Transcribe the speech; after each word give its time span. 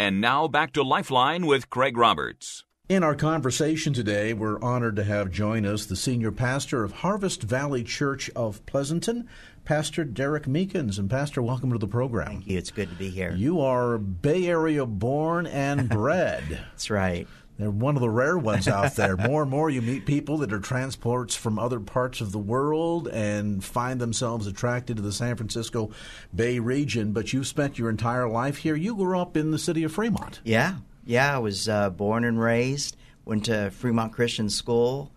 And 0.00 0.20
now 0.20 0.46
back 0.46 0.72
to 0.74 0.84
Lifeline 0.84 1.44
with 1.44 1.70
Craig 1.70 1.96
Roberts. 1.96 2.62
In 2.88 3.02
our 3.02 3.16
conversation 3.16 3.92
today, 3.92 4.32
we're 4.32 4.62
honored 4.62 4.94
to 4.94 5.02
have 5.02 5.32
join 5.32 5.66
us 5.66 5.86
the 5.86 5.96
senior 5.96 6.30
pastor 6.30 6.84
of 6.84 6.92
Harvest 6.92 7.42
Valley 7.42 7.82
Church 7.82 8.30
of 8.36 8.64
Pleasanton, 8.64 9.28
Pastor 9.64 10.04
Derek 10.04 10.44
Meekins. 10.44 11.00
And, 11.00 11.10
Pastor, 11.10 11.42
welcome 11.42 11.72
to 11.72 11.78
the 11.78 11.88
program. 11.88 12.28
Thank 12.28 12.46
you. 12.46 12.56
It's 12.56 12.70
good 12.70 12.88
to 12.90 12.94
be 12.94 13.10
here. 13.10 13.32
You 13.32 13.60
are 13.60 13.98
Bay 13.98 14.46
Area 14.46 14.86
born 14.86 15.48
and 15.48 15.88
bred. 15.88 16.44
That's 16.70 16.90
right. 16.90 17.26
They're 17.58 17.70
one 17.70 17.96
of 17.96 18.00
the 18.00 18.08
rare 18.08 18.38
ones 18.38 18.68
out 18.68 18.94
there. 18.94 19.16
More 19.28 19.42
and 19.42 19.50
more, 19.50 19.68
you 19.68 19.82
meet 19.82 20.06
people 20.06 20.38
that 20.38 20.52
are 20.52 20.60
transports 20.60 21.34
from 21.34 21.58
other 21.58 21.80
parts 21.80 22.20
of 22.20 22.30
the 22.30 22.38
world 22.38 23.08
and 23.08 23.62
find 23.64 24.00
themselves 24.00 24.46
attracted 24.46 24.96
to 24.96 25.02
the 25.02 25.12
San 25.12 25.36
Francisco 25.36 25.90
Bay 26.34 26.60
region. 26.60 27.12
But 27.12 27.32
you've 27.32 27.48
spent 27.48 27.76
your 27.76 27.90
entire 27.90 28.28
life 28.28 28.58
here. 28.58 28.76
You 28.76 28.94
grew 28.94 29.18
up 29.18 29.36
in 29.36 29.50
the 29.50 29.58
city 29.58 29.82
of 29.82 29.92
Fremont. 29.92 30.40
Yeah, 30.44 30.76
yeah. 31.04 31.34
I 31.34 31.38
was 31.38 31.68
uh, 31.68 31.90
born 31.90 32.24
and 32.24 32.40
raised. 32.40 32.96
Went 33.24 33.46
to 33.46 33.70
Fremont 33.72 34.12
Christian 34.12 34.48
School, 34.48 35.12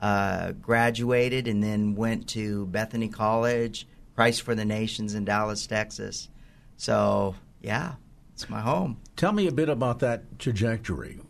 uh, 0.00 0.52
graduated, 0.52 1.48
and 1.48 1.62
then 1.62 1.96
went 1.96 2.28
to 2.28 2.66
Bethany 2.66 3.08
College, 3.08 3.88
Christ 4.14 4.42
for 4.42 4.54
the 4.54 4.66
Nations 4.66 5.14
in 5.14 5.24
Dallas, 5.24 5.66
Texas. 5.66 6.28
So 6.76 7.34
yeah, 7.62 7.94
it's 8.34 8.50
my 8.50 8.60
home. 8.60 8.98
Tell 9.16 9.32
me 9.32 9.46
a 9.46 9.52
bit 9.52 9.70
about 9.70 10.00
that 10.00 10.38
trajectory 10.38 11.20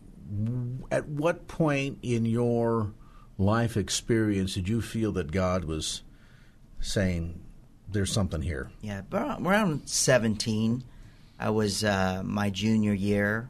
at 0.91 1.08
what 1.08 1.48
point 1.48 1.98
in 2.02 2.24
your 2.24 2.92
life 3.38 3.77
experience 3.77 4.55
did 4.55 4.68
you 4.68 4.80
feel 4.80 5.12
that 5.12 5.30
God 5.30 5.64
was 5.64 6.02
saying, 6.80 7.41
"There's 7.91 8.12
something 8.12 8.42
here"? 8.42 8.70
Yeah, 8.80 9.02
around 9.12 9.88
17, 9.88 10.84
I 11.38 11.50
was 11.50 11.84
uh, 11.84 12.22
my 12.24 12.50
junior 12.50 12.94
year, 12.94 13.48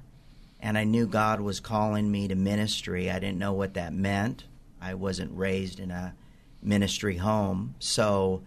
and 0.60 0.76
I 0.76 0.84
knew 0.84 1.06
God 1.06 1.40
was 1.40 1.60
calling 1.60 2.10
me 2.10 2.28
to 2.28 2.34
ministry. 2.34 3.10
I 3.10 3.18
didn't 3.18 3.38
know 3.38 3.52
what 3.52 3.74
that 3.74 3.92
meant. 3.92 4.44
I 4.80 4.94
wasn't 4.94 5.36
raised 5.36 5.80
in 5.80 5.90
a 5.90 6.14
ministry 6.62 7.16
home, 7.16 7.74
so. 7.78 8.42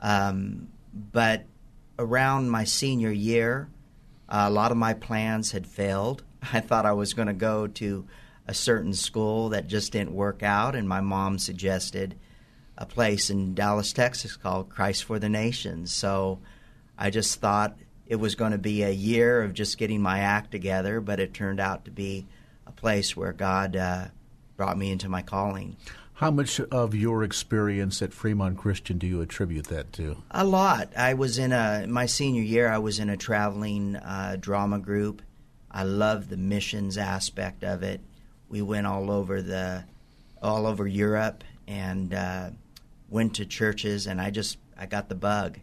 Um, 0.00 0.68
but 0.94 1.44
around 1.98 2.50
my 2.50 2.64
senior 2.64 3.10
year, 3.10 3.68
uh, 4.28 4.46
a 4.48 4.50
lot 4.50 4.70
of 4.70 4.76
my 4.76 4.94
plans 4.94 5.52
had 5.52 5.66
failed. 5.66 6.22
I 6.52 6.60
thought 6.60 6.86
I 6.86 6.92
was 6.92 7.14
going 7.14 7.28
to 7.28 7.34
go 7.34 7.66
to 7.66 8.06
a 8.46 8.54
certain 8.54 8.92
school 8.92 9.50
that 9.50 9.66
just 9.66 9.92
didn't 9.92 10.12
work 10.12 10.42
out, 10.42 10.74
and 10.74 10.88
my 10.88 11.00
mom 11.00 11.38
suggested 11.38 12.14
a 12.76 12.86
place 12.86 13.30
in 13.30 13.54
Dallas, 13.54 13.92
Texas 13.92 14.36
called 14.36 14.68
Christ 14.68 15.04
for 15.04 15.18
the 15.18 15.28
Nations. 15.28 15.92
So 15.92 16.40
I 16.98 17.10
just 17.10 17.40
thought 17.40 17.76
it 18.06 18.16
was 18.16 18.34
going 18.34 18.52
to 18.52 18.58
be 18.58 18.82
a 18.82 18.90
year 18.90 19.42
of 19.42 19.54
just 19.54 19.78
getting 19.78 20.02
my 20.02 20.20
act 20.20 20.50
together, 20.50 21.00
but 21.00 21.20
it 21.20 21.32
turned 21.32 21.60
out 21.60 21.84
to 21.84 21.90
be 21.90 22.26
a 22.66 22.72
place 22.72 23.16
where 23.16 23.32
God 23.32 23.76
uh, 23.76 24.06
brought 24.56 24.76
me 24.76 24.90
into 24.90 25.08
my 25.08 25.22
calling. 25.22 25.76
How 26.14 26.30
much 26.30 26.60
of 26.60 26.94
your 26.94 27.24
experience 27.24 28.00
at 28.00 28.12
Fremont 28.12 28.56
Christian 28.56 28.98
do 28.98 29.06
you 29.06 29.20
attribute 29.20 29.66
that 29.68 29.92
to? 29.94 30.18
A 30.30 30.44
lot. 30.44 30.92
I 30.96 31.14
was 31.14 31.38
in 31.38 31.52
a 31.52 31.86
my 31.88 32.06
senior 32.06 32.42
year. 32.42 32.68
I 32.68 32.78
was 32.78 33.00
in 33.00 33.10
a 33.10 33.16
traveling 33.16 33.96
uh, 33.96 34.36
drama 34.38 34.78
group 34.78 35.22
I 35.74 35.82
love 35.82 36.28
the 36.28 36.36
missions 36.36 36.96
aspect 36.96 37.64
of 37.64 37.82
it. 37.82 38.00
We 38.48 38.62
went 38.62 38.86
all 38.86 39.10
over 39.10 39.42
the 39.42 39.84
all 40.40 40.66
over 40.66 40.86
Europe 40.86 41.42
and 41.66 42.14
uh, 42.14 42.50
went 43.08 43.34
to 43.34 43.44
churches, 43.44 44.06
and 44.06 44.20
I 44.20 44.30
just 44.30 44.56
I 44.78 44.86
got 44.86 45.08
the 45.08 45.16
bug, 45.16 45.58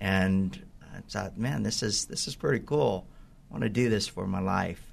and 0.00 0.64
I 0.94 1.00
thought, 1.08 1.36
man, 1.36 1.64
this 1.64 1.82
is 1.82 2.06
this 2.06 2.28
is 2.28 2.36
pretty 2.36 2.64
cool. 2.64 3.04
I 3.50 3.54
want 3.54 3.64
to 3.64 3.68
do 3.68 3.88
this 3.88 4.06
for 4.06 4.28
my 4.28 4.40
life. 4.40 4.92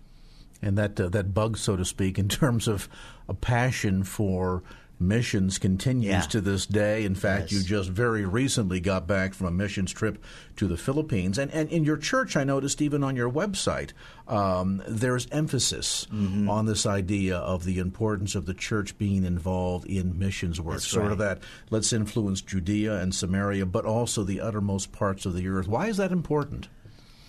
And 0.64 0.76
that 0.80 1.00
uh, 1.00 1.10
that 1.10 1.36
bug, 1.36 1.58
so 1.58 1.76
to 1.76 1.86
speak, 1.86 2.18
in 2.18 2.28
terms 2.30 2.68
of 2.68 2.90
a 3.30 3.36
passion 3.36 4.04
for 4.04 4.64
missions 5.00 5.58
continues 5.58 6.06
yeah. 6.06 6.22
to 6.22 6.42
this 6.42 6.66
day. 6.66 7.04
In 7.04 7.16
fact, 7.16 7.52
yes. 7.52 7.54
you 7.54 7.68
just 7.68 7.90
very 7.90 8.26
recently 8.26 8.80
got 8.80 9.08
back 9.08 9.34
from 9.34 9.48
a 9.48 9.52
missions 9.52 9.92
trip 9.92 10.24
to 10.56 10.68
the 10.68 10.78
Philippines. 10.78 11.38
And, 11.38 11.52
and 11.52 11.70
in 11.70 11.84
your 11.84 11.98
church, 11.98 12.38
I 12.38 12.44
noticed 12.44 12.82
even 12.82 13.04
on 13.04 13.16
your 13.16 13.30
website, 13.30 13.92
um, 14.28 14.82
there's 14.88 15.28
emphasis 15.32 16.08
mm-hmm. 16.12 16.50
on 16.50 16.66
this 16.66 16.86
idea 16.86 17.38
of 17.38 17.66
the 17.66 17.80
importance 17.80 18.36
of 18.36 18.46
the 18.46 18.54
church 18.54 18.98
being 18.98 19.24
involved 19.24 19.86
in 19.88 20.18
missions 20.18 20.62
work. 20.62 20.76
That's 20.76 20.88
sort 20.88 21.04
right. 21.04 21.12
of 21.12 21.18
that, 21.20 21.40
let's 21.70 21.92
influence 21.94 22.42
Judea 22.42 22.96
and 22.98 23.14
Samaria, 23.14 23.66
but 23.66 23.86
also 23.86 24.24
the 24.24 24.42
uttermost 24.42 24.92
parts 24.92 25.26
of 25.26 25.36
the 25.36 25.48
earth. 25.48 25.68
Why 25.68 25.88
is 25.88 25.98
that 25.98 26.12
important? 26.12 26.70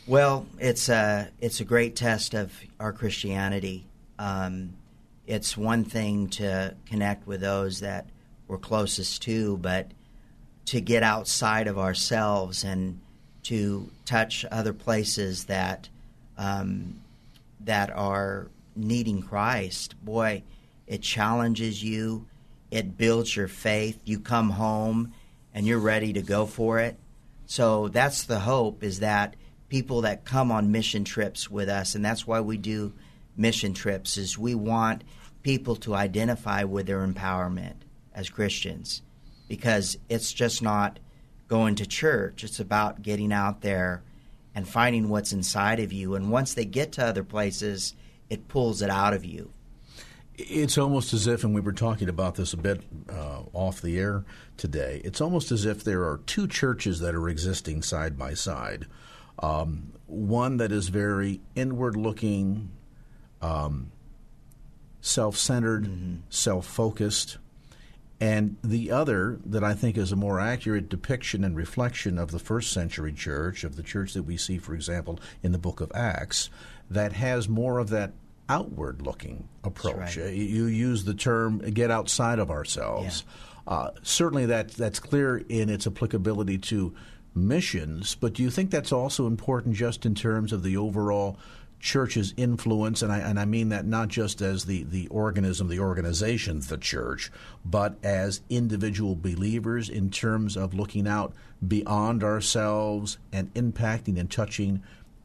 Well, 0.06 0.46
it's 0.58 0.88
a, 0.88 1.30
it's 1.40 1.60
a 1.60 1.64
great 1.64 1.96
test 1.96 2.32
of 2.34 2.52
our 2.78 2.92
Christianity. 2.92 3.86
Um, 4.18 4.74
it's 5.26 5.56
one 5.56 5.84
thing 5.84 6.28
to 6.28 6.74
connect 6.86 7.26
with 7.26 7.40
those 7.40 7.80
that 7.80 8.06
we're 8.48 8.58
closest 8.58 9.22
to, 9.22 9.56
but 9.56 9.90
to 10.66 10.80
get 10.80 11.02
outside 11.02 11.66
of 11.66 11.78
ourselves 11.78 12.64
and 12.64 13.00
to 13.44 13.90
touch 14.04 14.44
other 14.50 14.72
places 14.72 15.44
that 15.44 15.88
um, 16.38 17.00
that 17.60 17.90
are 17.90 18.48
needing 18.74 19.22
Christ, 19.22 19.94
boy, 20.04 20.42
it 20.86 21.02
challenges 21.02 21.82
you. 21.82 22.26
It 22.70 22.98
builds 22.98 23.34
your 23.34 23.48
faith. 23.48 24.00
You 24.04 24.20
come 24.20 24.50
home 24.50 25.14
and 25.54 25.66
you're 25.66 25.78
ready 25.78 26.12
to 26.12 26.22
go 26.22 26.46
for 26.46 26.78
it. 26.80 26.96
So 27.46 27.88
that's 27.88 28.24
the 28.24 28.40
hope 28.40 28.82
is 28.82 29.00
that 29.00 29.34
people 29.68 30.02
that 30.02 30.24
come 30.24 30.52
on 30.52 30.72
mission 30.72 31.04
trips 31.04 31.50
with 31.50 31.68
us, 31.68 31.94
and 31.94 32.04
that's 32.04 32.26
why 32.26 32.40
we 32.40 32.56
do 32.56 32.92
mission 33.36 33.74
trips, 33.74 34.16
is 34.16 34.38
we 34.38 34.54
want 34.54 35.04
people 35.42 35.76
to 35.76 35.94
identify 35.94 36.64
with 36.64 36.86
their 36.86 37.06
empowerment 37.06 37.76
as 38.14 38.28
Christians 38.28 39.02
because 39.48 39.96
it's 40.08 40.32
just 40.32 40.62
not 40.62 40.98
going 41.48 41.76
to 41.76 41.86
church. 41.86 42.42
It's 42.42 42.60
about 42.60 43.02
getting 43.02 43.32
out 43.32 43.60
there 43.60 44.02
and 44.54 44.66
finding 44.66 45.08
what's 45.08 45.32
inside 45.32 45.80
of 45.80 45.92
you. 45.92 46.14
And 46.14 46.30
once 46.30 46.54
they 46.54 46.64
get 46.64 46.92
to 46.92 47.04
other 47.04 47.22
places, 47.22 47.94
it 48.30 48.48
pulls 48.48 48.82
it 48.82 48.90
out 48.90 49.14
of 49.14 49.24
you. 49.24 49.50
It's 50.38 50.76
almost 50.76 51.14
as 51.14 51.26
if, 51.26 51.44
and 51.44 51.54
we 51.54 51.60
were 51.60 51.72
talking 51.72 52.08
about 52.08 52.34
this 52.34 52.52
a 52.52 52.58
bit 52.58 52.82
uh, 53.08 53.42
off 53.52 53.80
the 53.80 53.98
air 53.98 54.24
today, 54.56 55.00
it's 55.04 55.20
almost 55.20 55.50
as 55.50 55.64
if 55.64 55.82
there 55.82 56.02
are 56.02 56.20
two 56.26 56.46
churches 56.46 57.00
that 57.00 57.14
are 57.14 57.28
existing 57.28 57.82
side 57.82 58.18
by 58.18 58.34
side. 58.34 58.86
Um, 59.38 59.92
one 60.06 60.58
that 60.58 60.72
is 60.72 60.88
very 60.88 61.40
inward 61.54 61.96
looking, 61.96 62.70
um, 63.42 63.90
self 65.00 65.36
centered, 65.36 65.84
mm-hmm. 65.84 66.16
self 66.28 66.66
focused, 66.66 67.38
and 68.20 68.56
the 68.64 68.90
other 68.90 69.38
that 69.44 69.62
I 69.62 69.74
think 69.74 69.96
is 69.96 70.12
a 70.12 70.16
more 70.16 70.40
accurate 70.40 70.88
depiction 70.88 71.44
and 71.44 71.56
reflection 71.56 72.18
of 72.18 72.30
the 72.30 72.38
first 72.38 72.72
century 72.72 73.12
church, 73.12 73.64
of 73.64 73.76
the 73.76 73.82
church 73.82 74.14
that 74.14 74.22
we 74.22 74.36
see, 74.36 74.58
for 74.58 74.74
example, 74.74 75.18
in 75.42 75.52
the 75.52 75.58
book 75.58 75.80
of 75.80 75.92
Acts, 75.94 76.48
that 76.90 77.12
has 77.12 77.48
more 77.48 77.78
of 77.78 77.90
that 77.90 78.12
outward 78.48 79.02
looking 79.02 79.48
approach. 79.64 80.16
Right. 80.16 80.32
You 80.32 80.66
use 80.66 81.04
the 81.04 81.14
term 81.14 81.58
get 81.58 81.90
outside 81.90 82.38
of 82.38 82.50
ourselves. 82.50 83.24
Yeah. 83.26 83.32
Uh, 83.72 83.90
certainly, 84.02 84.46
that, 84.46 84.70
that's 84.70 85.00
clear 85.00 85.38
in 85.48 85.68
its 85.68 85.86
applicability 85.86 86.58
to 86.58 86.94
missions, 87.34 88.14
but 88.14 88.32
do 88.32 88.42
you 88.42 88.50
think 88.50 88.70
that's 88.70 88.92
also 88.92 89.26
important 89.26 89.74
just 89.74 90.06
in 90.06 90.14
terms 90.14 90.52
of 90.52 90.62
the 90.62 90.76
overall 90.76 91.36
church's 91.80 92.34
influence, 92.36 93.02
and 93.02 93.12
I, 93.12 93.18
and 93.18 93.38
I 93.38 93.44
mean 93.44 93.68
that 93.68 93.86
not 93.86 94.08
just 94.08 94.40
as 94.40 94.64
the, 94.64 94.84
the 94.84 95.08
organism, 95.08 95.68
the 95.68 95.80
organization, 95.80 96.60
the 96.60 96.78
church, 96.78 97.30
but 97.64 97.96
as 98.02 98.40
individual 98.48 99.14
believers 99.14 99.88
in 99.88 100.10
terms 100.10 100.56
of 100.56 100.74
looking 100.74 101.06
out 101.06 101.32
beyond 101.66 102.24
ourselves 102.24 103.18
and 103.32 103.52
impacting 103.54 104.18
and 104.18 104.30
touching 104.30 104.82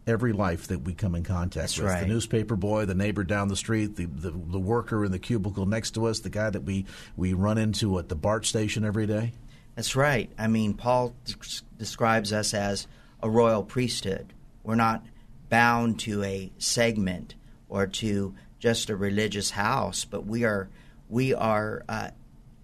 every 0.08 0.34
life 0.34 0.68
that 0.68 0.80
we 0.82 0.94
come 0.94 1.16
in 1.16 1.24
contact 1.24 1.54
That's 1.54 1.78
with. 1.78 1.88
right. 1.88 2.02
The 2.02 2.08
newspaper 2.08 2.56
boy, 2.56 2.86
the 2.86 2.96
neighbor 2.96 3.24
down 3.24 3.48
the 3.48 3.56
street, 3.56 3.96
the, 3.96 4.06
the, 4.06 4.32
the 4.32 4.60
worker 4.60 5.06
in 5.06 5.12
the 5.12 5.20
cubicle 5.20 5.66
next 5.66 5.92
to 5.92 6.06
us, 6.06 6.20
the 6.20 6.30
guy 6.30 6.50
that 6.50 6.64
we, 6.64 6.86
we 7.16 7.34
run 7.34 7.58
into 7.58 7.98
at 8.00 8.10
the 8.10 8.16
BART 8.16 8.46
station 8.46 8.84
every 8.84 9.06
day. 9.06 9.34
That's 9.76 9.96
right. 9.96 10.30
I 10.38 10.48
mean, 10.48 10.74
Paul 10.74 11.14
des- 11.26 11.62
describes 11.78 12.34
us 12.34 12.54
as 12.54 12.88
a 13.24 13.30
royal 13.30 13.64
priesthood. 13.64 14.34
We're 14.64 14.76
not 14.76 15.06
bound 15.52 16.00
to 16.00 16.24
a 16.24 16.50
segment 16.58 17.36
or 17.70 17.86
to 17.86 18.34
just 18.58 18.90
a 18.90 18.96
religious 18.96 19.52
house, 19.52 20.06
but 20.06 20.26
we 20.26 20.46
are 20.46 20.70
we 21.10 21.34
are 21.34 21.84
uh, 21.90 22.10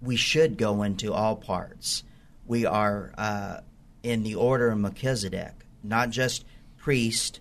we 0.00 0.16
should 0.16 0.56
go 0.56 0.82
into 0.82 1.12
all 1.12 1.36
parts. 1.36 2.02
We 2.46 2.64
are 2.64 3.12
uh, 3.18 3.60
in 4.02 4.22
the 4.22 4.34
order 4.34 4.70
of 4.70 4.78
Melchizedek, 4.78 5.66
not 5.84 6.10
just 6.10 6.46
priest 6.78 7.40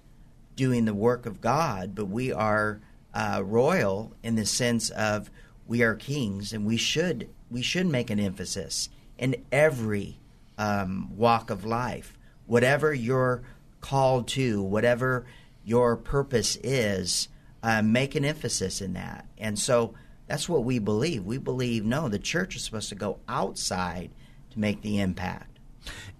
doing 0.56 0.86
the 0.86 0.94
work 0.94 1.26
of 1.26 1.40
God, 1.40 1.96
but 1.96 2.06
we 2.06 2.34
are 2.34 2.82
uh, 3.14 3.42
royal 3.46 4.12
in 4.22 4.36
the 4.36 4.46
sense 4.46 4.90
of 4.90 5.32
we 5.66 5.82
are 5.82 5.96
kings, 5.96 6.52
and 6.52 6.66
we 6.66 6.78
should 6.78 7.30
we 7.50 7.62
should 7.62 7.88
make 7.88 8.10
an 8.10 8.20
emphasis 8.20 8.90
in 9.18 9.44
every 9.52 10.20
um, 10.58 11.16
walk 11.16 11.50
of 11.50 11.64
life, 11.64 12.18
whatever 12.48 12.94
you're 12.94 13.44
called 13.88 14.28
to, 14.28 14.62
whatever 14.62 15.26
your 15.64 15.96
purpose 15.96 16.58
is, 16.58 17.30
uh, 17.64 17.82
make 17.82 18.16
an 18.16 18.26
emphasis 18.26 18.82
in 18.82 18.94
that. 18.94 19.26
And 19.38 19.58
so 19.58 19.94
that's 20.28 20.50
what 20.50 20.66
we 20.66 20.78
believe. 20.80 21.24
We 21.24 21.38
believe 21.38 21.86
no, 21.86 22.10
the 22.10 22.20
church 22.20 22.58
is 22.58 22.64
supposed 22.64 22.90
to 22.90 22.96
go 22.96 23.20
outside 23.30 24.12
to 24.52 24.60
make 24.60 24.82
the 24.82 25.00
impact. 25.00 25.60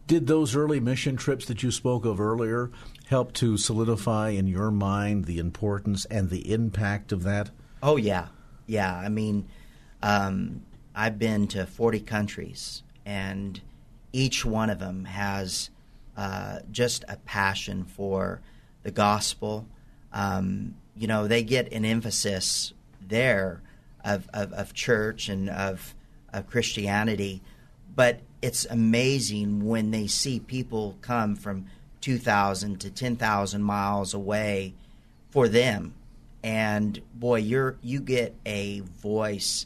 Did 0.08 0.28
those 0.28 0.56
early 0.56 0.80
mission 0.80 1.18
trips 1.18 1.46
that 1.48 1.62
you 1.62 1.72
spoke 1.72 2.06
of 2.06 2.22
earlier 2.22 2.72
help 3.08 3.34
to 3.34 3.58
solidify 3.58 4.30
in 4.30 4.48
your 4.48 4.72
mind 4.72 5.26
the 5.26 5.40
importance 5.40 6.06
and 6.06 6.30
the 6.30 6.54
impact 6.54 7.12
of 7.12 7.24
that? 7.24 7.50
Oh 7.84 7.98
yeah, 7.98 8.28
yeah. 8.66 8.96
I 8.96 9.10
mean, 9.10 9.50
um, 10.02 10.62
I've 10.96 11.20
been 11.20 11.48
to 11.50 11.66
40 11.66 12.00
countries, 12.00 12.84
and 13.06 13.60
each 14.14 14.46
one 14.46 14.70
of 14.70 14.80
them 14.80 15.04
has 15.04 15.70
uh, 16.18 16.60
just 16.72 17.06
a 17.08 17.16
passion 17.18 17.86
for 17.86 18.42
the 18.84 18.92
gospel. 18.92 19.68
Um, 20.12 20.76
you 20.96 21.08
know, 21.08 21.28
they 21.28 21.44
get 21.44 21.72
an 21.72 21.86
emphasis 21.86 22.74
there 23.00 23.62
of, 24.04 24.28
of, 24.34 24.52
of 24.54 24.74
church 24.74 25.30
and 25.30 25.50
of, 25.50 25.94
of 26.34 26.48
Christianity, 26.48 27.42
but 27.96 28.20
it's 28.42 28.66
amazing 28.66 29.66
when 29.66 29.92
they 29.92 30.08
see 30.08 30.40
people 30.40 30.98
come 31.02 31.36
from 31.36 31.68
2,000 32.02 32.80
to 32.82 32.90
10,000 32.90 33.62
miles 33.62 34.14
away 34.14 34.74
for 35.30 35.48
them. 35.48 35.94
And 36.44 37.02
boy, 37.14 37.38
you're 37.38 37.78
you 37.82 38.00
get 38.00 38.36
a 38.46 38.80
voice 38.80 39.66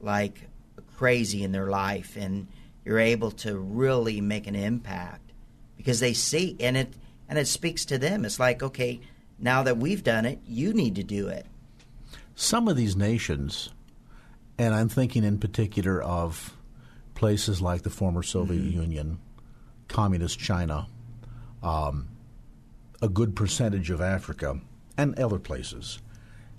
like 0.00 0.48
crazy 0.96 1.42
in 1.42 1.52
their 1.52 1.68
life, 1.68 2.16
and 2.16 2.48
you're 2.84 2.98
able 2.98 3.30
to 3.30 3.56
really 3.56 4.20
make 4.20 4.46
an 4.46 4.56
impact 4.56 5.27
because 5.78 6.00
they 6.00 6.12
see 6.12 6.54
and 6.60 6.76
it 6.76 6.92
and 7.28 7.38
it 7.38 7.48
speaks 7.48 7.86
to 7.86 7.96
them. 7.96 8.26
It's 8.26 8.38
like, 8.38 8.62
okay, 8.62 9.00
now 9.38 9.62
that 9.62 9.78
we've 9.78 10.04
done 10.04 10.26
it, 10.26 10.40
you 10.46 10.74
need 10.74 10.96
to 10.96 11.02
do 11.02 11.28
it. 11.28 11.46
Some 12.34 12.68
of 12.68 12.76
these 12.76 12.96
nations, 12.96 13.70
and 14.58 14.74
I'm 14.74 14.88
thinking 14.88 15.24
in 15.24 15.38
particular 15.38 16.02
of 16.02 16.56
places 17.14 17.62
like 17.62 17.82
the 17.82 17.90
former 17.90 18.22
Soviet 18.22 18.62
mm-hmm. 18.62 18.80
Union, 18.80 19.18
communist 19.88 20.38
China, 20.38 20.86
um, 21.62 22.08
a 23.00 23.08
good 23.08 23.34
percentage 23.34 23.90
of 23.90 24.00
Africa, 24.00 24.60
and 24.96 25.18
other 25.18 25.38
places 25.38 26.00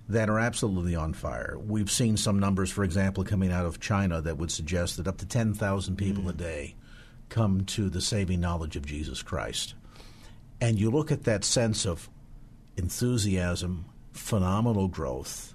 that 0.08 0.30
are 0.30 0.40
absolutely 0.40 0.96
on 0.96 1.14
fire. 1.14 1.58
We've 1.60 1.92
seen 1.92 2.18
some 2.18 2.40
numbers, 2.40 2.72
for 2.72 2.84
example, 2.84 3.24
coming 3.24 3.52
out 3.52 3.66
of 3.66 3.80
China 3.80 4.22
that 4.22 4.38
would 4.38 4.52
suggest 4.52 4.98
that 4.98 5.08
up 5.08 5.18
to 5.18 5.26
10,000 5.26 5.96
people 5.96 6.24
mm. 6.24 6.30
a 6.30 6.34
day 6.34 6.76
come 7.30 7.66
to 7.66 7.90
the 7.90 8.02
saving 8.02 8.42
knowledge 8.42 8.76
of 8.76 8.86
Jesus 8.86 9.22
Christ. 9.22 9.76
And 10.60 10.80
you 10.80 10.90
look 10.90 11.12
at 11.12 11.24
that 11.24 11.44
sense 11.46 11.86
of 11.86 12.10
enthusiasm, 12.76 13.86
phenomenal 14.12 14.88
growth, 14.88 15.54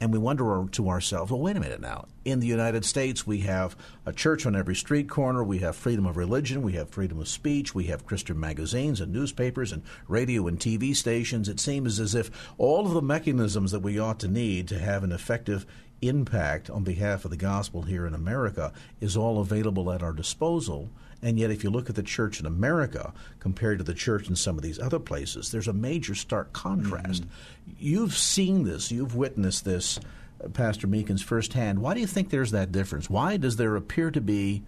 and 0.00 0.12
we 0.12 0.18
wonder 0.18 0.64
to 0.70 0.88
ourselves, 0.88 1.32
well, 1.32 1.40
wait 1.40 1.56
a 1.56 1.60
minute 1.60 1.80
now. 1.80 2.06
In 2.24 2.38
the 2.38 2.46
United 2.46 2.84
States, 2.84 3.26
we 3.26 3.40
have 3.40 3.76
a 4.06 4.12
church 4.12 4.46
on 4.46 4.54
every 4.54 4.76
street 4.76 5.08
corner. 5.08 5.42
We 5.42 5.58
have 5.58 5.74
freedom 5.74 6.06
of 6.06 6.16
religion. 6.16 6.62
We 6.62 6.74
have 6.74 6.90
freedom 6.90 7.18
of 7.18 7.26
speech. 7.26 7.74
We 7.74 7.84
have 7.84 8.06
Christian 8.06 8.38
magazines 8.38 9.00
and 9.00 9.12
newspapers 9.12 9.72
and 9.72 9.82
radio 10.06 10.46
and 10.46 10.58
TV 10.58 10.94
stations. 10.94 11.48
It 11.48 11.58
seems 11.58 11.98
as 11.98 12.14
if 12.14 12.30
all 12.58 12.86
of 12.86 12.92
the 12.92 13.02
mechanisms 13.02 13.72
that 13.72 13.80
we 13.80 13.98
ought 13.98 14.20
to 14.20 14.28
need 14.28 14.68
to 14.68 14.78
have 14.78 15.02
an 15.02 15.10
effective 15.10 15.66
impact 16.00 16.70
on 16.70 16.84
behalf 16.84 17.24
of 17.24 17.30
the 17.30 17.36
gospel 17.36 17.82
here 17.82 18.06
in 18.06 18.14
America 18.14 18.72
is 19.00 19.16
all 19.16 19.40
available 19.40 19.90
at 19.90 20.02
our 20.02 20.12
disposal. 20.12 20.88
And 21.20 21.38
yet, 21.38 21.50
if 21.50 21.64
you 21.64 21.70
look 21.70 21.90
at 21.90 21.96
the 21.96 22.02
church 22.02 22.38
in 22.38 22.46
America 22.46 23.12
compared 23.40 23.78
to 23.78 23.84
the 23.84 23.94
church 23.94 24.28
in 24.28 24.36
some 24.36 24.56
of 24.56 24.62
these 24.62 24.78
other 24.78 25.00
places, 25.00 25.50
there's 25.50 25.66
a 25.66 25.72
major 25.72 26.14
stark 26.14 26.52
contrast. 26.52 27.22
Mm-hmm. 27.22 27.72
You've 27.78 28.16
seen 28.16 28.64
this, 28.64 28.92
you've 28.92 29.16
witnessed 29.16 29.64
this, 29.64 29.98
uh, 30.44 30.48
Pastor 30.48 30.86
Meekins, 30.86 31.24
firsthand. 31.24 31.80
Why 31.80 31.94
do 31.94 32.00
you 32.00 32.06
think 32.06 32.30
there's 32.30 32.52
that 32.52 32.70
difference? 32.70 33.10
Why 33.10 33.36
does 33.36 33.56
there 33.56 33.74
appear 33.74 34.12
to 34.12 34.20
be 34.20 34.62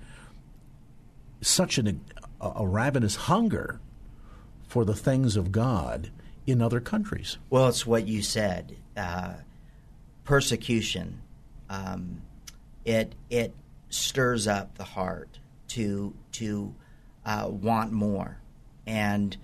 such 1.40 1.78
an, 1.78 2.00
a, 2.40 2.52
a 2.56 2.66
ravenous 2.66 3.14
hunger 3.14 3.78
for 4.66 4.84
the 4.84 4.94
things 4.94 5.36
of 5.36 5.52
God 5.52 6.10
in 6.46 6.60
other 6.60 6.80
countries? 6.80 7.38
Well, 7.48 7.68
it's 7.68 7.86
what 7.86 8.08
you 8.08 8.22
said. 8.22 8.76
Uh, 8.96 9.34
persecution, 10.24 11.20
um, 11.68 12.22
it 12.84 13.14
it 13.28 13.54
stirs 13.88 14.46
up 14.46 14.76
the 14.76 14.84
heart 14.84 15.38
to 15.68 16.14
to 16.32 16.74
uh, 17.24 17.48
want 17.48 17.92
more, 17.92 18.38
and 18.86 19.36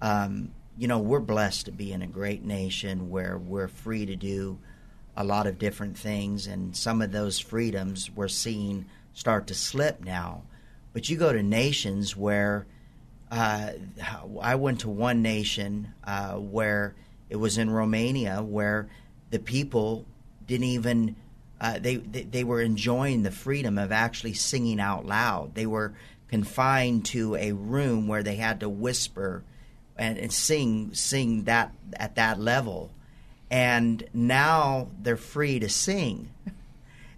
um, 0.00 0.52
you 0.76 0.88
know 0.88 0.98
we're 0.98 1.20
blessed 1.20 1.66
to 1.66 1.72
be 1.72 1.92
in 1.92 2.02
a 2.02 2.06
great 2.06 2.44
nation 2.44 3.10
where 3.10 3.38
we're 3.38 3.68
free 3.68 4.06
to 4.06 4.16
do 4.16 4.58
a 5.16 5.24
lot 5.24 5.46
of 5.46 5.58
different 5.58 5.96
things, 5.96 6.46
and 6.46 6.76
some 6.76 7.02
of 7.02 7.12
those 7.12 7.38
freedoms 7.38 8.10
we're 8.14 8.28
seeing 8.28 8.86
start 9.12 9.46
to 9.48 9.54
slip 9.54 10.04
now. 10.04 10.42
But 10.92 11.08
you 11.08 11.16
go 11.16 11.32
to 11.32 11.42
nations 11.42 12.16
where 12.16 12.66
uh, 13.30 13.72
I 14.40 14.56
went 14.56 14.80
to 14.80 14.88
one 14.88 15.22
nation 15.22 15.94
uh, 16.04 16.34
where 16.34 16.94
it 17.28 17.36
was 17.36 17.58
in 17.58 17.70
Romania 17.70 18.42
where 18.42 18.88
the 19.30 19.38
people 19.38 20.04
didn't 20.50 20.64
even 20.64 21.16
uh, 21.60 21.78
they, 21.78 21.96
they, 21.96 22.22
they 22.22 22.44
were 22.44 22.60
enjoying 22.60 23.22
the 23.22 23.30
freedom 23.30 23.78
of 23.78 23.92
actually 23.92 24.32
singing 24.32 24.80
out 24.80 25.06
loud. 25.06 25.54
They 25.54 25.66
were 25.66 25.92
confined 26.28 27.04
to 27.06 27.36
a 27.36 27.52
room 27.52 28.08
where 28.08 28.22
they 28.22 28.36
had 28.36 28.60
to 28.60 28.68
whisper 28.68 29.44
and, 29.96 30.18
and 30.18 30.32
sing 30.32 30.94
sing 30.94 31.44
that 31.44 31.72
at 31.94 32.16
that 32.16 32.40
level, 32.40 32.90
and 33.50 34.02
now 34.12 34.88
they're 35.02 35.16
free 35.16 35.58
to 35.60 35.68
sing, 35.68 36.30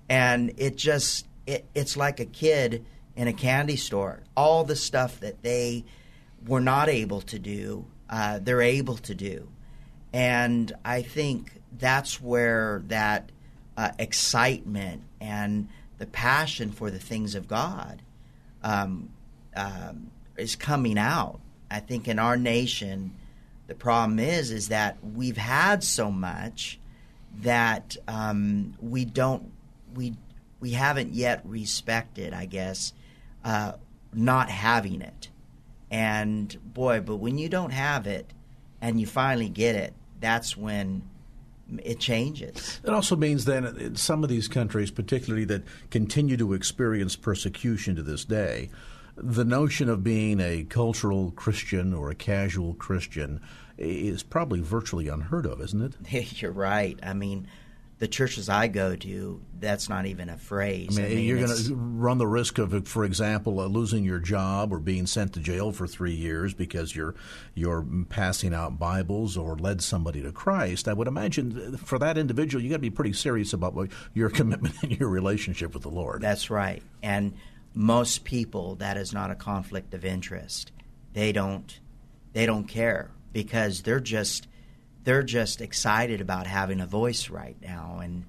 and 0.09 0.53
it 0.57 0.77
just 0.77 1.27
it, 1.47 1.65
it's 1.75 1.97
like 1.97 2.21
a 2.21 2.25
kid 2.25 2.85
in 3.17 3.29
a 3.29 3.33
candy 3.33 3.77
store. 3.77 4.21
All 4.37 4.65
the 4.65 4.77
stuff 4.77 5.21
that 5.21 5.43
they 5.43 5.85
were 6.47 6.61
not 6.61 6.89
able 6.89 7.21
to 7.23 7.39
do, 7.39 7.87
uh, 8.11 8.41
they're 8.43 8.63
able 8.63 8.97
to 8.97 9.15
do, 9.15 9.49
and 10.13 10.73
I 10.85 11.03
think 11.03 11.62
that's 11.79 12.21
where 12.21 12.83
that 12.87 13.31
uh, 13.77 13.91
excitement 13.99 15.03
and 15.21 15.69
the 15.99 16.07
passion 16.07 16.71
for 16.73 16.91
the 16.91 16.99
things 16.99 17.35
of 17.35 17.49
God 17.49 18.03
um, 18.63 19.11
um, 19.57 20.11
is 20.37 20.57
coming 20.57 20.99
out. 20.99 21.41
I 21.71 21.81
think 21.81 22.09
in 22.09 22.19
our 22.19 22.37
nation, 22.37 23.15
the 23.67 23.75
problem 23.75 24.19
is 24.19 24.51
is 24.51 24.69
that 24.69 24.99
we've 25.03 25.37
had 25.37 25.83
so 25.83 26.11
much 26.11 26.79
that 27.41 27.97
um, 28.07 28.75
we 28.81 29.05
don't 29.05 29.51
we 29.95 30.15
we 30.61 30.73
haven't 30.73 31.15
yet 31.15 31.41
respected, 31.45 32.35
I 32.35 32.47
guess, 32.47 32.93
uh, 33.45 33.73
not 34.13 34.51
having 34.51 35.01
it. 35.01 35.29
And 35.91 36.57
boy, 36.73 37.01
but 37.01 37.17
when 37.17 37.39
you 37.39 37.49
don't 37.49 37.73
have 37.73 38.07
it 38.07 38.31
and 38.81 39.01
you 39.01 39.07
finally 39.07 39.49
get 39.49 39.75
it, 39.75 39.95
that's 40.21 40.57
when 40.57 41.03
it 41.85 41.99
changes. 41.99 42.81
It 42.85 42.91
also 42.91 43.17
means 43.17 43.45
then 43.45 43.65
in 43.65 43.97
some 43.97 44.23
of 44.23 44.31
these 44.31 44.49
countries, 44.49 44.91
particularly 44.91 45.45
that 45.47 45.63
continue 45.91 46.37
to 46.37 46.53
experience 46.53 47.17
persecution 47.17 47.97
to 47.97 48.03
this 48.03 48.25
day, 48.25 48.71
the 49.17 49.45
notion 49.45 49.89
of 49.89 50.03
being 50.03 50.41
a 50.41 50.65
cultural 50.65 51.33
Christian 51.33 51.93
or 51.93 52.11
a 52.11 52.15
casual 52.15 52.75
Christian 52.75 53.41
is 53.79 54.23
probably 54.23 54.61
virtually 54.61 55.09
unheard 55.09 55.47
of, 55.47 55.61
isn't 55.61 55.83
it? 55.83 56.41
You're 56.43 56.53
right. 56.53 56.99
I 57.03 57.15
mean, 57.15 57.47
the 58.03 58.09
churches 58.09 58.49
I 58.49 58.67
go 58.67 58.97
to, 58.97 59.41
that's 59.61 59.89
not 59.89 60.07
even 60.07 60.29
a 60.29 60.37
phrase. 60.37 60.99
I 60.99 61.03
mean, 61.03 61.13
I 61.13 61.15
mean 61.15 61.25
you're 61.25 61.39
going 61.39 61.57
to 61.57 61.75
run 61.77 62.19
the 62.19 62.27
risk 62.27 62.59
of, 62.59 62.89
for 62.89 63.05
example, 63.05 63.61
uh, 63.61 63.67
losing 63.67 64.03
your 64.03 64.19
job 64.19 64.73
or 64.73 64.81
being 64.81 65.07
sent 65.07 65.35
to 65.35 65.41
jail 65.41 65.71
for 65.71 65.87
three 65.87 66.13
years 66.13 66.53
because 66.53 66.97
you're 66.97 67.15
you're 67.55 67.87
passing 68.09 68.55
out 68.55 68.77
Bibles 68.77 69.37
or 69.37 69.55
led 69.55 69.83
somebody 69.83 70.21
to 70.21 70.33
Christ. 70.33 70.89
I 70.89 70.95
would 70.95 71.07
imagine 71.07 71.77
for 71.77 71.97
that 72.01 72.19
individual, 72.19 72.61
you 72.61 72.71
got 72.71 72.79
to 72.79 72.81
be 72.81 72.91
pretty 72.91 73.13
serious 73.13 73.53
about 73.53 73.89
your 74.15 74.31
commitment 74.41 74.75
and 74.83 74.99
your 74.99 75.09
relationship 75.09 75.73
with 75.73 75.85
the 75.85 75.89
Lord. 75.89 76.23
That's 76.23 76.51
right. 76.51 76.83
And 77.05 77.35
most 77.73 78.25
people, 78.25 78.75
that 78.77 78.97
is 78.97 79.13
not 79.13 79.31
a 79.31 79.37
conflict 79.37 79.95
of 79.95 80.05
interest. 80.05 80.73
They 81.13 81.31
don't 81.31 81.79
they 82.33 82.47
don't 82.47 82.65
care. 82.65 83.13
because 83.33 83.83
they're 83.83 84.01
just 84.01 84.49
they're 85.05 85.23
just 85.23 85.61
excited 85.61 86.21
about 86.21 86.47
having 86.47 86.81
a 86.81 86.87
voice 86.87 87.29
right 87.31 87.57
now, 87.61 88.01
and 88.03 88.25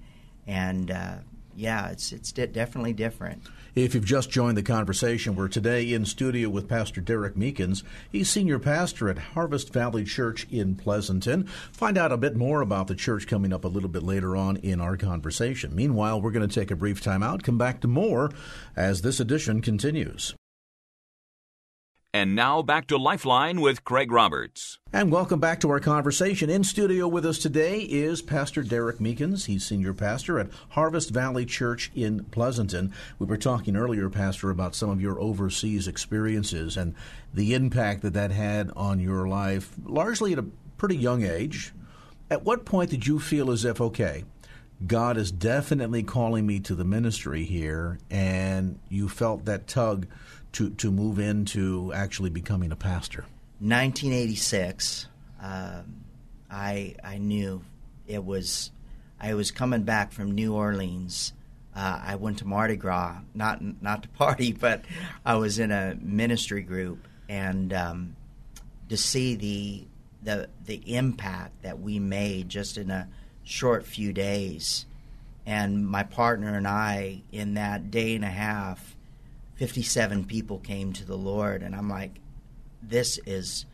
and 0.47 0.91
uh, 0.91 1.15
yeah, 1.55 1.89
it's 1.89 2.11
it's 2.11 2.31
definitely 2.31 2.93
different. 2.93 3.43
If 3.75 3.95
you've 3.95 4.05
just 4.05 4.29
joined 4.29 4.55
the 4.55 4.63
conversation, 4.63 5.35
we're 5.35 5.47
today 5.47 5.93
in 5.93 6.05
studio 6.05 6.47
with 6.49 6.69
Pastor 6.69 7.01
Derek 7.01 7.35
Meekins. 7.35 7.81
He's 8.11 8.29
senior 8.29 8.59
pastor 8.59 9.09
at 9.09 9.17
Harvest 9.17 9.73
Valley 9.73 10.03
Church 10.03 10.45
in 10.51 10.75
Pleasanton. 10.75 11.45
Find 11.71 11.97
out 11.97 12.11
a 12.11 12.17
bit 12.17 12.35
more 12.35 12.61
about 12.61 12.87
the 12.87 12.95
church 12.95 13.25
coming 13.25 13.51
up 13.51 13.65
a 13.65 13.69
little 13.69 13.89
bit 13.89 14.03
later 14.03 14.35
on 14.35 14.57
in 14.57 14.79
our 14.79 14.95
conversation. 14.95 15.75
Meanwhile, 15.75 16.21
we're 16.21 16.31
going 16.31 16.47
to 16.47 16.53
take 16.53 16.69
a 16.69 16.75
brief 16.75 17.01
time 17.01 17.23
out, 17.23 17.41
come 17.41 17.57
back 17.57 17.81
to 17.81 17.87
more 17.87 18.29
as 18.75 19.01
this 19.01 19.19
edition 19.19 19.61
continues. 19.61 20.35
And 22.15 22.35
now 22.35 22.61
back 22.61 22.85
to 22.87 22.97
Lifeline 22.97 23.59
with 23.59 23.83
Craig 23.83 24.11
Roberts. 24.11 24.77
And 24.93 25.11
welcome 25.11 25.39
back 25.39 25.59
to 25.61 25.71
our 25.71 25.79
conversation. 25.79 26.47
In 26.47 26.63
studio 26.63 27.07
with 27.07 27.25
us 27.25 27.39
today 27.39 27.79
is 27.79 28.21
Pastor 28.21 28.61
Derek 28.61 28.99
Meekins. 28.99 29.47
He's 29.47 29.65
senior 29.65 29.95
pastor 29.95 30.37
at 30.37 30.51
Harvest 30.69 31.09
Valley 31.09 31.43
Church 31.43 31.91
in 31.95 32.25
Pleasanton. 32.25 32.93
We 33.17 33.25
were 33.25 33.35
talking 33.35 33.75
earlier, 33.75 34.11
Pastor, 34.11 34.51
about 34.51 34.75
some 34.75 34.91
of 34.91 35.01
your 35.01 35.19
overseas 35.19 35.87
experiences 35.87 36.77
and 36.77 36.93
the 37.33 37.55
impact 37.55 38.03
that 38.03 38.13
that 38.13 38.29
had 38.29 38.69
on 38.75 38.99
your 38.99 39.27
life, 39.27 39.71
largely 39.83 40.33
at 40.33 40.39
a 40.39 40.45
pretty 40.77 40.97
young 40.97 41.23
age. 41.23 41.73
At 42.29 42.43
what 42.43 42.63
point 42.63 42.91
did 42.91 43.07
you 43.07 43.19
feel 43.19 43.49
as 43.49 43.65
if, 43.65 43.81
okay, 43.81 44.23
God 44.85 45.17
is 45.17 45.31
definitely 45.31 46.03
calling 46.03 46.45
me 46.45 46.59
to 46.59 46.75
the 46.75 46.83
ministry 46.83 47.43
here, 47.43 47.97
and 48.11 48.79
you 48.87 49.09
felt 49.09 49.45
that 49.45 49.65
tug 49.65 50.05
to, 50.53 50.69
to 50.71 50.91
move 50.91 51.19
into 51.19 51.91
actually 51.93 52.29
becoming 52.29 52.71
a 52.71 52.75
pastor? 52.75 53.25
1986, 53.59 55.07
um, 55.41 56.03
I 56.49 56.95
I 57.03 57.17
knew 57.17 57.63
it 58.07 58.23
was. 58.23 58.71
I 59.19 59.35
was 59.35 59.51
coming 59.51 59.83
back 59.83 60.11
from 60.11 60.33
New 60.33 60.53
Orleans. 60.53 61.33
Uh, 61.75 61.99
I 62.03 62.15
went 62.15 62.39
to 62.39 62.45
Mardi 62.45 62.75
Gras, 62.75 63.19
not 63.33 63.61
not 63.81 64.03
to 64.03 64.09
party, 64.09 64.53
but 64.59 64.85
I 65.25 65.35
was 65.35 65.59
in 65.59 65.71
a 65.71 65.95
ministry 65.99 66.61
group, 66.61 67.07
and 67.27 67.73
um, 67.73 68.15
to 68.89 68.97
see 68.97 69.35
the 69.35 69.85
the 70.23 70.49
the 70.65 70.95
impact 70.95 71.63
that 71.63 71.79
we 71.79 71.99
made 71.99 72.49
just 72.49 72.77
in 72.77 72.91
a 72.91 73.07
short 73.43 73.85
few 73.85 74.13
days, 74.13 74.85
and 75.45 75.87
my 75.87 76.03
partner 76.03 76.55
and 76.55 76.67
I 76.67 77.23
in 77.31 77.55
that 77.55 77.91
day 77.91 78.15
and 78.15 78.23
a 78.23 78.29
half 78.29 78.92
57 79.63 80.25
people 80.25 80.59
came 80.59 80.91
to 80.91 81.05
the 81.05 81.15
Lord, 81.15 81.63
and 81.63 81.73
I'm 81.73 81.87
like, 81.87 82.19
this 82.81 83.17
is 83.25 83.65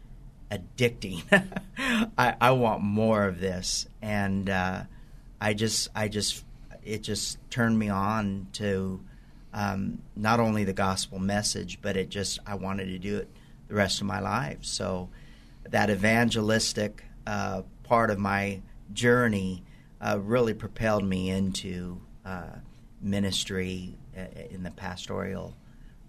addicting. 0.51 1.23
I, 2.15 2.35
I, 2.39 2.51
want 2.51 2.83
more 2.83 3.25
of 3.25 3.39
this, 3.39 3.87
and 3.99 4.47
uh, 4.51 4.83
I 5.41 5.55
just, 5.55 5.89
I 5.95 6.07
just, 6.07 6.45
it 6.83 7.01
just 7.01 7.39
turned 7.49 7.79
me 7.79 7.89
on 7.89 8.49
to 8.53 9.03
um, 9.51 10.03
not 10.15 10.39
only 10.39 10.63
the 10.63 10.73
gospel 10.73 11.17
message, 11.17 11.79
but 11.81 11.97
it 11.97 12.09
just, 12.09 12.37
I 12.45 12.53
wanted 12.53 12.85
to 12.85 12.99
do 12.99 13.17
it 13.17 13.27
the 13.67 13.73
rest 13.73 13.99
of 13.99 14.05
my 14.05 14.19
life. 14.19 14.59
So 14.61 15.09
that 15.71 15.89
evangelistic 15.89 17.03
uh, 17.25 17.63
part 17.81 18.11
of 18.11 18.19
my 18.19 18.61
journey 18.93 19.63
uh, 19.99 20.19
really 20.21 20.53
propelled 20.53 21.03
me 21.03 21.31
into 21.31 21.99
uh, 22.23 22.59
ministry 23.01 23.97
uh, 24.15 24.25
in 24.51 24.61
the 24.61 24.69
pastoral 24.69 25.55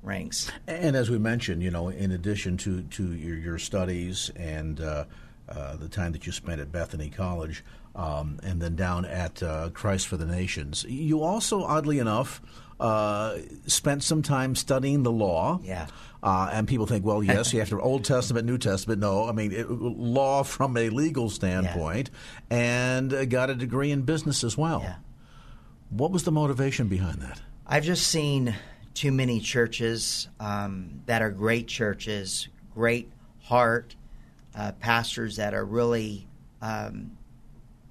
ranks. 0.02 0.50
And 0.66 0.96
as 0.96 1.10
we 1.10 1.18
mentioned, 1.18 1.62
you 1.62 1.70
know, 1.70 1.88
in 1.88 2.12
addition 2.12 2.56
to, 2.58 2.82
to 2.82 3.12
your, 3.14 3.36
your 3.36 3.58
studies 3.58 4.30
and 4.36 4.80
uh, 4.80 5.04
uh, 5.48 5.76
the 5.76 5.88
time 5.88 6.12
that 6.12 6.26
you 6.26 6.32
spent 6.32 6.60
at 6.60 6.72
Bethany 6.72 7.10
College, 7.10 7.64
um, 7.96 8.38
and 8.42 8.62
then 8.62 8.76
down 8.76 9.04
at 9.04 9.42
uh, 9.42 9.70
Christ 9.70 10.06
for 10.06 10.16
the 10.16 10.26
Nations, 10.26 10.84
you 10.88 11.22
also, 11.22 11.62
oddly 11.62 11.98
enough, 11.98 12.40
uh, 12.78 13.36
spent 13.66 14.02
some 14.02 14.22
time 14.22 14.54
studying 14.54 15.02
the 15.02 15.12
law. 15.12 15.60
Yeah. 15.62 15.86
Uh, 16.22 16.50
and 16.52 16.68
people 16.68 16.86
think, 16.86 17.04
well, 17.04 17.22
yes, 17.22 17.52
you 17.52 17.60
have 17.60 17.70
to 17.70 17.80
Old 17.80 18.04
Testament, 18.04 18.46
New 18.46 18.58
Testament. 18.58 19.00
No, 19.00 19.28
I 19.28 19.32
mean 19.32 19.52
it, 19.52 19.70
law 19.70 20.42
from 20.42 20.76
a 20.76 20.90
legal 20.90 21.30
standpoint, 21.30 22.10
yeah. 22.50 22.56
and 22.58 23.12
uh, 23.12 23.24
got 23.24 23.48
a 23.48 23.54
degree 23.54 23.90
in 23.90 24.02
business 24.02 24.44
as 24.44 24.56
well. 24.56 24.80
Yeah. 24.82 24.96
What 25.88 26.10
was 26.10 26.24
the 26.24 26.32
motivation 26.32 26.88
behind 26.88 27.22
that? 27.22 27.40
I've 27.66 27.84
just 27.84 28.06
seen 28.06 28.54
too 28.94 29.12
many 29.12 29.40
churches 29.40 30.28
um, 30.38 31.00
that 31.06 31.22
are 31.22 31.30
great 31.30 31.66
churches, 31.66 32.48
great 32.74 33.10
heart, 33.42 33.94
uh, 34.54 34.72
pastors 34.72 35.36
that 35.36 35.54
are 35.54 35.64
really, 35.64 36.26
um, 36.60 37.16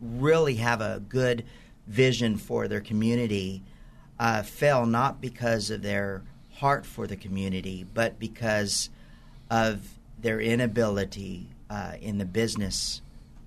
really 0.01 0.56
have 0.56 0.82
a 0.82 1.01
good 1.08 1.46
vision 1.88 2.38
for 2.38 2.68
their 2.68 2.82
community, 2.82 3.63
uh, 4.20 4.44
fail 4.44 4.86
not 4.86 5.22
because 5.22 5.70
of 5.70 5.82
their 5.82 6.22
heart 6.53 6.86
for 6.86 7.08
the 7.08 7.15
community, 7.15 7.86
but 7.94 8.20
because 8.20 8.89
of 9.50 9.98
their 10.22 10.39
inability 10.39 11.48
uh, 11.70 11.94
in 12.01 12.18
the 12.18 12.25
business. 12.25 13.01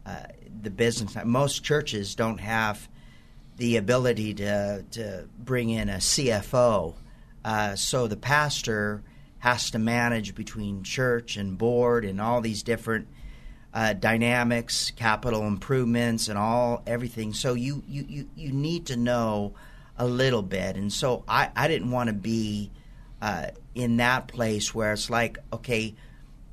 Uh, 0.04 0.24
the 0.62 0.70
business. 0.70 1.16
Most 1.24 1.62
churches 1.64 2.14
don't 2.14 2.38
have 2.38 2.88
the 3.56 3.76
ability 3.76 4.34
to 4.34 4.84
to 4.92 5.28
bring 5.38 5.70
in 5.70 5.88
a 5.88 5.96
CFO 5.96 6.94
uh, 7.44 7.74
so 7.76 8.06
the 8.06 8.16
pastor 8.16 9.02
has 9.38 9.70
to 9.72 9.78
manage 9.78 10.34
between 10.34 10.82
church 10.82 11.36
and 11.36 11.58
board 11.58 12.04
and 12.04 12.20
all 12.20 12.40
these 12.40 12.62
different 12.62 13.08
uh, 13.74 13.92
dynamics, 13.94 14.92
capital 14.94 15.46
improvements, 15.46 16.28
and 16.28 16.38
all 16.38 16.82
everything. 16.86 17.32
So 17.32 17.54
you, 17.54 17.82
you, 17.88 18.04
you, 18.08 18.28
you 18.36 18.52
need 18.52 18.86
to 18.86 18.96
know 18.96 19.54
a 19.96 20.06
little 20.06 20.42
bit. 20.42 20.76
And 20.76 20.92
so 20.92 21.24
I, 21.26 21.50
I 21.56 21.68
didn't 21.68 21.90
want 21.90 22.08
to 22.08 22.12
be 22.12 22.70
uh, 23.20 23.48
in 23.74 23.96
that 23.96 24.28
place 24.28 24.74
where 24.74 24.92
it's 24.92 25.10
like, 25.10 25.38
okay, 25.52 25.94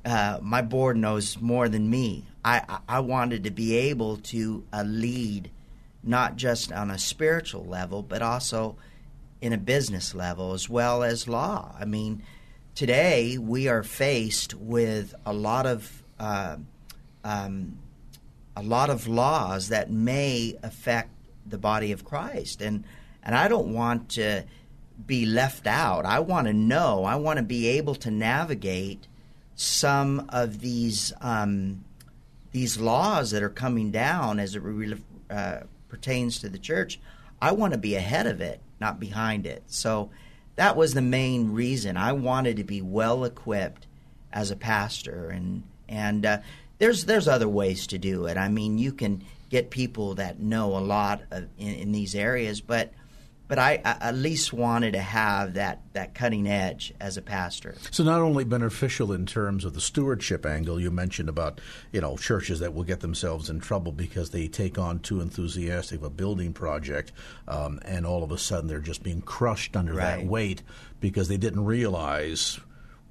uh, 0.04 0.38
my 0.42 0.62
board 0.62 0.96
knows 0.96 1.40
more 1.40 1.68
than 1.68 1.88
me. 1.88 2.26
I, 2.44 2.78
I 2.88 3.00
wanted 3.00 3.44
to 3.44 3.50
be 3.50 3.76
able 3.76 4.16
to 4.16 4.64
uh, 4.72 4.82
lead 4.82 5.50
not 6.02 6.36
just 6.36 6.72
on 6.72 6.90
a 6.90 6.98
spiritual 6.98 7.64
level, 7.66 8.02
but 8.02 8.22
also 8.22 8.76
in 9.40 9.52
a 9.52 9.58
business 9.58 10.14
level 10.14 10.52
as 10.52 10.68
well 10.68 11.02
as 11.02 11.28
law. 11.28 11.74
I 11.78 11.84
mean, 11.84 12.22
today 12.74 13.38
we 13.38 13.68
are 13.68 13.82
faced 13.82 14.54
with 14.54 15.14
a 15.24 15.32
lot 15.32 15.66
of 15.66 16.02
uh, 16.18 16.56
um, 17.24 17.78
a 18.56 18.62
lot 18.62 18.90
of 18.90 19.06
laws 19.06 19.68
that 19.68 19.90
may 19.90 20.56
affect 20.62 21.10
the 21.46 21.58
body 21.58 21.92
of 21.92 22.04
Christ, 22.04 22.60
and 22.60 22.84
and 23.22 23.34
I 23.34 23.48
don't 23.48 23.72
want 23.72 24.10
to 24.10 24.44
be 25.06 25.24
left 25.24 25.66
out. 25.66 26.04
I 26.04 26.20
want 26.20 26.46
to 26.46 26.52
know. 26.52 27.04
I 27.04 27.16
want 27.16 27.38
to 27.38 27.42
be 27.42 27.68
able 27.68 27.94
to 27.96 28.10
navigate 28.10 29.06
some 29.54 30.26
of 30.28 30.60
these 30.60 31.12
um, 31.20 31.84
these 32.52 32.78
laws 32.78 33.30
that 33.30 33.42
are 33.42 33.50
coming 33.50 33.90
down 33.90 34.38
as 34.38 34.54
it 34.54 34.62
uh, 35.30 35.60
pertains 35.88 36.38
to 36.40 36.48
the 36.48 36.58
church. 36.58 37.00
I 37.40 37.52
want 37.52 37.72
to 37.72 37.78
be 37.78 37.94
ahead 37.94 38.26
of 38.26 38.42
it 38.42 38.60
not 38.80 39.00
behind 39.00 39.46
it. 39.46 39.62
So 39.66 40.10
that 40.56 40.76
was 40.76 40.94
the 40.94 41.02
main 41.02 41.52
reason. 41.52 41.96
I 41.96 42.12
wanted 42.12 42.56
to 42.56 42.64
be 42.64 42.82
well 42.82 43.24
equipped 43.24 43.86
as 44.32 44.50
a 44.50 44.56
pastor, 44.56 45.28
and 45.28 45.62
and 45.88 46.24
uh, 46.24 46.38
there's 46.78 47.04
there's 47.04 47.28
other 47.28 47.48
ways 47.48 47.86
to 47.88 47.98
do 47.98 48.26
it. 48.26 48.36
I 48.36 48.48
mean, 48.48 48.78
you 48.78 48.92
can 48.92 49.24
get 49.50 49.70
people 49.70 50.14
that 50.14 50.38
know 50.38 50.76
a 50.76 50.78
lot 50.78 51.22
of, 51.30 51.48
in, 51.58 51.74
in 51.74 51.92
these 51.92 52.14
areas, 52.14 52.60
but 52.60 52.92
but 53.50 53.58
I, 53.58 53.82
I, 53.84 53.96
at 54.00 54.14
least 54.14 54.52
wanted 54.52 54.92
to 54.92 55.00
have 55.00 55.54
that, 55.54 55.80
that 55.92 56.14
cutting 56.14 56.46
edge 56.46 56.94
as 57.00 57.16
a 57.16 57.22
pastor. 57.22 57.74
So 57.90 58.04
not 58.04 58.20
only 58.20 58.44
beneficial 58.44 59.12
in 59.12 59.26
terms 59.26 59.64
of 59.64 59.74
the 59.74 59.80
stewardship 59.80 60.46
angle 60.46 60.80
you 60.80 60.92
mentioned 60.92 61.28
about 61.28 61.60
you 61.90 62.00
know 62.00 62.16
churches 62.16 62.60
that 62.60 62.74
will 62.74 62.84
get 62.84 63.00
themselves 63.00 63.50
in 63.50 63.58
trouble 63.58 63.90
because 63.90 64.30
they 64.30 64.46
take 64.46 64.78
on 64.78 65.00
too 65.00 65.20
enthusiastic 65.20 65.98
of 65.98 66.04
a 66.04 66.10
building 66.10 66.52
project, 66.52 67.10
um, 67.48 67.80
and 67.84 68.06
all 68.06 68.22
of 68.22 68.30
a 68.30 68.38
sudden 68.38 68.68
they're 68.68 68.78
just 68.78 69.02
being 69.02 69.20
crushed 69.20 69.76
under 69.76 69.94
right. 69.94 70.18
that 70.18 70.26
weight 70.26 70.62
because 71.00 71.26
they 71.26 71.36
didn't 71.36 71.64
realize 71.64 72.60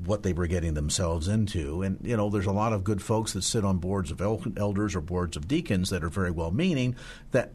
what 0.05 0.23
they 0.23 0.31
were 0.31 0.47
getting 0.47 0.73
themselves 0.73 1.27
into. 1.27 1.81
And, 1.81 1.97
you 2.01 2.15
know, 2.15 2.29
there's 2.29 2.45
a 2.45 2.53
lot 2.53 2.71
of 2.71 2.85
good 2.85 3.01
folks 3.01 3.33
that 3.33 3.41
sit 3.41 3.65
on 3.65 3.79
boards 3.79 4.11
of 4.11 4.21
elders 4.21 4.95
or 4.95 5.01
boards 5.01 5.35
of 5.35 5.49
deacons 5.49 5.89
that 5.89 6.05
are 6.05 6.09
very 6.09 6.31
well 6.31 6.51
meaning 6.51 6.95
that 7.31 7.51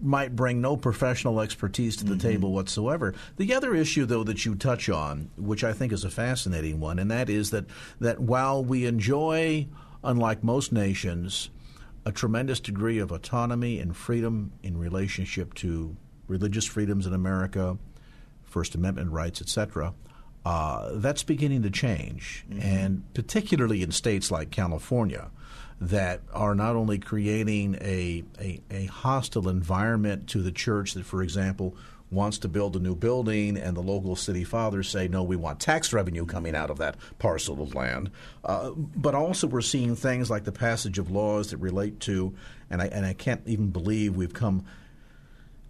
might 0.00 0.36
bring 0.36 0.60
no 0.60 0.76
professional 0.76 1.40
expertise 1.40 1.96
to 1.96 2.04
the 2.04 2.14
mm-hmm. 2.14 2.28
table 2.28 2.52
whatsoever. 2.52 3.14
The 3.36 3.54
other 3.54 3.74
issue, 3.74 4.04
though, 4.04 4.24
that 4.24 4.44
you 4.44 4.54
touch 4.54 4.88
on, 4.88 5.30
which 5.36 5.64
I 5.64 5.72
think 5.72 5.92
is 5.92 6.04
a 6.04 6.10
fascinating 6.10 6.80
one, 6.80 6.98
and 6.98 7.10
that 7.10 7.30
is 7.30 7.50
that, 7.50 7.66
that 8.00 8.20
while 8.20 8.64
we 8.64 8.86
enjoy, 8.86 9.66
unlike 10.04 10.42
most 10.42 10.72
nations, 10.72 11.50
a 12.04 12.12
tremendous 12.12 12.60
degree 12.60 12.98
of 12.98 13.12
autonomy 13.12 13.78
and 13.78 13.96
freedom 13.96 14.52
in 14.62 14.76
relationship 14.76 15.54
to 15.54 15.96
religious 16.26 16.64
freedoms 16.64 17.06
in 17.06 17.14
America, 17.14 17.78
First 18.44 18.74
Amendment 18.74 19.10
rights, 19.12 19.40
etc., 19.40 19.94
uh, 20.44 20.90
that's 20.94 21.22
beginning 21.22 21.62
to 21.62 21.70
change, 21.70 22.44
mm-hmm. 22.50 22.60
and 22.60 23.14
particularly 23.14 23.82
in 23.82 23.92
states 23.92 24.30
like 24.30 24.50
California 24.50 25.30
that 25.88 26.20
are 26.32 26.54
not 26.54 26.76
only 26.76 26.98
creating 26.98 27.76
a, 27.80 28.22
a, 28.40 28.60
a 28.70 28.86
hostile 28.86 29.48
environment 29.48 30.28
to 30.28 30.40
the 30.40 30.52
church 30.52 30.94
that, 30.94 31.04
for 31.04 31.22
example, 31.22 31.76
wants 32.08 32.38
to 32.38 32.48
build 32.48 32.76
a 32.76 32.78
new 32.78 32.94
building, 32.94 33.56
and 33.56 33.76
the 33.76 33.80
local 33.80 34.14
city 34.14 34.44
fathers 34.44 34.88
say, 34.88 35.08
no, 35.08 35.22
we 35.22 35.34
want 35.34 35.58
tax 35.58 35.92
revenue 35.92 36.24
coming 36.24 36.54
out 36.54 36.70
of 36.70 36.78
that 36.78 36.94
parcel 37.18 37.60
of 37.60 37.74
land. 37.74 38.10
Uh, 38.44 38.70
but 38.76 39.14
also, 39.14 39.46
we're 39.46 39.60
seeing 39.60 39.96
things 39.96 40.30
like 40.30 40.44
the 40.44 40.52
passage 40.52 40.98
of 40.98 41.10
laws 41.10 41.50
that 41.50 41.56
relate 41.56 41.98
to, 42.00 42.32
and 42.70 42.80
I, 42.80 42.86
and 42.86 43.04
I 43.04 43.14
can't 43.14 43.40
even 43.46 43.70
believe 43.70 44.14
we've 44.14 44.34
come 44.34 44.64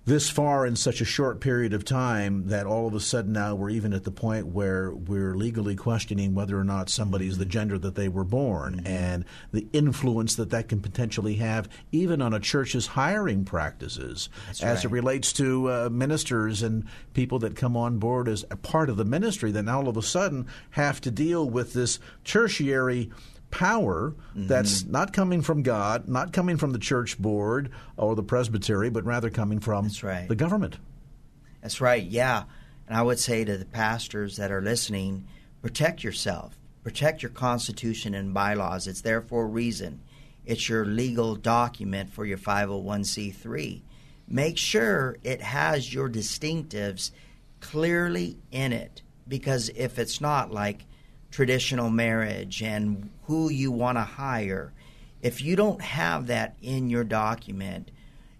this 0.04 0.28
far 0.28 0.66
in 0.66 0.74
such 0.74 1.00
a 1.00 1.04
short 1.04 1.40
period 1.40 1.72
of 1.72 1.84
time 1.84 2.48
that 2.48 2.66
all 2.66 2.88
of 2.88 2.94
a 2.94 3.00
sudden 3.00 3.32
now 3.32 3.54
we're 3.54 3.70
even 3.70 3.92
at 3.92 4.02
the 4.02 4.10
point 4.10 4.46
where 4.46 4.92
we're 4.92 5.36
legally 5.36 5.76
questioning 5.76 6.34
whether 6.34 6.58
or 6.58 6.64
not 6.64 6.88
somebody's 6.88 7.38
the 7.38 7.44
gender 7.44 7.78
that 7.78 7.94
they 7.94 8.08
were 8.08 8.24
born 8.24 8.76
mm-hmm. 8.76 8.86
and 8.86 9.24
the 9.52 9.66
influence 9.72 10.34
that 10.34 10.50
that 10.50 10.68
can 10.68 10.80
potentially 10.80 11.36
have 11.36 11.68
even 11.92 12.20
on 12.20 12.34
a 12.34 12.40
church's 12.40 12.88
hiring 12.88 13.44
practices 13.44 14.28
That's 14.46 14.62
as 14.62 14.78
right. 14.78 14.84
it 14.84 14.90
relates 14.90 15.32
to 15.34 15.70
uh, 15.70 15.88
ministers 15.90 16.62
and 16.62 16.84
people 17.14 17.38
that 17.40 17.54
come 17.54 17.76
on 17.76 17.98
board 17.98 18.28
as 18.28 18.44
a 18.50 18.56
part 18.56 18.90
of 18.90 18.96
the 18.96 19.04
ministry 19.04 19.52
that 19.52 19.62
now 19.62 19.78
all 19.78 19.88
of 19.88 19.96
a 19.96 20.02
sudden 20.02 20.46
have 20.70 21.00
to 21.02 21.10
deal 21.12 21.48
with 21.48 21.74
this 21.74 22.00
tertiary 22.24 23.10
power 23.52 24.14
mm-hmm. 24.30 24.48
that's 24.48 24.84
not 24.84 25.12
coming 25.12 25.42
from 25.42 25.62
God, 25.62 26.08
not 26.08 26.32
coming 26.32 26.56
from 26.56 26.72
the 26.72 26.78
church 26.80 27.16
board 27.18 27.70
or 27.96 28.16
the 28.16 28.22
presbytery, 28.24 28.90
but 28.90 29.04
rather 29.04 29.30
coming 29.30 29.60
from 29.60 29.88
right. 30.02 30.26
the 30.28 30.34
government. 30.34 30.78
That's 31.60 31.80
right, 31.80 32.02
yeah. 32.02 32.44
And 32.88 32.96
I 32.96 33.02
would 33.02 33.20
say 33.20 33.44
to 33.44 33.56
the 33.56 33.64
pastors 33.64 34.36
that 34.38 34.50
are 34.50 34.60
listening, 34.60 35.28
protect 35.60 36.02
yourself, 36.02 36.58
protect 36.82 37.22
your 37.22 37.30
constitution 37.30 38.14
and 38.14 38.34
bylaws. 38.34 38.88
It's 38.88 39.02
there 39.02 39.22
for 39.22 39.44
a 39.44 39.46
reason. 39.46 40.00
It's 40.44 40.68
your 40.68 40.84
legal 40.84 41.36
document 41.36 42.12
for 42.12 42.24
your 42.24 42.38
501c3. 42.38 43.82
Make 44.26 44.58
sure 44.58 45.16
it 45.22 45.40
has 45.40 45.94
your 45.94 46.08
distinctives 46.08 47.12
clearly 47.60 48.38
in 48.50 48.72
it 48.72 49.02
because 49.28 49.68
if 49.76 49.98
it's 49.98 50.20
not 50.20 50.52
like 50.52 50.84
traditional 51.32 51.90
marriage 51.90 52.62
and 52.62 53.10
who 53.24 53.50
you 53.50 53.72
want 53.72 53.98
to 53.98 54.02
hire. 54.02 54.72
If 55.20 55.42
you 55.42 55.56
don't 55.56 55.80
have 55.80 56.28
that 56.28 56.56
in 56.62 56.90
your 56.90 57.04
document, 57.04 57.90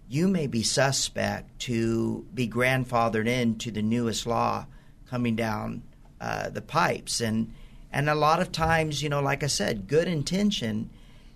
you 0.07 0.27
may 0.27 0.47
be 0.47 0.63
suspect 0.63 1.59
to 1.59 2.25
be 2.33 2.47
grandfathered 2.47 3.27
into 3.27 3.71
the 3.71 3.81
newest 3.81 4.25
law 4.25 4.67
coming 5.09 5.35
down 5.35 5.81
uh, 6.21 6.49
the 6.49 6.61
pipes. 6.61 7.19
And 7.19 7.53
and 7.91 8.09
a 8.09 8.15
lot 8.15 8.41
of 8.41 8.51
times, 8.51 9.03
you 9.03 9.09
know, 9.09 9.21
like 9.21 9.43
I 9.43 9.47
said, 9.47 9.87
good 9.87 10.07
intention 10.07 10.89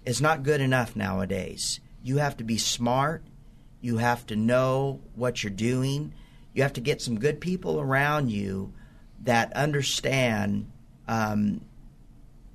is 0.06 0.22
not 0.22 0.44
good 0.44 0.62
enough 0.62 0.96
nowadays. 0.96 1.80
You 2.02 2.18
have 2.18 2.38
to 2.38 2.44
be 2.44 2.58
smart. 2.58 3.24
You 3.82 3.98
have 3.98 4.26
to 4.28 4.36
know 4.36 5.02
what 5.16 5.44
you're 5.44 5.52
doing. 5.52 6.14
You 6.54 6.64
have 6.64 6.74
to 6.74 6.82
get 6.82 7.02
some 7.02 7.20
good 7.20 7.40
people 7.40 7.80
around 7.80 8.32
you 8.32 8.74
that 9.24 9.54
understand 9.54 10.72
um, 11.08 11.62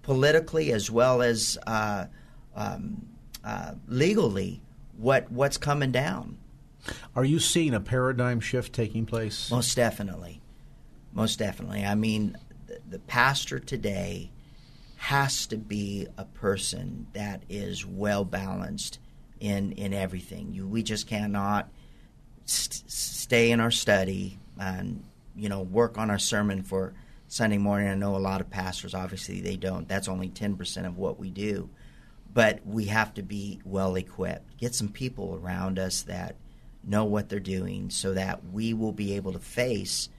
politically 0.03 0.73
as 0.73 0.91
well 0.91 1.23
as 1.23 1.59
uh, 1.67 2.07
um, 2.55 3.07
uh, 3.45 3.73
legally 3.89 4.61
what 4.97 5.31
what's 5.31 5.57
coming 5.57 5.93
down. 5.93 6.39
Are 7.15 7.25
you 7.25 7.39
seeing 7.39 7.75
a 7.75 7.81
paradigm 7.81 8.41
shift 8.41 8.73
taking 8.73 9.07
place? 9.07 9.51
Most 9.51 9.77
definitely, 9.77 10.41
most 11.13 11.39
definitely. 11.39 11.85
I 11.85 11.95
mean, 11.95 12.37
the, 12.67 12.79
the 12.91 12.99
pastor 12.99 13.59
today 13.61 14.31
has 14.97 15.47
to 15.49 15.57
be 15.57 16.07
a 16.17 16.25
person 16.25 17.07
that 17.13 17.43
is 17.49 17.87
well 17.87 18.25
balanced 18.25 18.99
in 19.41 19.73
in 19.73 19.93
everything. 19.93 20.53
You, 20.53 20.67
we 20.67 20.83
just 20.83 21.07
cannot 21.07 21.69
st- 22.45 22.91
stay 22.91 23.51
in 23.51 23.61
our 23.61 23.71
study 23.71 24.39
and 24.59 25.03
you 25.35 25.49
know 25.49 25.63
work 25.63 25.99
on 25.99 26.11
our 26.11 26.19
sermon 26.19 26.63
for 26.63 26.95
Sunday 27.33 27.57
morning. 27.57 27.89
I 27.89 27.95
know 27.95 28.15
a 28.15 28.19
lot 28.19 28.43
of 28.43 28.51
pastors, 28.51 28.93
obviously, 28.93 29.41
they 29.41 29.57
don't. 29.57 29.89
That's 29.89 30.07
only 30.07 30.29
10% 30.29 30.87
of 30.87 30.99
what 30.99 31.19
we 31.19 31.31
do. 31.31 31.71
But 32.31 32.61
we 32.67 32.85
have 32.87 33.15
to 33.15 33.23
be 33.23 33.59
well 33.65 33.95
equipped. 33.95 34.59
Get 34.59 34.75
some 34.75 34.91
people 34.91 35.41
around 35.43 35.79
us 35.79 36.03
that 36.03 36.37
know 36.85 37.07
what 37.07 37.31
they're 37.31 37.41
doing 37.41 37.89
so 37.89 38.13
that 38.13 38.45
we 38.53 38.75
will 38.75 38.93
be 38.93 39.15
able 39.15 39.33
to 39.33 39.39
face 39.39 40.11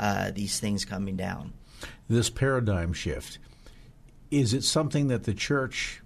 uh, 0.00 0.32
these 0.32 0.58
things 0.58 0.84
coming 0.84 1.14
down. 1.14 1.52
This 2.08 2.30
paradigm 2.30 2.92
shift, 2.92 3.38
is 4.32 4.52
it 4.52 4.64
something 4.64 5.06
that 5.06 5.22
the 5.22 5.34
church 5.34 6.02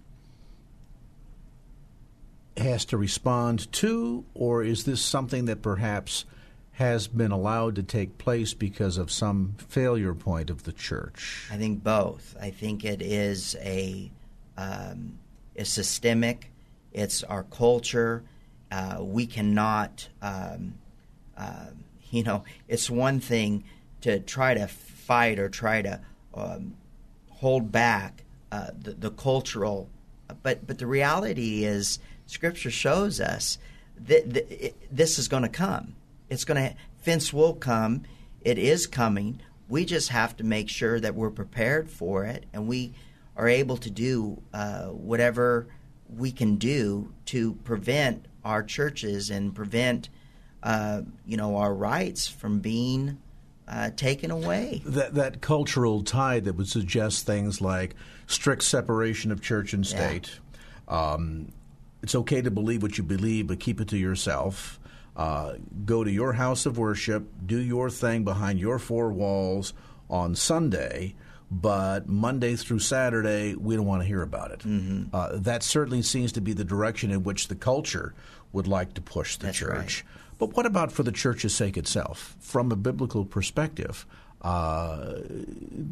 has 2.59 2.85
to 2.85 2.99
respond 2.99 3.73
to, 3.73 4.27
or 4.35 4.63
is 4.63 4.85
this 4.85 5.01
something 5.01 5.47
that 5.47 5.63
perhaps 5.63 6.27
has 6.73 7.09
been 7.09 7.31
allowed 7.31 7.75
to 7.77 7.83
take 7.83 8.17
place 8.17 8.55
because 8.55 8.97
of 8.97 9.11
some 9.11 9.55
failure 9.59 10.15
point 10.15 10.49
of 10.51 10.63
the 10.65 10.73
church? 10.73 11.47
I 11.51 11.57
think 11.57 11.83
both. 11.85 12.35
I 12.41 12.51
think 12.51 12.85
it 12.85 13.03
is 13.03 13.55
a 13.61 14.11
um, 14.57 15.19
is 15.55 15.69
systemic. 15.69 16.51
It's 16.93 17.23
our 17.25 17.45
culture. 17.45 18.23
Uh, 18.71 18.99
we 19.01 19.27
cannot, 19.27 20.09
um, 20.23 20.75
uh, 21.37 21.67
you 22.11 22.23
know, 22.23 22.45
it's 22.69 22.89
one 22.89 23.21
thing 23.21 23.65
to 24.01 24.21
try 24.21 24.55
to 24.55 24.67
fight 24.67 25.39
or 25.39 25.49
try 25.49 25.83
to 25.83 26.01
um, 26.35 26.75
hold 27.29 27.71
back 27.71 28.25
uh, 28.53 28.71
the, 28.79 28.93
the 28.93 29.11
cultural, 29.11 29.89
but 30.43 30.67
but 30.67 30.79
the 30.79 30.87
reality 30.87 31.65
is, 31.65 31.99
Scripture 32.27 32.71
shows 32.71 33.21
us 33.21 33.59
that, 33.97 34.33
that 34.33 34.67
it, 34.67 34.77
this 34.91 35.19
is 35.19 35.29
going 35.29 35.43
to 35.43 35.49
come 35.49 35.95
it's 36.31 36.45
going 36.45 36.71
to 36.71 36.75
fence 37.03 37.33
will 37.33 37.55
come. 37.55 38.05
It 38.41 38.59
is 38.59 38.87
coming. 38.87 39.43
We 39.69 39.85
just 39.85 40.09
have 40.09 40.37
to 40.39 40.45
make 40.45 40.69
sure 40.69 40.99
that 40.99 41.15
we're 41.15 41.31
prepared 41.31 41.91
for 41.91 42.25
it 42.25 42.47
and 42.53 42.67
we 42.67 42.95
are 43.37 43.49
able 43.49 43.77
to 43.79 43.91
do 43.91 44.43
uh, 44.53 44.87
whatever 44.87 45.69
we 46.09 46.33
can 46.33 46.57
do 46.57 47.13
to 47.27 47.55
prevent 47.65 48.27
our 48.45 48.63
churches 48.63 49.31
and 49.31 49.55
prevent 49.55 50.09
uh, 50.63 51.03
you 51.25 51.37
know 51.37 51.57
our 51.57 51.73
rights 51.73 52.29
from 52.29 52.61
being 52.61 53.19
uh, 53.69 53.91
taken 53.91 54.31
away. 54.31 54.83
That 54.85 55.15
that 55.15 55.41
cultural 55.41 56.03
tide 56.03 56.45
that 56.45 56.57
would 56.57 56.69
suggest 56.69 57.27
things 57.27 57.61
like 57.61 57.95
strict 58.27 58.65
separation 58.65 59.31
of 59.31 59.41
church 59.41 59.73
and 59.73 59.87
state. 59.87 60.39
Yeah. 60.89 61.13
Um, 61.13 61.53
it's 62.03 62.15
okay 62.15 62.43
to 62.43 62.51
believe 62.51 62.83
what 62.83 62.99
you 62.99 63.05
believe, 63.05 63.47
but 63.47 63.61
keep 63.61 63.81
it 63.81 63.89
to 63.89 63.97
yourself. 63.97 64.80
Uh, 65.17 65.55
go 65.85 66.05
to 66.05 66.11
your 66.11 66.33
house 66.35 66.67
of 66.67 66.79
worship, 66.79 67.29
do 67.45 67.59
your 67.59 67.91
thing 67.91 68.25
behind 68.25 68.59
your 68.59 68.79
four 68.79 69.13
walls 69.13 69.75
on 70.09 70.35
Sunday, 70.35 71.15
but 71.51 72.09
Monday 72.09 72.57
through 72.57 72.79
Saturday, 72.79 73.55
we 73.55 73.77
don't 73.77 73.87
want 73.87 74.03
to 74.03 74.07
hear 74.07 74.23
about 74.23 74.53
it. 74.53 74.61
Mm-hmm. 74.61 75.15
Uh, 75.15 75.31
that 75.35 75.63
certainly 75.63 76.03
seems 76.03 76.33
to 76.33 76.41
be 76.41 76.53
the 76.53 76.65
direction 76.65 77.11
in 77.11 77.25
which 77.25 77.49
the 77.49 77.57
culture 77.57 78.15
would 78.53 78.69
like 78.69 78.95
to 78.95 79.01
push 79.01 79.37
the 79.37 79.47
That's 79.47 79.59
church. 79.59 80.05
Right. 80.07 80.39
But 80.39 80.57
what 80.57 80.65
about 80.65 80.91
for 80.91 81.03
the 81.03 81.13
church's 81.13 81.55
sake 81.55 81.77
itself? 81.77 82.37
From 82.41 82.73
a 82.73 82.77
biblical 82.77 83.25
perspective, 83.25 84.07
uh, 84.43 85.19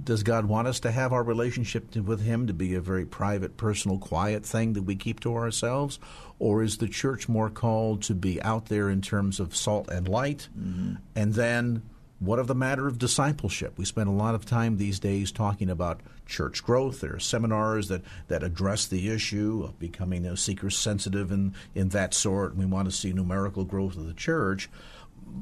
does 0.05 0.23
God 0.23 0.47
want 0.47 0.69
us 0.69 0.81
to 0.81 0.91
have 0.91 1.13
our 1.13 1.23
relationship 1.23 1.95
with 1.97 2.23
Him 2.23 2.47
to 2.47 2.55
be 2.55 2.75
a 2.75 2.81
very 2.81 3.05
private, 3.05 3.57
personal, 3.57 3.99
quiet 3.99 4.45
thing 4.45 4.73
that 4.73 4.83
we 4.83 4.97
keep 4.97 5.21
to 5.21 5.35
ourselves? 5.35 5.99
Or 6.39 6.63
is 6.63 6.79
the 6.79 6.89
church 6.89 7.29
more 7.29 7.51
called 7.51 8.03
to 8.05 8.15
be 8.15 8.41
out 8.43 8.67
there 8.67 8.89
in 8.89 9.03
terms 9.03 9.41
of 9.41 9.57
salt 9.57 9.89
and 9.89 10.09
light? 10.09 10.49
Mm-hmm. 10.59 10.95
And 11.15 11.35
then 11.35 11.83
what 12.21 12.39
of 12.39 12.47
the 12.47 12.55
matter 12.55 12.87
of 12.87 12.99
discipleship? 12.99 13.77
We 13.77 13.85
spend 13.85 14.09
a 14.09 14.13
lot 14.13 14.35
of 14.35 14.45
time 14.45 14.77
these 14.77 14.99
days 14.99 15.31
talking 15.31 15.71
about 15.71 16.01
church 16.27 16.65
growth. 16.65 17.01
There 17.01 17.15
are 17.15 17.21
seminars 17.21 17.89
that, 17.89 18.03
that 18.27 18.43
address 18.43 18.87
the 18.87 19.11
issue 19.11 19.63
of 19.65 19.79
becoming 19.79 20.25
a 20.27 20.37
seeker 20.37 20.71
sensitive 20.71 21.31
and 21.31 21.55
in 21.75 21.91
that 21.91 22.15
sort. 22.15 22.53
And 22.53 22.61
we 22.61 22.67
want 22.67 22.89
to 22.89 22.97
see 22.97 23.13
numerical 23.13 23.65
growth 23.65 23.97
of 23.97 24.07
the 24.07 24.15
church 24.15 24.69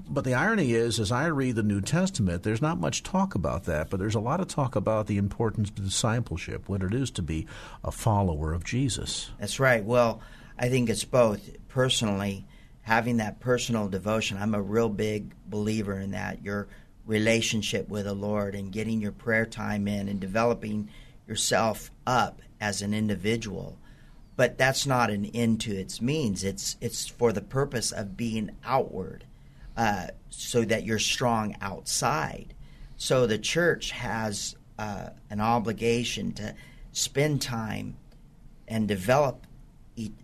but 0.08 0.24
the 0.24 0.34
irony 0.34 0.72
is, 0.72 1.00
as 1.00 1.12
I 1.12 1.26
read 1.26 1.56
the 1.56 1.62
New 1.62 1.80
Testament, 1.80 2.42
there's 2.42 2.62
not 2.62 2.78
much 2.80 3.02
talk 3.02 3.34
about 3.34 3.64
that, 3.64 3.90
but 3.90 3.98
there's 3.98 4.14
a 4.14 4.20
lot 4.20 4.40
of 4.40 4.48
talk 4.48 4.76
about 4.76 5.06
the 5.06 5.18
importance 5.18 5.68
of 5.68 5.76
discipleship, 5.76 6.68
what 6.68 6.82
it 6.82 6.94
is 6.94 7.10
to 7.12 7.22
be 7.22 7.46
a 7.84 7.90
follower 7.90 8.52
of 8.52 8.64
Jesus. 8.64 9.30
That's 9.38 9.60
right. 9.60 9.84
Well, 9.84 10.20
I 10.58 10.68
think 10.68 10.88
it's 10.88 11.04
both. 11.04 11.50
Personally, 11.68 12.46
having 12.82 13.18
that 13.18 13.40
personal 13.40 13.88
devotion, 13.88 14.38
I'm 14.38 14.54
a 14.54 14.62
real 14.62 14.88
big 14.88 15.34
believer 15.46 15.98
in 15.98 16.12
that. 16.12 16.42
Your 16.42 16.68
relationship 17.04 17.88
with 17.88 18.04
the 18.04 18.14
Lord 18.14 18.54
and 18.54 18.72
getting 18.72 19.00
your 19.00 19.12
prayer 19.12 19.46
time 19.46 19.86
in 19.86 20.08
and 20.08 20.20
developing 20.20 20.88
yourself 21.26 21.90
up 22.06 22.40
as 22.60 22.82
an 22.82 22.94
individual. 22.94 23.78
But 24.36 24.58
that's 24.58 24.86
not 24.86 25.10
an 25.10 25.26
end 25.26 25.60
to 25.62 25.74
its 25.74 26.00
means. 26.00 26.44
It's 26.44 26.76
it's 26.80 27.06
for 27.06 27.32
the 27.32 27.40
purpose 27.40 27.90
of 27.90 28.16
being 28.16 28.50
outward 28.64 29.24
uh, 29.76 30.08
so 30.30 30.64
that 30.64 30.84
you're 30.84 30.98
strong 30.98 31.56
outside. 31.60 32.54
So 32.96 33.26
the 33.26 33.38
church 33.38 33.90
has 33.90 34.56
uh, 34.78 35.10
an 35.30 35.40
obligation 35.40 36.32
to 36.32 36.54
spend 36.92 37.42
time 37.42 37.96
and 38.68 38.88
develop 38.88 39.46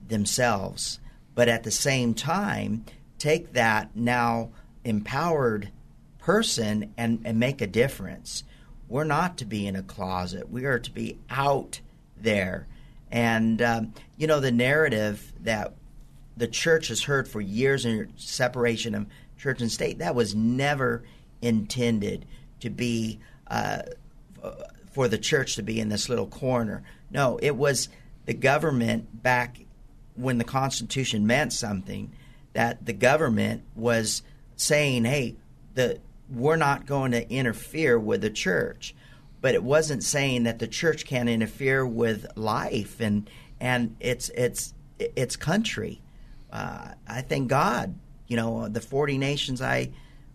themselves, 0.08 1.00
but 1.34 1.48
at 1.48 1.62
the 1.62 1.70
same 1.70 2.14
time, 2.14 2.84
take 3.18 3.52
that 3.52 3.94
now 3.94 4.50
empowered 4.84 5.70
person 6.18 6.92
and, 6.96 7.20
and 7.24 7.38
make 7.38 7.60
a 7.60 7.66
difference. 7.66 8.44
We're 8.88 9.04
not 9.04 9.38
to 9.38 9.44
be 9.44 9.66
in 9.66 9.76
a 9.76 9.82
closet. 9.82 10.50
We 10.50 10.64
are 10.64 10.78
to 10.78 10.90
be 10.90 11.18
out 11.30 11.80
there. 12.16 12.66
And, 13.10 13.60
um, 13.62 13.94
you 14.16 14.26
know, 14.26 14.40
the 14.40 14.52
narrative 14.52 15.32
that 15.40 15.74
the 16.36 16.48
church 16.48 16.88
has 16.88 17.02
heard 17.02 17.28
for 17.28 17.40
years 17.40 17.84
in 17.84 18.12
separation 18.16 18.94
of 18.94 19.06
church 19.42 19.60
and 19.60 19.70
state, 19.70 19.98
that 19.98 20.14
was 20.14 20.34
never 20.34 21.02
intended 21.40 22.24
to 22.60 22.70
be 22.70 23.18
uh, 23.48 23.82
for 24.92 25.08
the 25.08 25.18
church 25.18 25.56
to 25.56 25.62
be 25.62 25.80
in 25.80 25.88
this 25.88 26.08
little 26.08 26.28
corner. 26.28 26.82
No, 27.10 27.38
it 27.42 27.56
was 27.56 27.88
the 28.26 28.34
government 28.34 29.22
back 29.22 29.58
when 30.14 30.38
the 30.38 30.44
Constitution 30.44 31.26
meant 31.26 31.52
something, 31.52 32.12
that 32.52 32.86
the 32.86 32.92
government 32.92 33.62
was 33.74 34.22
saying, 34.56 35.04
hey, 35.04 35.36
the 35.74 35.98
we're 36.30 36.56
not 36.56 36.86
going 36.86 37.12
to 37.12 37.30
interfere 37.30 37.98
with 37.98 38.22
the 38.22 38.30
church. 38.30 38.94
But 39.40 39.54
it 39.54 39.62
wasn't 39.62 40.04
saying 40.04 40.44
that 40.44 40.60
the 40.60 40.68
church 40.68 41.04
can't 41.04 41.28
interfere 41.28 41.84
with 41.84 42.26
life 42.36 43.00
and 43.00 43.28
and 43.60 43.96
its 44.00 44.28
its 44.30 44.74
its 44.98 45.36
country. 45.36 46.00
Uh, 46.52 46.92
I 47.08 47.22
thank 47.22 47.48
God, 47.48 47.94
you 48.32 48.36
know, 48.36 48.66
the 48.66 48.80
forty 48.80 49.18
nations 49.18 49.60
I 49.60 49.90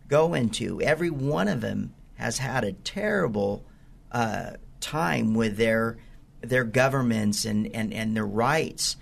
go 0.07 0.36
into, 0.36 0.79
every 0.79 1.10
one 1.10 1.47
of 1.47 1.62
them 1.62 1.95
has 2.13 2.38
had 2.38 2.63
a 2.63 2.73
terrible 2.73 3.65
uh, 4.12 4.51
time 4.79 5.33
with 5.33 5.57
their 5.57 5.97
their 6.41 6.63
governments 6.63 7.43
and, 7.43 7.73
and, 7.73 7.91
and 7.91 8.15
their 8.15 8.23
rights. 8.23 8.97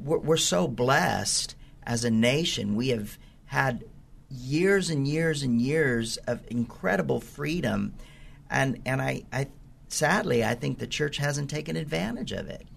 We're, 0.00 0.18
we're 0.18 0.36
so 0.36 0.68
blessed 0.68 1.56
as 1.82 2.04
a 2.04 2.12
nation. 2.12 2.76
We 2.76 2.90
have 2.90 3.18
had 3.46 3.82
years 4.30 4.88
and 4.88 5.08
years 5.08 5.42
and 5.42 5.60
years 5.60 6.16
of 6.18 6.44
incredible 6.46 7.20
freedom, 7.20 7.94
and 8.48 8.80
and 8.86 9.02
I, 9.02 9.24
I 9.32 9.48
sadly 9.88 10.44
I 10.44 10.54
think 10.54 10.78
the 10.78 10.86
church 10.86 11.16
hasn't 11.16 11.50
taken 11.50 11.74
advantage 11.74 12.30
of 12.30 12.48
it. 12.48 12.67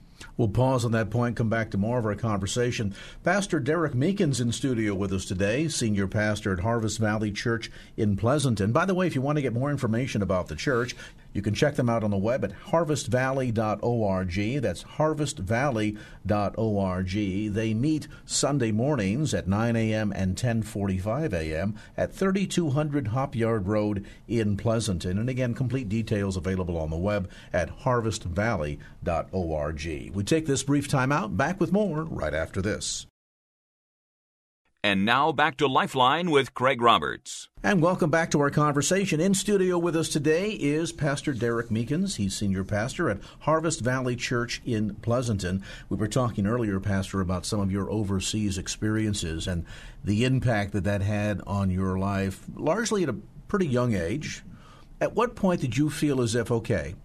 We'll 0.41 0.49
pause 0.49 0.85
on 0.85 0.91
that 0.93 1.11
point, 1.11 1.35
come 1.35 1.49
back 1.49 1.69
to 1.69 1.77
more 1.77 1.99
of 1.99 2.05
our 2.07 2.15
conversation. 2.15 2.95
Pastor 3.23 3.59
Derek 3.59 3.93
Meekins 3.93 4.41
in 4.41 4.51
studio 4.51 4.95
with 4.95 5.13
us 5.13 5.23
today, 5.23 5.67
senior 5.67 6.07
pastor 6.07 6.51
at 6.51 6.61
Harvest 6.61 6.97
Valley 6.97 7.31
Church 7.31 7.69
in 7.95 8.17
Pleasanton. 8.17 8.71
By 8.71 8.85
the 8.85 8.95
way, 8.95 9.05
if 9.05 9.13
you 9.13 9.21
want 9.21 9.35
to 9.35 9.43
get 9.43 9.53
more 9.53 9.69
information 9.69 10.23
about 10.23 10.47
the 10.47 10.55
church, 10.55 10.95
you 11.33 11.41
can 11.41 11.53
check 11.53 11.75
them 11.75 11.89
out 11.89 12.03
on 12.03 12.11
the 12.11 12.17
web 12.17 12.43
at 12.43 12.51
harvestvalley.org. 12.67 14.61
That's 14.61 14.83
harvestvalley.org. 14.83 17.53
They 17.53 17.73
meet 17.73 18.07
Sunday 18.25 18.71
mornings 18.71 19.33
at 19.33 19.47
9 19.47 19.75
a.m. 19.75 20.13
and 20.15 20.35
10:45 20.35 21.33
a.m. 21.33 21.75
at 21.97 22.13
3200 22.13 23.07
Hopyard 23.07 23.67
Road 23.67 24.05
in 24.27 24.57
Pleasanton. 24.57 25.17
And 25.17 25.29
again, 25.29 25.53
complete 25.53 25.89
details 25.89 26.37
available 26.37 26.77
on 26.77 26.89
the 26.89 26.97
web 26.97 27.29
at 27.53 27.79
harvestvalley.org. 27.79 30.11
We 30.13 30.23
take 30.23 30.45
this 30.45 30.63
brief 30.63 30.87
time 30.87 31.11
out. 31.11 31.37
Back 31.37 31.59
with 31.59 31.71
more 31.71 32.03
right 32.03 32.33
after 32.33 32.61
this. 32.61 33.05
And 34.83 35.05
now 35.05 35.31
back 35.31 35.57
to 35.57 35.67
Lifeline 35.67 36.31
with 36.31 36.55
Craig 36.55 36.81
Roberts. 36.81 37.49
And 37.61 37.83
welcome 37.83 38.09
back 38.09 38.31
to 38.31 38.39
our 38.39 38.49
conversation. 38.49 39.19
In 39.19 39.35
studio 39.35 39.77
with 39.77 39.95
us 39.95 40.09
today 40.09 40.53
is 40.53 40.91
Pastor 40.91 41.33
Derek 41.33 41.69
Meekins. 41.69 42.15
He's 42.15 42.33
senior 42.35 42.63
pastor 42.63 43.07
at 43.07 43.19
Harvest 43.41 43.81
Valley 43.81 44.15
Church 44.15 44.59
in 44.65 44.95
Pleasanton. 44.95 45.63
We 45.87 45.97
were 45.97 46.07
talking 46.07 46.47
earlier, 46.47 46.79
Pastor, 46.79 47.21
about 47.21 47.45
some 47.45 47.59
of 47.59 47.71
your 47.71 47.91
overseas 47.91 48.57
experiences 48.57 49.45
and 49.45 49.65
the 50.03 50.25
impact 50.25 50.73
that 50.73 50.85
that 50.85 51.03
had 51.03 51.41
on 51.45 51.69
your 51.69 51.99
life, 51.99 52.43
largely 52.55 53.03
at 53.03 53.09
a 53.09 53.17
pretty 53.47 53.67
young 53.67 53.93
age. 53.93 54.41
At 54.99 55.13
what 55.13 55.35
point 55.35 55.61
did 55.61 55.77
you 55.77 55.91
feel 55.91 56.21
as 56.21 56.33
if, 56.33 56.51
okay, 56.51 56.95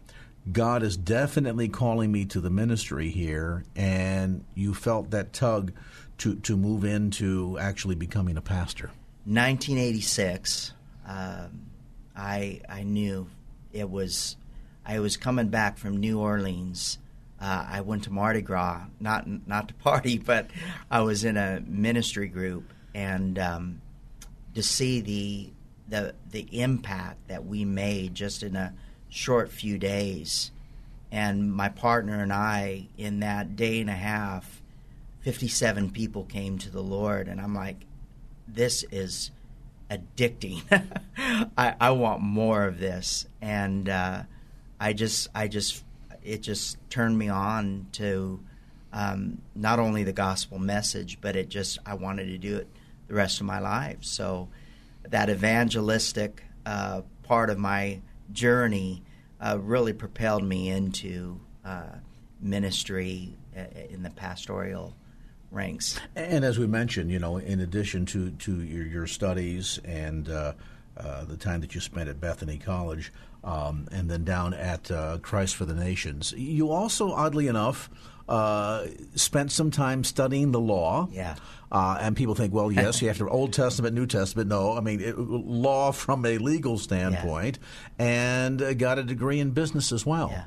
God 0.51 0.83
is 0.83 0.97
definitely 0.97 1.69
calling 1.69 2.11
me 2.11 2.25
to 2.25 2.41
the 2.41 2.49
ministry 2.49 3.11
here, 3.11 3.65
and 3.75 4.47
you 4.55 4.73
felt 4.73 5.11
that 5.11 5.35
tug 5.35 5.73
to, 6.19 6.37
to 6.37 6.57
move 6.57 6.85
into 6.85 7.59
actually 7.59 7.95
becoming 7.95 8.37
a 8.37 8.43
pastor? 8.43 8.91
1986, 9.27 10.73
um, 11.07 11.67
I 12.17 12.61
I 12.69 12.83
knew 12.83 13.29
it 13.73 13.91
was. 13.91 14.37
I 14.85 15.01
was 15.01 15.17
coming 15.17 15.49
back 15.49 15.79
from 15.79 15.99
New 15.99 16.21
Orleans. 16.21 16.99
Uh, 17.41 17.67
I 17.69 17.81
went 17.83 18.05
to 18.05 18.13
Mardi 18.13 18.41
Gras, 18.41 18.85
not 19.01 19.27
not 19.47 19.69
to 19.69 19.75
party, 19.75 20.19
but 20.25 20.51
I 20.91 21.01
was 21.01 21.25
in 21.25 21.37
a 21.37 21.61
ministry 21.67 22.29
group, 22.29 22.73
and 22.95 23.39
um, 23.39 23.83
to 24.55 24.63
see 24.63 25.01
the 25.01 25.51
the 25.89 26.15
the 26.31 26.61
impact 26.61 27.29
that 27.29 27.45
we 27.45 27.65
made 27.65 28.15
just 28.15 28.43
in 28.43 28.57
a 28.57 28.73
short 29.09 29.51
few 29.51 29.79
days, 29.79 30.51
and 31.13 31.53
my 31.53 31.69
partner 31.69 32.23
and 32.23 32.33
I 32.33 32.89
in 32.97 33.21
that 33.21 33.57
day 33.57 33.81
and 33.81 33.91
a 33.91 33.95
half 33.95 34.63
57 35.27 35.91
people 35.91 36.23
came 36.23 36.57
to 36.57 36.71
the 36.71 36.81
Lord, 36.81 37.27
and 37.27 37.41
I'm 37.41 37.53
like, 37.53 37.85
this 38.47 38.85
is 38.93 39.33
addicting. 39.91 40.63
I, 41.59 41.75
I, 41.81 41.91
want 41.91 42.23
more 42.23 42.63
of 42.63 42.79
this, 42.79 43.27
and 43.43 43.89
uh, 43.89 44.23
I 44.79 44.93
just, 44.93 45.27
I 45.35 45.49
just, 45.49 45.83
it 46.23 46.43
just 46.43 46.79
turned 46.91 47.19
me 47.19 47.29
on 47.29 47.89
to 47.95 48.39
um, 48.93 49.43
not 49.57 49.81
only 49.81 50.05
the 50.05 50.13
gospel 50.13 50.61
message, 50.61 51.19
but 51.21 51.35
it 51.35 51.49
just, 51.49 51.81
I 51.85 51.95
wanted 51.95 52.27
to 52.27 52.39
do 52.39 52.59
it 52.59 52.69
the 53.09 53.15
rest 53.15 53.41
of 53.41 53.47
my 53.47 53.59
life. 53.59 54.05
So 54.05 54.49
that 55.09 55.29
evangelistic 55.29 56.45
uh, 56.65 57.03
part 57.25 57.51
of 57.51 57.59
my 57.59 58.01
journey 58.31 59.03
uh, 59.41 59.59
really 59.61 59.93
propelled 59.93 60.45
me 60.45 60.69
into 60.69 61.41
uh, 61.65 61.97
ministry 62.41 63.35
uh, 63.59 63.65
in 63.91 64.05
the 64.05 64.11
pastoral 64.11 64.95
ranks. 65.51 65.99
And 66.15 66.45
as 66.45 66.59
we 66.59 66.67
mentioned, 66.67 67.11
you 67.11 67.19
know, 67.19 67.37
in 67.37 67.61
addition 67.61 68.07
to 68.07 68.31
to 68.31 68.63
your, 68.63 68.87
your 68.87 69.07
studies 69.07 69.79
and 69.85 70.29
uh, 70.29 70.53
uh, 70.97 71.25
the 71.25 71.37
time 71.37 71.61
that 71.61 71.75
you 71.75 71.81
spent 71.81 72.09
at 72.09 72.21
Bethany 72.21 72.59
College, 72.59 73.13
um, 73.45 73.87
and 73.93 74.11
then 74.11 74.25
down 74.25 74.55
at 74.55 74.91
uh, 74.91 75.19
Christ 75.23 75.57
for 75.57 75.65
the 75.65 75.75
Nations, 75.75 76.33
you 76.37 76.71
also, 76.71 77.11
oddly 77.11 77.47
enough. 77.49 77.91
Uh, 78.29 78.89
spent 79.15 79.53
some 79.53 79.71
time 79.71 80.03
studying 80.03 80.51
the 80.51 80.59
law. 80.59 81.09
Yeah. 81.13 81.37
Uh, 81.71 81.97
and 82.01 82.17
people 82.17 82.35
think, 82.35 82.53
well, 82.53 82.73
yes, 82.73 83.01
you 83.01 83.07
have 83.07 83.19
to 83.19 83.29
Old 83.29 83.53
Testament, 83.53 83.95
New 83.95 84.07
Testament. 84.07 84.49
No, 84.49 84.77
I 84.77 84.81
mean 84.81 85.01
it, 85.01 85.17
law 85.17 85.93
from 85.93 86.27
a 86.27 86.37
legal 86.39 86.77
standpoint, 86.77 87.61
yeah. 88.01 88.05
and 88.05 88.61
uh, 88.61 88.75
got 88.75 88.99
a 88.99 89.05
degree 89.05 89.39
in 89.39 89.53
business 89.53 89.93
as 89.93 90.05
well. 90.05 90.31
Yeah. 90.33 90.45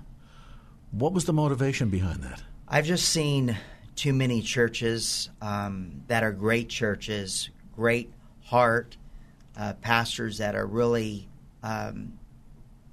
What 0.92 1.14
was 1.14 1.24
the 1.24 1.32
motivation 1.32 1.88
behind 1.90 2.22
that? 2.24 2.44
I've 2.68 2.86
just 2.86 3.08
seen 3.08 3.58
too 4.00 4.14
many 4.14 4.42
churches 4.42 5.30
um, 5.42 6.02
that 6.08 6.24
are 6.24 6.32
great 6.32 6.70
churches, 6.70 7.50
great 7.76 8.10
heart, 8.46 8.96
uh, 9.58 9.74
pastors 9.82 10.38
that 10.38 10.56
are 10.56 10.66
really, 10.66 11.28
um, 11.64 12.18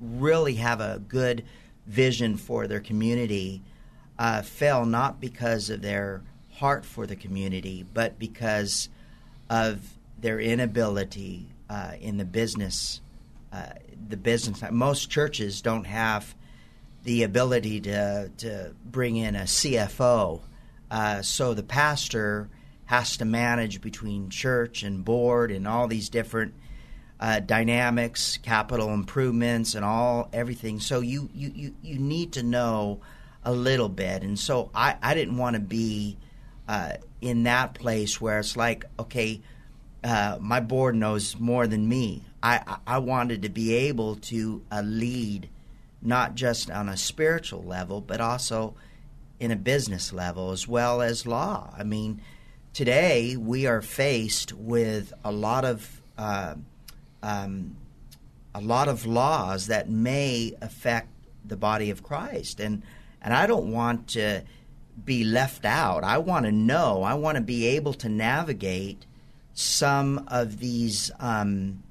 really 0.01 0.57
have 0.57 0.81
a 0.81 1.01
good 1.07 1.45
vision 1.87 2.37
for 2.37 2.67
their 2.67 2.81
community, 2.81 3.63
uh, 4.19 4.43
fail 4.43 4.85
not 4.85 5.21
because 5.21 5.71
of 5.71 5.81
their 5.81 6.23
heart 6.55 6.85
for 6.85 7.07
the 7.07 7.15
community, 7.15 7.87
but 7.95 8.19
because 8.19 8.89
of 9.49 9.79
their 10.19 10.41
inability 10.41 11.47
uh, 11.71 11.93
in 12.01 12.17
the 12.17 12.25
business. 12.25 13.01
Uh, 13.53 13.67
the 14.09 14.17
business. 14.17 14.61
Most 14.73 15.09
churches 15.09 15.63
don't 15.63 15.87
have 15.87 16.35
the 17.05 17.23
ability 17.23 17.81
to 17.83 18.29
to 18.39 18.75
bring 18.85 19.17
in 19.17 19.37
a 19.37 19.43
CFO 19.43 20.41
uh, 20.91 21.23
so 21.23 21.55
the 21.55 21.63
pastor 21.63 22.49
has 22.87 23.17
to 23.17 23.25
manage 23.25 23.81
between 23.81 24.31
church 24.31 24.83
and 24.83 25.05
board 25.05 25.51
and 25.51 25.67
all 25.67 25.89
these 25.89 26.09
different 26.09 26.55
uh, 27.19 27.41
dynamics, 27.41 28.39
capital 28.43 28.93
improvements, 28.93 29.75
and 29.75 29.85
all 29.85 30.29
everything. 30.33 30.79
So 30.81 31.01
you, 31.01 31.29
you, 31.35 31.53
you, 31.55 31.75
you 31.83 31.99
need 31.99 32.33
to 32.35 32.43
know 32.43 33.01
a 33.45 33.53
little 33.53 33.89
bit. 33.89 34.23
And 34.23 34.39
so 34.39 34.71
I, 34.75 34.97
I 35.03 35.15
didn't 35.15 35.37
want 35.37 35.55
to 35.55 35.61
be 35.61 36.17
uh, 36.69 36.95
in 37.21 37.45
that 37.45 37.75
place 37.75 38.21
where 38.21 38.39
it's 38.39 38.57
like, 38.57 38.85
okay, 38.99 39.41
uh, 40.05 40.39
my 40.41 40.61
board 40.61 40.95
knows 40.95 41.39
more 41.39 41.67
than 41.67 41.89
me. 41.89 42.23
I, 42.43 42.77
I 42.87 42.99
wanted 42.99 43.43
to 43.43 43.49
be 43.49 43.75
able 43.75 44.17
to 44.17 44.63
uh, 44.71 44.83
lead 44.83 45.49
not 46.03 46.35
just 46.35 46.71
on 46.71 46.89
a 46.89 46.97
spiritual 46.97 47.63
level, 47.63 48.01
but 48.01 48.21
also 48.21 48.75
in 49.39 49.51
a 49.51 49.57
business 49.57 50.13
level 50.13 50.51
as 50.51 50.67
well 50.67 51.03
as 51.03 51.27
law. 51.27 51.73
I 51.77 51.85
mean, 51.85 52.23
today 52.73 53.37
we 53.37 53.67
are 53.67 53.83
faced 53.83 54.53
with 54.53 55.13
a 55.25 55.33
lot 55.33 55.65
of 55.65 56.01
uh, 56.19 56.55
um, 57.23 57.77
a 58.55 58.61
lot 58.61 58.89
of 58.89 59.05
laws 59.05 59.67
that 59.67 59.91
may 59.91 60.55
affect 60.63 61.09
the 61.45 61.57
body 61.57 61.91
of 61.91 62.03
Christ, 62.03 62.61
and 62.61 62.83
and 63.21 63.35
I 63.35 63.47
don't 63.47 63.71
want 63.71 64.09
to 64.09 64.43
be 65.05 65.25
left 65.25 65.65
out. 65.65 66.05
I 66.05 66.19
want 66.19 66.47
to 66.47 66.53
know. 66.53 67.03
I 67.03 67.15
want 67.15 67.37
to 67.37 67.43
be 67.43 67.67
able 67.67 67.93
to 67.95 68.09
navigate 68.09 69.05
some 69.53 70.25
of 70.29 70.59
these 70.59 71.11
um, 71.21 71.83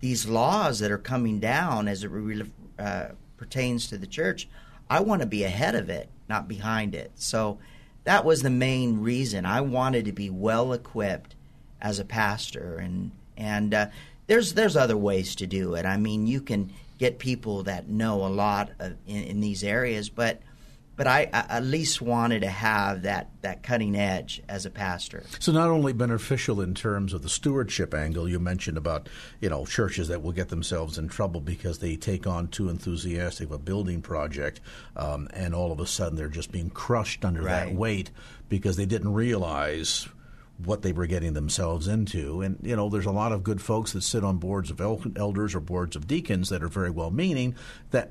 these 0.00 0.26
laws 0.26 0.78
that 0.80 0.90
are 0.90 0.98
coming 0.98 1.40
down 1.40 1.88
as 1.88 2.04
it 2.04 2.10
re- 2.10 2.50
uh, 2.78 3.08
pertains 3.36 3.88
to 3.88 3.98
the 3.98 4.06
church. 4.06 4.48
I 4.88 5.00
want 5.00 5.22
to 5.22 5.26
be 5.26 5.42
ahead 5.42 5.74
of 5.74 5.88
it, 5.88 6.08
not 6.28 6.48
behind 6.48 6.94
it. 6.94 7.12
So 7.14 7.58
that 8.04 8.24
was 8.24 8.42
the 8.42 8.50
main 8.50 9.00
reason. 9.00 9.44
I 9.44 9.60
wanted 9.60 10.04
to 10.06 10.12
be 10.12 10.30
well 10.30 10.72
equipped 10.72 11.34
as 11.80 11.98
a 11.98 12.04
pastor, 12.04 12.76
and 12.76 13.10
and 13.36 13.74
uh, 13.74 13.86
there's 14.26 14.54
there's 14.54 14.76
other 14.76 14.96
ways 14.96 15.34
to 15.36 15.46
do 15.46 15.74
it. 15.74 15.84
I 15.84 15.96
mean, 15.96 16.26
you 16.26 16.40
can 16.40 16.72
get 16.98 17.18
people 17.18 17.64
that 17.64 17.88
know 17.88 18.24
a 18.24 18.28
lot 18.28 18.70
of, 18.78 18.94
in, 19.06 19.24
in 19.24 19.40
these 19.40 19.62
areas, 19.62 20.08
but 20.08 20.40
but 20.96 21.06
I, 21.06 21.28
I, 21.32 21.56
at 21.56 21.64
least 21.64 22.00
wanted 22.02 22.40
to 22.40 22.48
have 22.48 23.02
that, 23.02 23.30
that 23.42 23.62
cutting 23.62 23.94
edge 23.96 24.42
as 24.48 24.66
a 24.66 24.70
pastor. 24.70 25.22
So 25.38 25.52
not 25.52 25.68
only 25.68 25.92
beneficial 25.92 26.60
in 26.60 26.74
terms 26.74 27.12
of 27.12 27.22
the 27.22 27.28
stewardship 27.28 27.94
angle 27.94 28.28
you 28.28 28.38
mentioned 28.40 28.78
about 28.78 29.08
you 29.40 29.48
know 29.48 29.66
churches 29.66 30.08
that 30.08 30.22
will 30.22 30.32
get 30.32 30.48
themselves 30.48 30.98
in 30.98 31.08
trouble 31.08 31.40
because 31.40 31.78
they 31.78 31.96
take 31.96 32.26
on 32.26 32.48
too 32.48 32.68
enthusiastic 32.68 33.46
of 33.48 33.52
a 33.52 33.58
building 33.58 34.00
project, 34.02 34.60
um, 34.96 35.28
and 35.32 35.54
all 35.54 35.70
of 35.72 35.80
a 35.80 35.86
sudden 35.86 36.16
they're 36.16 36.28
just 36.28 36.50
being 36.50 36.70
crushed 36.70 37.24
under 37.24 37.42
Right. 37.42 37.66
that 37.66 37.74
weight 37.74 38.10
because 38.48 38.76
they 38.76 38.86
didn't 38.86 39.12
realize 39.12 40.08
what 40.64 40.80
they 40.80 40.92
were 40.92 41.06
getting 41.06 41.34
themselves 41.34 41.86
into. 41.86 42.40
And, 42.40 42.58
you 42.62 42.74
know, 42.74 42.88
there's 42.88 43.04
a 43.04 43.10
lot 43.10 43.30
of 43.32 43.42
good 43.42 43.60
folks 43.60 43.92
that 43.92 44.00
sit 44.02 44.24
on 44.24 44.38
boards 44.38 44.70
of 44.70 44.80
el- 44.80 45.02
elders 45.14 45.54
or 45.54 45.60
boards 45.60 45.96
of 45.96 46.06
deacons 46.06 46.48
that 46.48 46.62
are 46.62 46.68
very 46.68 46.88
well 46.88 47.10
meaning 47.10 47.54
that 47.90 48.10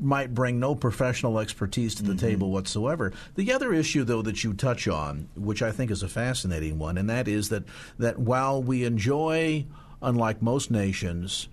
might 0.00 0.34
bring 0.34 0.58
no 0.58 0.74
professional 0.74 1.38
expertise 1.38 1.94
to 1.96 2.02
the 2.02 2.14
table 2.14 2.50
whatsoever. 2.50 3.12
The 3.34 3.52
other 3.52 3.72
issue, 3.72 4.04
though, 4.04 4.22
that 4.22 4.42
you 4.42 4.54
touch 4.54 4.88
on, 4.88 5.28
which 5.36 5.62
I 5.62 5.72
think 5.72 5.90
is 5.90 6.02
a 6.02 6.08
fascinating 6.08 6.78
one, 6.78 6.96
and 6.96 7.08
that 7.10 7.28
is 7.28 7.50
that, 7.50 7.64
that 7.98 8.18
while 8.18 8.62
we 8.62 8.84
enjoy, 8.84 9.66
unlike 10.00 10.40
most 10.40 10.70
nations, 10.70 11.48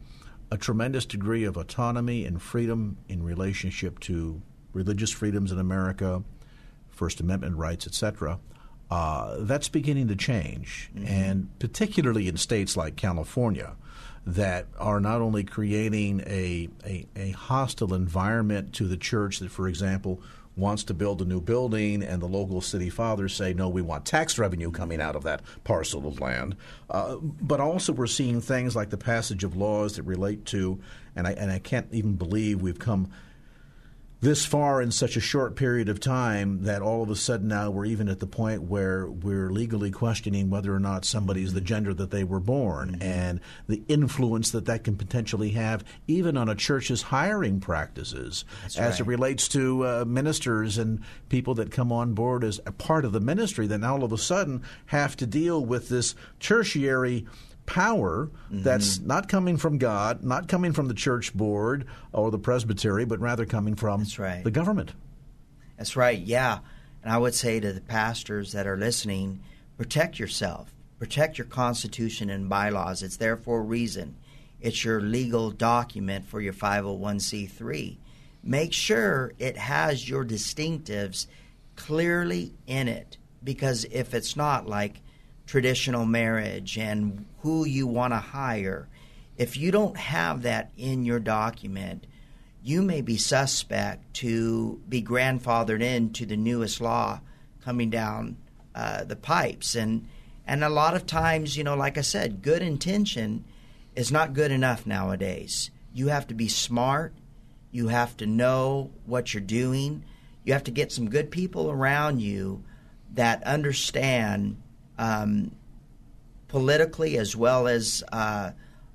a 0.49 0.57
tremendous 0.57 1.05
degree 1.05 1.43
of 1.43 1.57
autonomy 1.57 2.25
and 2.25 2.41
freedom 2.41 2.97
in 3.09 3.23
relationship 3.23 3.99
to 4.01 4.41
religious 4.71 5.11
freedoms 5.11 5.51
in 5.51 5.59
America, 5.59 6.23
First 6.89 7.19
Amendment 7.19 7.57
rights, 7.57 7.85
etc., 7.85 8.39
uh, 8.91 9.37
that's 9.39 9.67
beginning 9.67 10.07
to 10.07 10.15
change, 10.15 10.91
and 11.03 11.49
particularly 11.59 12.27
in 12.27 12.37
states 12.37 12.77
like 12.77 12.95
California, 12.95 13.75
that 14.25 14.67
are 14.79 14.99
not 14.99 15.21
only 15.21 15.43
creating 15.43 16.21
a, 16.25 16.67
a, 16.85 17.05
a 17.15 17.31
hostile 17.31 17.93
environment 17.93 18.73
to 18.73 18.87
the 18.87 18.97
church 18.97 19.39
that, 19.39 19.51
for 19.51 19.67
example, 19.67 20.19
wants 20.57 20.85
to 20.85 20.93
build 20.93 21.21
a 21.21 21.25
new 21.25 21.41
building, 21.41 22.01
and 22.01 22.21
the 22.21 22.27
local 22.27 22.61
city 22.61 22.89
fathers 22.89 23.35
say, 23.35 23.53
no, 23.53 23.67
we 23.67 23.81
want 23.81 24.05
tax 24.05 24.39
revenue 24.39 24.71
coming 24.71 25.01
out 25.01 25.15
of 25.15 25.23
that 25.23 25.41
parcel 25.63 26.07
of 26.07 26.19
land. 26.19 26.55
Uh, 26.89 27.17
but 27.21 27.59
also, 27.59 27.91
we're 27.91 28.07
seeing 28.07 28.39
things 28.41 28.75
like 28.75 28.89
the 28.89 28.97
passage 28.97 29.43
of 29.43 29.57
laws 29.57 29.97
that 29.97 30.03
relate 30.03 30.45
to, 30.45 30.79
and 31.15 31.27
I, 31.27 31.31
and 31.33 31.51
I 31.51 31.59
can't 31.59 31.87
even 31.91 32.15
believe 32.15 32.61
we've 32.61 32.79
come 32.79 33.09
this 34.21 34.45
far 34.45 34.81
in 34.81 34.91
such 34.91 35.17
a 35.17 35.21
short 35.21 35.55
period 35.55 35.89
of 35.89 35.99
time 35.99 36.63
that 36.63 36.81
all 36.81 37.03
of 37.03 37.09
a 37.09 37.15
sudden 37.15 37.47
now 37.47 37.69
we're 37.69 37.85
even 37.85 38.07
at 38.07 38.19
the 38.19 38.27
point 38.27 38.63
where 38.63 39.07
we're 39.07 39.49
legally 39.49 39.91
questioning 39.91 40.49
whether 40.49 40.73
or 40.73 40.79
not 40.79 41.05
somebody's 41.05 41.53
the 41.53 41.61
gender 41.61 41.93
that 41.93 42.11
they 42.11 42.23
were 42.23 42.39
born 42.39 42.97
and 43.01 43.39
the 43.67 43.83
influence 43.87 44.51
that 44.51 44.65
that 44.65 44.83
can 44.83 44.95
potentially 44.95 45.51
have 45.51 45.83
even 46.07 46.37
on 46.37 46.49
a 46.49 46.55
church's 46.55 47.03
hiring 47.03 47.59
practices 47.59 48.45
as 48.77 48.99
it 48.99 49.05
relates 49.05 49.47
to 49.47 49.85
uh, 49.85 50.05
ministers 50.07 50.77
and 50.77 51.01
people 51.29 51.53
that 51.53 51.71
come 51.71 51.91
on 51.91 52.13
board 52.13 52.43
as 52.43 52.59
a 52.65 52.71
part 52.71 53.05
of 53.05 53.11
the 53.11 53.19
ministry 53.19 53.67
that 53.67 53.79
now 53.79 53.95
all 53.95 54.03
of 54.03 54.13
a 54.13 54.17
sudden 54.17 54.61
have 54.87 55.15
to 55.15 55.25
deal 55.25 55.63
with 55.63 55.89
this 55.89 56.15
tertiary 56.39 57.25
power 57.65 58.27
mm-hmm. 58.27 58.63
that's 58.63 58.99
not 58.99 59.27
coming 59.27 59.57
from 59.57 59.77
God, 59.77 60.23
not 60.23 60.47
coming 60.47 60.73
from 60.73 60.87
the 60.87 60.93
church 60.93 61.33
board 61.33 61.85
or 62.13 62.31
the 62.31 62.39
presbytery, 62.39 63.05
but 63.05 63.19
rather 63.19 63.45
coming 63.45 63.75
from 63.75 64.05
right. 64.17 64.43
the 64.43 64.51
government. 64.51 64.93
That's 65.77 65.95
right, 65.95 66.19
yeah. 66.19 66.59
And 67.03 67.11
I 67.11 67.17
would 67.17 67.35
say 67.35 67.59
to 67.59 67.73
the 67.73 67.81
pastors 67.81 68.53
that 68.53 68.67
are 68.67 68.77
listening, 68.77 69.41
protect 69.77 70.19
yourself. 70.19 70.73
Protect 70.99 71.37
your 71.37 71.45
constitution 71.45 72.29
and 72.29 72.47
bylaws. 72.47 73.03
It's 73.03 73.17
there 73.17 73.37
for 73.37 73.59
a 73.59 73.63
reason. 73.63 74.15
It's 74.61 74.83
your 74.83 75.01
legal 75.01 75.51
document 75.51 76.25
for 76.25 76.39
your 76.39 76.53
501c3. 76.53 77.97
Make 78.43 78.73
sure 78.73 79.33
it 79.37 79.57
has 79.57 80.07
your 80.07 80.23
distinctives 80.23 81.27
clearly 81.75 82.53
in 82.65 82.87
it 82.87 83.17
because 83.43 83.85
if 83.85 84.13
it's 84.13 84.35
not 84.35 84.67
like 84.67 85.01
traditional 85.45 86.05
marriage 86.05 86.77
and 86.77 87.25
who 87.41 87.65
you 87.65 87.87
want 87.87 88.13
to 88.13 88.17
hire, 88.17 88.87
if 89.37 89.57
you 89.57 89.71
don't 89.71 89.97
have 89.97 90.43
that 90.43 90.71
in 90.77 91.05
your 91.05 91.19
document, 91.19 92.05
you 92.63 92.81
may 92.81 93.01
be 93.01 93.17
suspect 93.17 94.13
to 94.15 94.81
be 94.89 95.01
grandfathered 95.01 95.81
into 95.81 96.25
the 96.25 96.37
newest 96.37 96.81
law 96.81 97.19
coming 97.63 97.89
down 97.89 98.37
uh, 98.73 99.03
the 99.03 99.15
pipes. 99.15 99.75
And, 99.75 100.07
and 100.47 100.63
a 100.63 100.69
lot 100.69 100.95
of 100.95 101.05
times, 101.05 101.57
you 101.57 101.63
know, 101.63 101.75
like 101.75 101.97
I 101.97 102.01
said, 102.01 102.41
good 102.41 102.61
intention 102.61 103.45
is 103.95 104.11
not 104.11 104.33
good 104.33 104.51
enough 104.51 104.85
nowadays. 104.85 105.69
You 105.93 106.07
have 106.07 106.27
to 106.27 106.33
be 106.33 106.47
smart. 106.47 107.13
You 107.71 107.89
have 107.89 108.17
to 108.17 108.25
know 108.25 108.91
what 109.05 109.33
you're 109.33 109.41
doing. 109.41 110.03
You 110.43 110.53
have 110.53 110.63
to 110.65 110.71
get 110.71 110.91
some 110.91 111.09
good 111.09 111.31
people 111.31 111.69
around 111.69 112.21
you 112.21 112.63
that 113.13 113.43
understand 113.43 114.57
um, 114.97 115.51
politically 116.47 117.17
as 117.17 117.35
well 117.35 117.67
as 117.67 118.03
uh, 118.11 118.51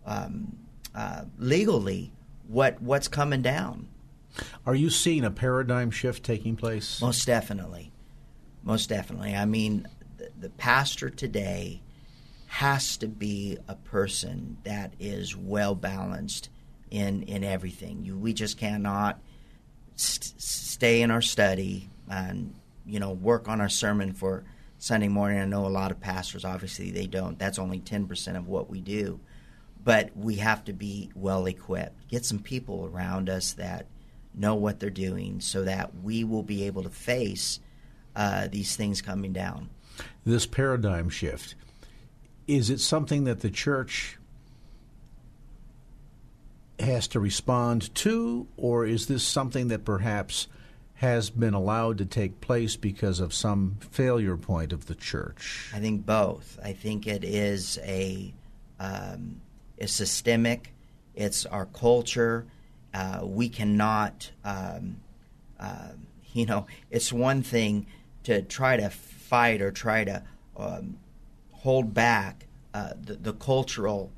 um, 0.06 0.56
uh, 0.94 1.24
legally 1.38 2.12
what 2.48 2.80
what's 2.82 3.08
coming 3.08 3.42
down. 3.42 3.88
Are 4.64 4.74
you 4.74 4.90
seeing 4.90 5.24
a 5.24 5.30
paradigm 5.30 5.90
shift 5.90 6.24
taking 6.24 6.56
place? 6.56 7.00
Most 7.00 7.26
definitely, 7.26 7.92
most 8.62 8.88
definitely. 8.88 9.34
I 9.34 9.44
mean, 9.44 9.86
the, 10.18 10.30
the 10.38 10.50
pastor 10.50 11.10
today 11.10 11.82
has 12.46 12.96
to 12.96 13.06
be 13.06 13.58
a 13.68 13.76
person 13.76 14.56
that 14.64 14.92
is 14.98 15.36
well 15.36 15.74
balanced 15.74 16.48
in 16.90 17.22
in 17.24 17.44
everything. 17.44 18.04
You, 18.04 18.16
we 18.16 18.32
just 18.32 18.58
cannot 18.58 19.20
st- 19.94 20.40
stay 20.40 21.02
in 21.02 21.10
our 21.10 21.22
study 21.22 21.88
and 22.10 22.54
you 22.86 22.98
know 22.98 23.12
work 23.12 23.48
on 23.48 23.60
our 23.60 23.68
sermon 23.68 24.12
for 24.12 24.44
Sunday 24.80 25.08
morning. 25.08 25.38
I 25.38 25.44
know 25.44 25.66
a 25.66 25.68
lot 25.68 25.90
of 25.90 26.00
pastors 26.00 26.44
obviously 26.44 26.90
they 26.90 27.06
don't. 27.06 27.38
That's 27.38 27.58
only 27.58 27.78
ten 27.78 28.06
percent 28.06 28.36
of 28.36 28.48
what 28.48 28.68
we 28.68 28.80
do. 28.80 29.20
But 29.84 30.10
we 30.16 30.36
have 30.36 30.64
to 30.64 30.72
be 30.72 31.10
well 31.14 31.46
equipped. 31.46 32.08
Get 32.08 32.24
some 32.24 32.40
people 32.40 32.90
around 32.92 33.30
us 33.30 33.52
that 33.52 33.86
know 34.34 34.54
what 34.54 34.80
they're 34.80 34.90
doing, 34.90 35.40
so 35.40 35.64
that 35.64 35.90
we 36.02 36.24
will 36.24 36.42
be 36.42 36.64
able 36.64 36.82
to 36.82 36.90
face 36.90 37.60
uh, 38.16 38.48
these 38.48 38.74
things 38.74 39.02
coming 39.02 39.32
down. 39.32 39.68
This 40.24 40.46
paradigm 40.46 41.08
shift, 41.08 41.54
is 42.46 42.70
it 42.70 42.80
something 42.80 43.24
that 43.24 43.40
the 43.40 43.50
church 43.50 44.18
has 46.78 47.06
to 47.08 47.20
respond 47.20 47.94
to, 47.96 48.46
or 48.56 48.86
is 48.86 49.06
this 49.06 49.22
something 49.22 49.68
that 49.68 49.84
perhaps 49.84 50.48
has 51.00 51.30
been 51.30 51.54
allowed 51.54 51.96
to 51.96 52.04
take 52.04 52.42
place 52.42 52.76
because 52.76 53.20
of 53.20 53.32
some 53.32 53.74
failure 53.80 54.36
point 54.36 54.70
of 54.70 54.84
the 54.84 54.94
church? 54.94 55.70
I 55.74 55.78
think 55.78 56.04
both. 56.04 56.58
I 56.62 56.74
think 56.74 57.06
it 57.06 57.24
is 57.24 57.78
a 57.82 58.34
um, 58.78 59.40
it's 59.78 59.94
systemic. 59.94 60.74
It's 61.14 61.46
our 61.46 61.64
culture. 61.64 62.44
Uh, 62.92 63.20
we 63.22 63.48
cannot, 63.48 64.30
um, 64.44 64.96
uh, 65.58 65.92
you 66.34 66.44
know, 66.44 66.66
it's 66.90 67.10
one 67.10 67.42
thing 67.42 67.86
to 68.24 68.42
try 68.42 68.76
to 68.76 68.90
fight 68.90 69.62
or 69.62 69.70
try 69.70 70.04
to 70.04 70.22
um, 70.58 70.98
hold 71.52 71.94
back 71.94 72.44
uh, 72.74 72.92
the, 73.02 73.14
the 73.14 73.32
cultural, 73.32 74.12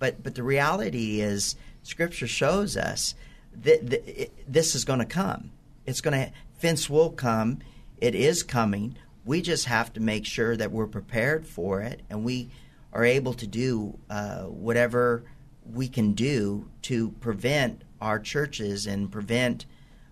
but 0.00 0.20
but 0.24 0.34
the 0.34 0.42
reality 0.42 1.20
is, 1.20 1.54
Scripture 1.84 2.26
shows 2.26 2.76
us 2.76 3.14
that, 3.62 3.88
that 3.88 4.22
it, 4.22 4.52
this 4.52 4.74
is 4.74 4.84
going 4.84 4.98
to 4.98 5.04
come. 5.04 5.52
It's 5.86 6.00
going 6.00 6.18
to 6.26 6.32
fence 6.58 6.88
will 6.88 7.10
come. 7.10 7.58
It 7.98 8.14
is 8.14 8.42
coming. 8.42 8.96
We 9.24 9.42
just 9.42 9.66
have 9.66 9.92
to 9.94 10.00
make 10.00 10.26
sure 10.26 10.56
that 10.56 10.70
we're 10.70 10.86
prepared 10.86 11.46
for 11.46 11.80
it, 11.80 12.02
and 12.10 12.24
we 12.24 12.50
are 12.92 13.04
able 13.04 13.34
to 13.34 13.46
do 13.46 13.98
uh, 14.10 14.42
whatever 14.42 15.24
we 15.72 15.88
can 15.88 16.12
do 16.12 16.68
to 16.82 17.10
prevent 17.20 17.82
our 18.00 18.18
churches 18.18 18.86
and 18.86 19.10
prevent, 19.10 19.64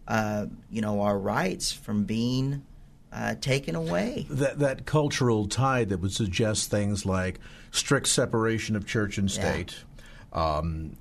uh, 0.09 0.47
you 0.71 0.81
know, 0.81 1.03
our 1.03 1.19
rights 1.19 1.73
from 1.73 2.05
being 2.05 2.65
uh, 3.13 3.35
taken 3.35 3.75
away. 3.75 4.27
That 4.31 4.59
that 4.61 4.87
cultural 4.87 5.47
tide 5.47 5.91
that 5.91 5.99
would 5.99 6.13
suggest 6.13 6.71
things 6.71 7.05
like 7.05 7.39
strict 7.71 8.09
separation 8.09 8.75
of 8.77 8.87
church 8.87 9.19
and 9.19 9.31
Yeah. 9.31 9.41
state. 9.41 9.85
Um, 10.33 10.97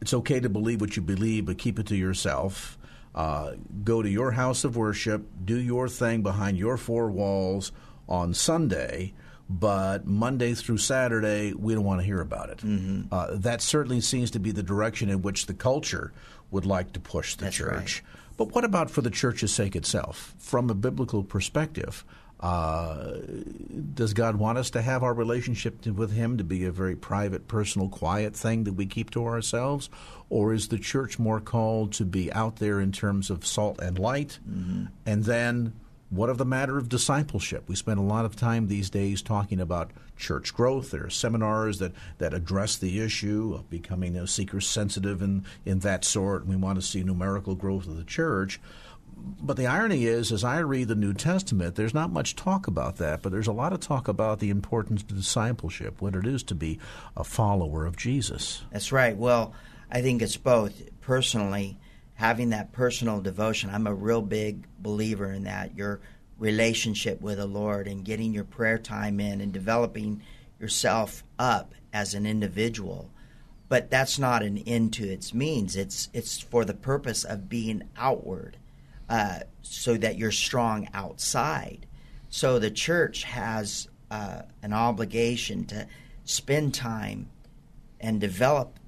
it's 0.00 0.14
okay 0.14 0.38
to 0.38 0.48
believe 0.48 0.80
what 0.80 0.94
you 0.94 1.02
believe, 1.02 1.46
but 1.46 1.58
keep 1.58 1.80
it 1.80 1.86
to 1.86 1.96
yourself. 1.96 2.78
Uh, 3.16 3.52
go 3.82 4.02
to 4.02 4.08
your 4.08 4.32
house 4.32 4.64
of 4.64 4.76
worship, 4.76 5.26
do 5.44 5.58
your 5.58 5.88
thing 5.88 6.22
behind 6.22 6.58
your 6.58 6.76
four 6.76 7.10
walls 7.10 7.72
on 8.08 8.34
Sunday, 8.34 9.14
but 9.48 10.06
Monday 10.06 10.54
through 10.54 10.78
Saturday, 10.78 11.54
we 11.54 11.74
don't 11.74 11.84
want 11.84 12.00
to 12.00 12.06
hear 12.06 12.20
about 12.20 12.50
it. 12.50 12.58
Mm-hmm. 12.58 13.12
Uh, 13.12 13.28
that 13.32 13.62
certainly 13.62 14.00
seems 14.00 14.30
to 14.32 14.38
be 14.38 14.52
the 14.52 14.62
direction 14.62 15.08
in 15.08 15.22
which 15.22 15.46
the 15.46 15.54
culture 15.54 16.12
would 16.50 16.66
like 16.66 16.92
to 16.92 17.00
push 17.00 17.36
the 17.36 17.44
That's 17.44 17.56
church. 17.56 18.02
right. 18.04 18.12
But 18.36 18.54
what 18.54 18.64
about 18.64 18.90
for 18.90 19.00
the 19.00 19.10
church's 19.10 19.52
sake 19.52 19.74
itself? 19.74 20.34
From 20.38 20.68
a 20.68 20.74
biblical 20.74 21.24
perspective, 21.24 22.04
uh, 22.38 23.12
does 23.94 24.12
God 24.12 24.36
want 24.36 24.58
us 24.58 24.70
to 24.70 24.82
have 24.82 25.02
our 25.02 25.14
relationship 25.14 25.86
with 25.86 26.12
Him 26.12 26.36
to 26.36 26.44
be 26.44 26.64
a 26.64 26.70
very 26.70 26.94
private, 26.94 27.48
personal, 27.48 27.88
quiet 27.88 28.36
thing 28.36 28.64
that 28.64 28.74
we 28.74 28.84
keep 28.84 29.10
to 29.12 29.24
ourselves? 29.24 29.88
Or 30.28 30.52
is 30.52 30.68
the 30.68 30.78
church 30.78 31.18
more 31.18 31.40
called 31.40 31.92
to 31.94 32.04
be 32.04 32.32
out 32.32 32.56
there 32.56 32.80
in 32.80 32.90
terms 32.92 33.30
of 33.30 33.46
salt 33.46 33.78
and 33.80 33.98
light? 33.98 34.38
Mm-hmm. 34.48 34.86
And 35.06 35.24
then 35.24 35.72
what 36.10 36.30
of 36.30 36.38
the 36.38 36.44
matter 36.44 36.78
of 36.78 36.88
discipleship? 36.88 37.68
We 37.68 37.74
spend 37.74 37.98
a 37.98 38.02
lot 38.02 38.24
of 38.24 38.36
time 38.36 38.68
these 38.68 38.90
days 38.90 39.22
talking 39.22 39.60
about 39.60 39.90
church 40.16 40.54
growth. 40.54 40.90
There 40.90 41.04
are 41.04 41.10
seminars 41.10 41.78
that, 41.78 41.92
that 42.18 42.34
address 42.34 42.76
the 42.76 43.00
issue 43.00 43.54
of 43.54 43.68
becoming 43.68 44.16
a 44.16 44.26
seeker 44.26 44.60
sensitive 44.60 45.20
in, 45.20 45.44
in 45.64 45.80
that 45.80 46.04
sort. 46.04 46.46
We 46.46 46.56
want 46.56 46.76
to 46.76 46.86
see 46.86 47.02
numerical 47.02 47.54
growth 47.54 47.86
of 47.86 47.96
the 47.96 48.04
church. 48.04 48.60
But 49.16 49.56
the 49.56 49.66
irony 49.66 50.04
is, 50.04 50.30
as 50.30 50.44
I 50.44 50.58
read 50.58 50.88
the 50.88 50.94
New 50.94 51.14
Testament, 51.14 51.74
there's 51.74 51.94
not 51.94 52.12
much 52.12 52.36
talk 52.36 52.66
about 52.66 52.98
that, 52.98 53.22
but 53.22 53.32
there's 53.32 53.46
a 53.46 53.52
lot 53.52 53.72
of 53.72 53.80
talk 53.80 54.08
about 54.08 54.38
the 54.38 54.50
importance 54.50 55.02
of 55.02 55.08
discipleship, 55.08 56.00
what 56.00 56.14
it 56.14 56.26
is 56.26 56.42
to 56.44 56.54
be 56.54 56.78
a 57.16 57.24
follower 57.24 57.86
of 57.86 57.96
Jesus. 57.96 58.62
That's 58.70 58.92
right. 58.92 59.16
Well, 59.16 59.54
I 59.90 60.02
think 60.02 60.22
it's 60.22 60.36
both. 60.36 60.82
Personally, 61.00 61.76
having 62.14 62.50
that 62.50 62.72
personal 62.72 63.20
devotion, 63.20 63.70
I'm 63.70 63.86
a 63.86 63.94
real 63.94 64.22
big 64.22 64.66
believer 64.78 65.32
in 65.32 65.44
that. 65.44 65.76
Your 65.76 66.00
relationship 66.38 67.20
with 67.20 67.38
the 67.38 67.46
Lord 67.46 67.86
and 67.86 68.04
getting 68.04 68.32
your 68.32 68.44
prayer 68.44 68.78
time 68.78 69.20
in 69.20 69.40
and 69.40 69.52
developing 69.52 70.22
yourself 70.60 71.22
up 71.38 71.74
as 71.92 72.14
an 72.14 72.26
individual. 72.26 73.10
But 73.68 73.90
that's 73.90 74.18
not 74.18 74.42
an 74.42 74.58
end 74.58 74.92
to 74.94 75.08
its 75.08 75.34
means. 75.34 75.76
It's 75.76 76.08
it's 76.12 76.40
for 76.40 76.64
the 76.64 76.74
purpose 76.74 77.24
of 77.24 77.48
being 77.48 77.88
outward, 77.96 78.56
uh, 79.08 79.40
so 79.62 79.96
that 79.96 80.18
you're 80.18 80.30
strong 80.30 80.88
outside. 80.94 81.86
So 82.28 82.58
the 82.58 82.70
church 82.70 83.24
has 83.24 83.88
uh, 84.10 84.42
an 84.62 84.72
obligation 84.72 85.64
to 85.66 85.88
spend 86.24 86.74
time 86.74 87.28
and 88.00 88.20
develop 88.20 88.78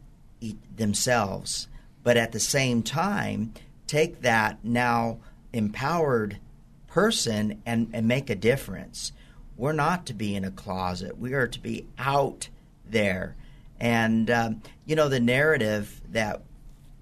themselves, 0.77 1.69
but 2.03 2.17
at 2.17 2.33
the 2.33 2.41
same 2.41 2.83
time, 2.83 3.53
take 3.87 4.23
that 4.23 4.59
now 4.65 5.19
empowered 5.53 6.39
person 6.87 7.63
and, 7.67 7.91
and 7.93 8.07
make 8.07 8.31
a 8.31 8.35
difference. 8.35 9.13
We're 9.57 9.73
not 9.73 10.07
to 10.07 10.15
be 10.15 10.35
in 10.35 10.45
a 10.45 10.51
closet, 10.51 11.19
we 11.19 11.35
are 11.35 11.49
to 11.49 11.61
be 11.61 11.87
out 11.99 12.49
there. 12.89 13.37
And, 13.81 14.31
um, 14.31 14.63
you 14.87 14.97
know, 14.97 15.09
the 15.09 15.21
narrative 15.21 16.01
that 16.11 16.43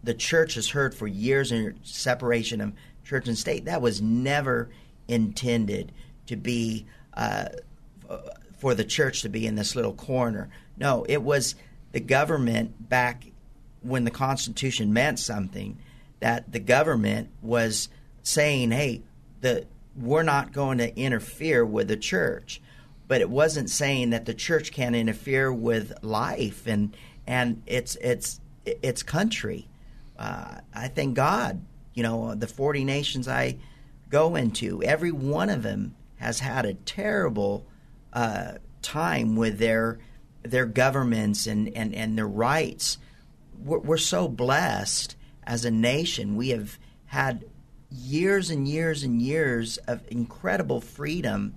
the 0.05 0.15
church 0.15 0.55
has 0.55 0.69
heard 0.69 0.95
for 0.95 1.07
years 1.07 1.53
in 1.53 1.79
separation 1.83 2.61
of 2.61 2.73
church 3.05 3.29
and 3.29 3.39
state, 3.39 3.65
that 3.65 3.81
was 3.81 4.03
never 4.03 4.69
intended 5.09 5.93
to 6.27 6.37
be 6.37 6.87
uh, 7.15 7.49
for 8.59 8.75
the 8.75 8.85
church 8.85 9.23
to 9.23 9.29
be 9.29 9.47
in 9.47 9.55
this 9.55 9.77
little 9.77 9.95
corner. 9.95 10.49
No, 10.77 11.05
it 11.09 11.23
was 11.23 11.55
the 11.97 12.01
government 12.01 12.91
back 12.91 13.25
when 13.81 14.05
the 14.05 14.11
Constitution 14.11 14.93
meant 14.93 15.19
something, 15.19 15.79
that 16.21 16.53
the 16.53 16.59
government 16.61 17.31
was 17.41 17.89
saying, 18.23 18.71
hey, 18.71 19.01
the, 19.41 19.67
we're 19.99 20.23
not 20.23 20.53
going 20.53 20.77
to 20.77 20.95
interfere 20.95 21.65
with 21.65 21.89
the 21.89 21.97
church. 21.97 22.61
But 23.09 23.23
it 23.23 23.31
wasn't 23.31 23.71
saying 23.71 24.11
that 24.11 24.27
the 24.27 24.35
church 24.35 24.73
can't 24.73 24.95
interfere 24.95 25.51
with 25.51 25.95
life 26.03 26.67
and 26.67 26.95
and 27.27 27.63
its 27.65 27.97
its 27.97 28.43
its 28.67 29.03
country. 29.03 29.67
Uh, 30.19 30.57
I 30.75 30.89
thank 30.89 31.15
God, 31.15 31.65
you 31.95 32.03
know, 32.03 32.35
the 32.35 32.47
forty 32.47 32.85
nations 32.85 33.27
I 33.27 33.57
go 34.11 34.37
into, 34.37 34.83
every 34.83 35.13
one 35.13 35.49
of 35.49 35.63
them 35.63 35.95
has 36.17 36.41
had 36.41 36.67
a 36.67 36.75
terrible 36.75 37.65
uh, 38.13 38.59
time 38.83 39.35
with 39.35 39.59
their 39.59 39.99
their 40.51 40.67
governments 40.67 41.47
and, 41.47 41.69
and, 41.77 41.95
and 41.95 42.17
their 42.17 42.29
rights. 42.29 42.99
We're, 43.59 43.79
we're 43.79 43.97
so 43.97 44.29
blessed 44.29 45.17
as 45.45 45.65
a 45.65 45.71
nation. 45.71 46.37
We 46.37 46.51
have 46.51 46.79
had 47.07 47.45
years 47.91 48.51
and 48.51 48.67
years 48.67 49.03
and 49.03 49.23
years 49.23 49.79
of 49.79 50.03
incredible 50.09 50.81
freedom, 50.81 51.55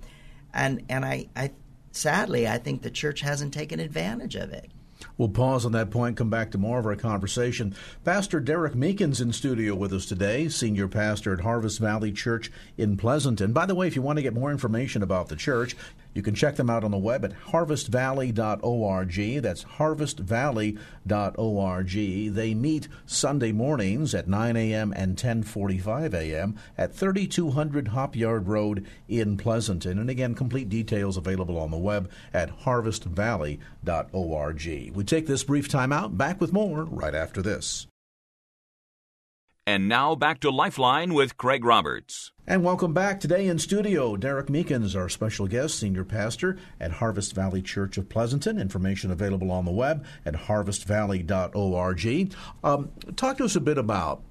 and 0.53 0.83
and 0.89 1.05
I, 1.05 1.27
I 1.35 1.51
sadly 1.91 2.47
I 2.47 2.57
think 2.57 2.81
the 2.81 2.91
church 2.91 3.21
hasn't 3.21 3.53
taken 3.53 3.79
advantage 3.79 4.35
of 4.35 4.51
it. 4.51 4.69
We'll 5.17 5.29
pause 5.29 5.65
on 5.65 5.71
that 5.73 5.91
point, 5.91 6.17
come 6.17 6.29
back 6.29 6.51
to 6.51 6.57
more 6.57 6.79
of 6.79 6.85
our 6.85 6.95
conversation. 6.95 7.73
Pastor 8.03 8.39
Derek 8.39 8.73
Meekins 8.73 9.21
in 9.21 9.31
studio 9.31 9.73
with 9.73 9.93
us 9.93 10.05
today, 10.05 10.49
senior 10.49 10.87
pastor 10.87 11.33
at 11.33 11.41
Harvest 11.41 11.79
Valley 11.79 12.11
Church 12.11 12.51
in 12.77 12.97
Pleasanton. 12.97 13.53
By 13.53 13.65
the 13.65 13.75
way, 13.75 13.87
if 13.87 13.95
you 13.95 14.01
want 14.01 14.17
to 14.17 14.23
get 14.23 14.33
more 14.33 14.51
information 14.51 15.01
about 15.01 15.29
the 15.29 15.35
church, 15.35 15.75
you 16.13 16.21
can 16.21 16.35
check 16.35 16.55
them 16.55 16.69
out 16.69 16.83
on 16.83 16.91
the 16.91 16.97
web 16.97 17.23
at 17.23 17.31
harvestvalley.org. 17.31 19.41
That's 19.41 19.63
harvestvalley.org. 19.63 22.35
They 22.35 22.53
meet 22.53 22.87
Sunday 23.05 23.51
mornings 23.51 24.15
at 24.15 24.27
9 24.27 24.55
a.m. 24.55 24.93
and 24.95 25.17
10:45 25.17 26.13
a.m. 26.13 26.55
at 26.77 26.95
3200 26.95 27.89
Hop 27.89 28.15
Yard 28.15 28.47
Road 28.47 28.85
in 29.07 29.37
Pleasanton. 29.37 29.99
And 29.99 30.09
again, 30.09 30.33
complete 30.35 30.69
details 30.69 31.17
available 31.17 31.57
on 31.57 31.71
the 31.71 31.77
web 31.77 32.09
at 32.33 32.61
harvestvalley.org. 32.61 34.95
We 34.95 35.03
take 35.03 35.27
this 35.27 35.43
brief 35.43 35.67
time 35.69 35.91
out. 35.91 36.17
Back 36.17 36.39
with 36.41 36.53
more 36.53 36.85
right 36.85 37.15
after 37.15 37.41
this. 37.41 37.88
And 39.69 39.87
now 39.87 40.15
back 40.15 40.39
to 40.39 40.49
Lifeline 40.49 41.13
with 41.13 41.37
Craig 41.37 41.63
Roberts. 41.63 42.31
And 42.47 42.63
welcome 42.63 42.91
back 42.91 43.19
today 43.19 43.45
in 43.45 43.59
studio. 43.59 44.15
Derek 44.15 44.47
Meekins, 44.47 44.95
our 44.95 45.09
special 45.09 45.45
guest, 45.45 45.77
senior 45.77 46.03
pastor 46.03 46.57
at 46.79 46.93
Harvest 46.93 47.35
Valley 47.35 47.61
Church 47.61 47.95
of 47.99 48.09
Pleasanton. 48.09 48.57
Information 48.57 49.11
available 49.11 49.51
on 49.51 49.65
the 49.65 49.71
web 49.71 50.03
at 50.25 50.33
harvestvalley.org. 50.33 52.35
Um, 52.63 52.89
talk 53.15 53.37
to 53.37 53.43
us 53.43 53.55
a 53.55 53.61
bit 53.61 53.77
about 53.77 54.23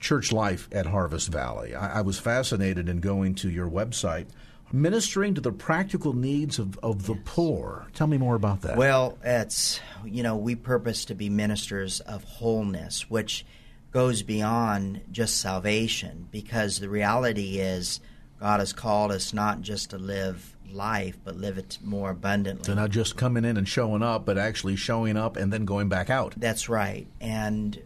church 0.00 0.32
life 0.32 0.70
at 0.72 0.86
Harvest 0.86 1.28
Valley. 1.28 1.74
I, 1.74 1.98
I 1.98 2.00
was 2.00 2.18
fascinated 2.18 2.88
in 2.88 3.00
going 3.00 3.34
to 3.34 3.50
your 3.50 3.68
website, 3.68 4.28
ministering 4.72 5.34
to 5.34 5.42
the 5.42 5.52
practical 5.52 6.14
needs 6.14 6.58
of, 6.58 6.78
of 6.78 7.04
the 7.04 7.16
poor. 7.26 7.88
Tell 7.92 8.06
me 8.06 8.16
more 8.16 8.36
about 8.36 8.62
that. 8.62 8.78
Well, 8.78 9.18
it's, 9.22 9.80
you 10.06 10.22
know, 10.22 10.38
we 10.38 10.54
purpose 10.54 11.04
to 11.04 11.14
be 11.14 11.28
ministers 11.28 12.00
of 12.00 12.24
wholeness, 12.24 13.10
which 13.10 13.44
goes 13.90 14.22
beyond 14.22 15.00
just 15.10 15.38
salvation 15.38 16.28
because 16.30 16.80
the 16.80 16.88
reality 16.88 17.58
is 17.58 18.00
God 18.40 18.60
has 18.60 18.72
called 18.72 19.10
us 19.12 19.32
not 19.32 19.62
just 19.62 19.90
to 19.90 19.98
live 19.98 20.56
life, 20.70 21.18
but 21.24 21.36
live 21.36 21.58
it 21.58 21.78
more 21.82 22.10
abundantly. 22.10 22.64
So 22.64 22.74
not 22.74 22.90
just 22.90 23.16
coming 23.16 23.44
in 23.44 23.56
and 23.56 23.68
showing 23.68 24.02
up, 24.02 24.26
but 24.26 24.38
actually 24.38 24.76
showing 24.76 25.16
up 25.16 25.36
and 25.36 25.52
then 25.52 25.64
going 25.64 25.88
back 25.88 26.10
out. 26.10 26.34
That's 26.36 26.68
right. 26.68 27.06
And 27.20 27.80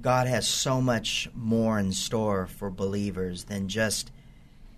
God 0.00 0.26
has 0.26 0.46
so 0.46 0.80
much 0.80 1.28
more 1.34 1.78
in 1.78 1.92
store 1.92 2.46
for 2.46 2.70
believers 2.70 3.44
than 3.44 3.68
just 3.68 4.12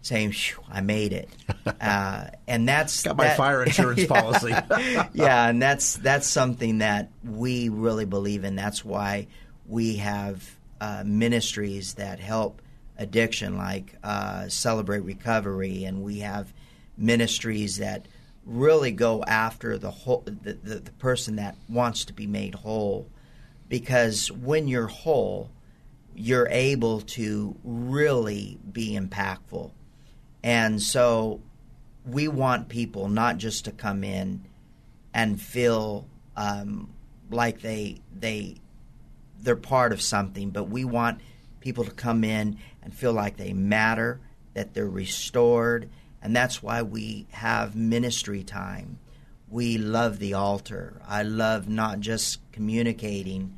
saying, 0.03 0.35
"I 0.71 0.81
made 0.81 1.13
it," 1.13 1.29
uh, 1.81 2.29
and 2.49 2.69
that's 2.69 3.03
got 3.03 3.17
my 3.17 3.25
that, 3.25 3.37
fire 3.37 3.63
insurance 3.63 4.01
yeah, 4.01 4.07
policy. 4.21 4.51
yeah, 5.13 5.49
and 5.49 5.61
that's 5.61 5.97
that's 5.97 6.27
something 6.27 6.79
that 6.79 7.11
we 7.23 7.69
really 7.69 8.07
believe 8.07 8.45
in. 8.45 8.57
That's 8.57 8.85
why 8.85 9.27
we 9.67 9.97
have 9.97 10.57
uh, 10.81 11.03
ministries 11.05 11.95
that 11.95 12.21
help 12.21 12.63
addiction, 12.97 13.57
like 13.57 13.97
uh, 14.05 14.49
Celebrate 14.49 15.01
Recovery, 15.01 15.85
and 15.85 16.03
we 16.03 16.21
have 16.21 16.53
ministries 16.97 17.79
that 17.79 18.07
really 18.45 18.93
go 18.93 19.23
after 19.25 19.79
the 19.79 19.91
whole 19.91 20.23
the, 20.25 20.55
the, 20.55 20.77
the 20.77 20.93
person 20.93 21.37
that 21.37 21.57
wants 21.69 22.05
to 22.07 22.13
be 22.13 22.27
made 22.27 22.55
whole, 22.55 23.09
because 23.69 24.31
when 24.31 24.69
you're 24.69 24.87
whole, 24.87 25.51
you're 26.15 26.49
able 26.51 27.01
to 27.03 27.57
really 27.65 28.59
be 28.73 28.99
impactful, 28.99 29.71
and 30.43 30.81
so 30.81 31.41
we 32.07 32.29
want 32.29 32.69
people 32.69 33.09
not 33.09 33.37
just 33.37 33.65
to 33.67 33.73
come 33.73 34.03
in 34.05 34.45
and 35.13 35.41
feel 35.41 36.07
um, 36.37 36.91
like 37.31 37.61
they 37.61 38.01
they 38.19 38.57
they're 39.41 39.57
part 39.57 39.93
of 39.93 40.03
something, 40.03 40.51
but 40.51 40.65
we 40.65 40.85
want 40.85 41.21
people 41.61 41.85
to 41.85 41.91
come 41.91 42.25
in 42.25 42.59
and 42.83 42.95
feel 42.95 43.13
like 43.13 43.37
they 43.37 43.53
matter, 43.53 44.21
that 44.55 44.75
they're 44.75 44.89
restored, 44.89 45.89
and 46.23 46.35
that's 46.35 46.63
why 46.63 46.83
we 46.83 47.27
have 47.31 47.75
ministry 47.75 48.43
time. 48.43 48.99
We 49.49 49.79
love 49.79 50.19
the 50.19 50.35
altar. 50.35 51.01
I 51.07 51.23
love 51.23 51.69
not 51.69 52.01
just 52.01 52.39
communicating 52.53 53.57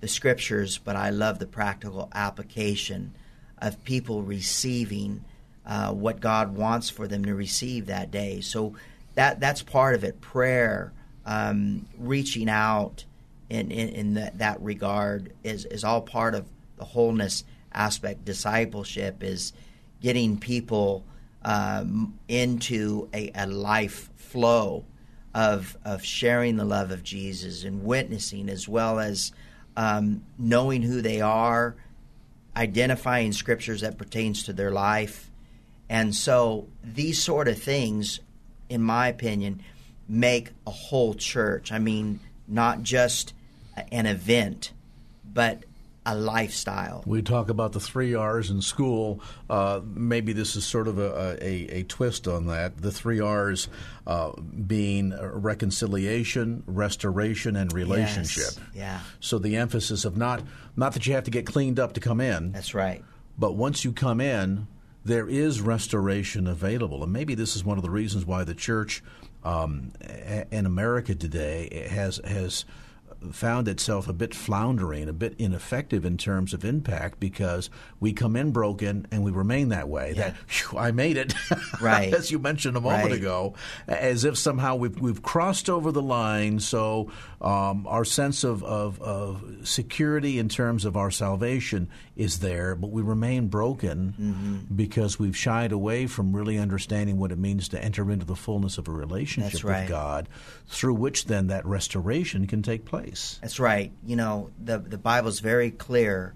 the 0.00 0.08
scriptures, 0.08 0.78
but 0.78 0.96
I 0.96 1.10
love 1.10 1.38
the 1.38 1.46
practical 1.46 2.08
application 2.14 3.14
of 3.58 3.82
people 3.84 4.22
receiving 4.22 5.24
uh, 5.66 5.92
what 5.92 6.20
God 6.20 6.56
wants 6.56 6.90
for 6.90 7.08
them 7.08 7.24
to 7.24 7.34
receive 7.34 7.86
that 7.86 8.10
day. 8.10 8.40
So 8.40 8.74
that 9.14 9.40
that's 9.40 9.62
part 9.62 9.94
of 9.94 10.04
it. 10.04 10.20
Prayer, 10.20 10.92
um, 11.24 11.86
reaching 11.98 12.48
out 12.48 13.04
in 13.50 13.70
in, 13.70 13.88
in 13.90 14.14
that, 14.14 14.38
that 14.38 14.60
regard 14.60 15.32
is 15.42 15.64
is 15.66 15.84
all 15.84 16.00
part 16.00 16.34
of 16.34 16.46
the 16.76 16.84
wholeness 16.84 17.44
aspect. 17.72 18.24
Discipleship 18.24 19.22
is 19.22 19.52
getting 20.00 20.38
people 20.38 21.04
um, 21.42 22.18
into 22.28 23.08
a, 23.12 23.30
a 23.34 23.46
life 23.46 24.10
flow 24.16 24.84
of 25.34 25.76
of 25.84 26.04
sharing 26.04 26.56
the 26.56 26.64
love 26.64 26.90
of 26.90 27.02
Jesus 27.02 27.64
and 27.64 27.84
witnessing, 27.84 28.48
as 28.48 28.68
well 28.68 28.98
as 28.98 29.32
um, 29.76 30.22
knowing 30.38 30.82
who 30.82 31.02
they 31.02 31.20
are, 31.20 31.74
identifying 32.56 33.32
scriptures 33.32 33.80
that 33.80 33.98
pertains 33.98 34.44
to 34.44 34.52
their 34.52 34.70
life, 34.70 35.30
and 35.88 36.14
so 36.14 36.68
these 36.82 37.22
sort 37.22 37.48
of 37.48 37.58
things, 37.58 38.20
in 38.68 38.80
my 38.80 39.08
opinion, 39.08 39.60
make 40.08 40.50
a 40.66 40.70
whole 40.70 41.14
church. 41.14 41.72
I 41.72 41.78
mean, 41.78 42.20
not 42.46 42.82
just 42.82 43.34
an 43.90 44.06
event, 44.06 44.72
but 45.24 45.64
a 46.06 46.14
lifestyle. 46.14 47.02
We 47.06 47.22
talk 47.22 47.48
about 47.48 47.72
the 47.72 47.80
three 47.80 48.14
R's 48.14 48.50
in 48.50 48.60
school. 48.60 49.20
Uh, 49.48 49.80
maybe 49.84 50.32
this 50.32 50.54
is 50.54 50.64
sort 50.64 50.86
of 50.86 50.98
a, 50.98 51.38
a, 51.42 51.78
a, 51.78 51.82
twist 51.84 52.28
on 52.28 52.46
that. 52.46 52.76
The 52.76 52.92
three 52.92 53.20
R's 53.20 53.68
uh, 54.06 54.32
being 54.40 55.14
reconciliation, 55.18 56.62
restoration, 56.66 57.56
and 57.56 57.72
relationship. 57.72 58.44
Yes. 58.44 58.60
Yeah. 58.74 59.00
So 59.20 59.38
the 59.38 59.56
emphasis 59.56 60.04
of 60.04 60.16
not 60.16 60.42
not 60.76 60.92
that 60.92 61.06
you 61.06 61.14
have 61.14 61.24
to 61.24 61.30
get 61.30 61.46
cleaned 61.46 61.80
up 61.80 61.94
to 61.94 62.00
come 62.00 62.20
in. 62.20 62.52
That's 62.52 62.74
right. 62.74 63.02
But 63.38 63.54
once 63.54 63.84
you 63.84 63.92
come 63.92 64.20
in, 64.20 64.66
there 65.04 65.28
is 65.28 65.60
restoration 65.60 66.46
available, 66.46 67.02
and 67.02 67.12
maybe 67.12 67.34
this 67.34 67.56
is 67.56 67.64
one 67.64 67.78
of 67.78 67.82
the 67.82 67.90
reasons 67.90 68.26
why 68.26 68.44
the 68.44 68.54
church 68.54 69.02
um, 69.44 69.92
in 70.50 70.66
America 70.66 71.14
today 71.14 71.88
has 71.90 72.20
has 72.24 72.64
found 73.32 73.68
itself 73.68 74.08
a 74.08 74.12
bit 74.12 74.34
floundering, 74.34 75.08
a 75.08 75.12
bit 75.12 75.34
ineffective 75.38 76.04
in 76.04 76.16
terms 76.16 76.52
of 76.52 76.64
impact 76.64 77.20
because 77.20 77.70
we 78.00 78.12
come 78.12 78.36
in 78.36 78.50
broken 78.50 79.06
and 79.10 79.24
we 79.24 79.30
remain 79.30 79.68
that 79.70 79.88
way. 79.88 80.12
Yeah. 80.16 80.24
That 80.24 80.36
whew, 80.48 80.78
I 80.78 80.90
made 80.90 81.18
it, 81.18 81.34
right? 81.82 82.14
as 82.14 82.30
you 82.30 82.38
mentioned 82.38 82.78
a 82.78 82.80
moment 82.80 83.10
right. 83.10 83.18
ago, 83.18 83.54
as 83.86 84.24
if 84.24 84.38
somehow 84.38 84.76
we've 84.76 84.98
we've 84.98 85.22
crossed 85.22 85.68
over 85.68 85.92
the 85.92 86.00
line. 86.00 86.60
So 86.60 87.10
um, 87.44 87.86
our 87.86 88.06
sense 88.06 88.42
of, 88.42 88.64
of, 88.64 89.00
of 89.02 89.44
security 89.64 90.38
in 90.38 90.48
terms 90.48 90.86
of 90.86 90.96
our 90.96 91.10
salvation 91.10 91.88
is 92.16 92.38
there, 92.38 92.74
but 92.74 92.90
we 92.90 93.02
remain 93.02 93.48
broken 93.48 94.14
mm-hmm. 94.18 94.74
because 94.74 95.18
we've 95.18 95.36
shied 95.36 95.70
away 95.70 96.06
from 96.06 96.34
really 96.34 96.56
understanding 96.56 97.18
what 97.18 97.32
it 97.32 97.38
means 97.38 97.68
to 97.68 97.84
enter 97.84 98.10
into 98.10 98.24
the 98.24 98.34
fullness 98.34 98.78
of 98.78 98.88
a 98.88 98.92
relationship 98.92 99.62
right. 99.62 99.80
with 99.80 99.90
God, 99.90 100.28
through 100.68 100.94
which 100.94 101.26
then 101.26 101.48
that 101.48 101.66
restoration 101.66 102.46
can 102.46 102.62
take 102.62 102.86
place. 102.86 103.13
That's 103.40 103.60
right. 103.60 103.92
You 104.04 104.16
know, 104.16 104.50
the 104.62 104.78
the 104.78 104.98
Bible's 104.98 105.40
very 105.40 105.70
clear 105.70 106.34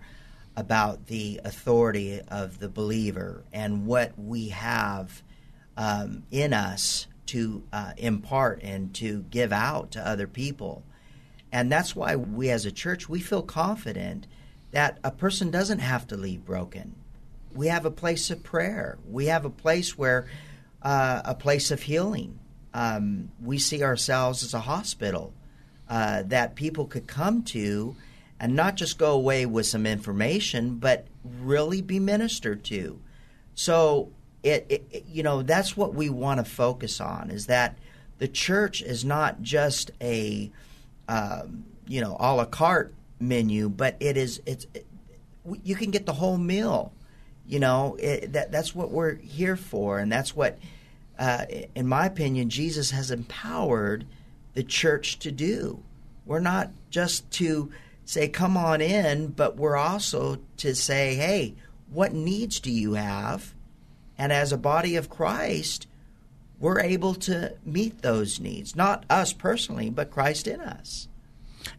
about 0.57 1.07
the 1.07 1.41
authority 1.45 2.21
of 2.29 2.59
the 2.59 2.69
believer 2.69 3.45
and 3.53 3.87
what 3.87 4.19
we 4.19 4.49
have 4.49 5.23
um, 5.77 6.25
in 6.33 6.53
us 6.53 7.07
to 7.27 7.63
uh, 7.73 7.93
impart 7.97 8.61
and 8.63 8.93
to 8.95 9.23
give 9.31 9.53
out 9.53 9.93
to 9.93 10.07
other 10.07 10.27
people. 10.27 10.83
And 11.53 11.71
that's 11.71 11.95
why 11.95 12.17
we 12.17 12.51
as 12.51 12.67
a 12.67 12.73
church, 12.73 13.09
we 13.09 13.21
feel 13.21 13.43
confident 13.43 14.27
that 14.73 14.99
a 15.05 15.13
person 15.13 15.51
doesn't 15.51 15.79
have 15.79 16.07
to 16.09 16.17
leave 16.17 16.45
broken. 16.45 16.97
We 17.55 17.69
have 17.69 17.87
a 17.87 17.91
place 17.91 18.31
of 18.31 18.43
prayer. 18.43 18.99
We 19.09 19.27
have 19.27 19.45
a 19.45 19.51
place 19.51 19.97
where 19.97 20.27
uh, 20.83 21.23
a 21.25 21.35
place 21.35 21.71
of 21.71 21.83
healing. 21.83 22.39
Um, 22.75 23.31
we 23.43 23.59
see 23.59 23.83
ourselves 23.83 24.43
as 24.43 24.55
a 24.55 24.61
hospital 24.61 25.33
uh, 25.89 26.23
that 26.27 26.55
people 26.55 26.87
could 26.87 27.07
come 27.07 27.43
to 27.43 27.97
and 28.41 28.55
not 28.55 28.77
just 28.77 28.99
go 28.99 29.13
away 29.13 29.47
with 29.47 29.67
some 29.67 29.87
information, 29.87 30.77
but 30.77 31.07
really 31.41 31.83
be 31.83 31.99
ministered 31.99 32.63
to. 32.65 33.01
So 33.55 34.13
it, 34.43 34.67
it 34.69 35.05
you 35.09 35.23
know 35.23 35.43
that's 35.43 35.77
what 35.77 35.95
we 35.95 36.09
want 36.11 36.39
to 36.39 36.45
focus 36.45 37.01
on 37.01 37.31
is 37.31 37.47
that 37.47 37.77
the 38.19 38.29
church 38.29 38.83
is 38.83 39.05
not 39.05 39.43
just 39.43 39.91
a 40.01 40.51
um, 41.09 41.65
you 41.87 42.01
know 42.01 42.17
a 42.21 42.35
la 42.35 42.45
carte 42.45 42.95
menu, 43.19 43.69
but 43.69 43.97
it 44.01 44.17
is 44.17 44.41
it's 44.47 44.67
it, 44.75 44.87
you 45.63 45.75
can 45.75 45.91
get 45.91 46.07
the 46.07 46.13
whole 46.13 46.39
meal. 46.39 46.93
You 47.47 47.61
know 47.61 47.97
it, 47.99 48.33
that 48.35 48.53
that's 48.53 48.75
what 48.75 48.91
we're 48.91 49.17
here 49.17 49.57
for, 49.57 49.99
and 49.99 50.13
that's 50.13 50.37
what, 50.37 50.59
uh, 51.19 51.47
in 51.75 51.89
my 51.89 52.07
opinion, 52.07 52.51
Jesus 52.51 52.91
has 52.91 53.11
empowered 53.11 54.07
the 54.59 54.65
church 54.65 55.21
to 55.21 55.31
do. 55.31 55.81
We're 56.27 56.41
not 56.41 56.73
just 56.91 57.31
to 57.35 57.71
say 58.05 58.27
come 58.27 58.57
on 58.57 58.81
in, 58.81 59.29
but 59.29 59.57
we're 59.57 59.77
also 59.77 60.41
to 60.57 60.75
say, 60.75 61.15
hey, 61.15 61.55
what 61.93 62.13
needs 62.13 62.59
do 62.59 62.73
you 62.73 62.95
have? 62.95 63.55
And 64.19 64.33
as 64.33 64.53
a 64.53 64.59
body 64.59 64.97
of 64.97 65.09
Christ, 65.09 65.87
we're 66.59 66.81
able 66.81 67.15
to 67.15 67.55
meet 67.65 68.03
those 68.03 68.41
needs. 68.41 68.75
Not 68.75 69.05
us 69.09 69.33
personally, 69.33 69.91
but 69.91 70.11
Christ 70.11 70.49
in 70.49 70.61
us. 70.61 71.07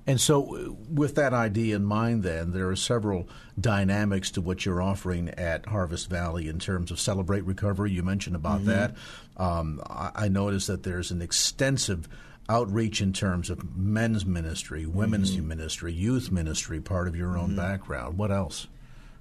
And 0.06 0.20
so, 0.20 0.78
with 0.90 1.16
that 1.16 1.34
idea 1.34 1.76
in 1.76 1.86
mind, 1.86 2.24
then, 2.24 2.52
there 2.52 2.70
are 2.70 2.76
several 2.76 3.28
dynamics 3.60 4.32
to 4.32 4.42
what 4.42 4.66
you're 4.66 4.82
offering 4.82 5.30
at 5.30 5.66
Harvest 5.68 6.10
Valley 6.10 6.48
in 6.48 6.60
terms 6.60 6.92
of 6.92 7.00
Celebrate 7.00 7.44
Recovery. 7.46 7.92
You 7.92 8.04
mentioned 8.04 8.36
about 8.36 8.62
mm-hmm. 8.62 8.70
that. 8.70 8.96
Um, 9.38 9.82
I, 9.90 10.12
I 10.16 10.28
noticed 10.28 10.68
that 10.68 10.84
there's 10.84 11.12
an 11.12 11.22
extensive 11.22 12.08
outreach 12.50 13.00
in 13.00 13.14
terms 13.14 13.50
of 13.50 13.78
men's 13.78 14.26
ministry, 14.26 14.86
women's 14.86 15.36
mm-hmm. 15.36 15.48
ministry, 15.48 15.94
youth 15.94 16.32
ministry, 16.32 16.82
part 16.82 17.08
of 17.08 17.16
your 17.16 17.38
own 17.38 17.50
mm-hmm. 17.50 17.58
background. 17.58 18.18
What 18.18 18.32
else? 18.32 18.68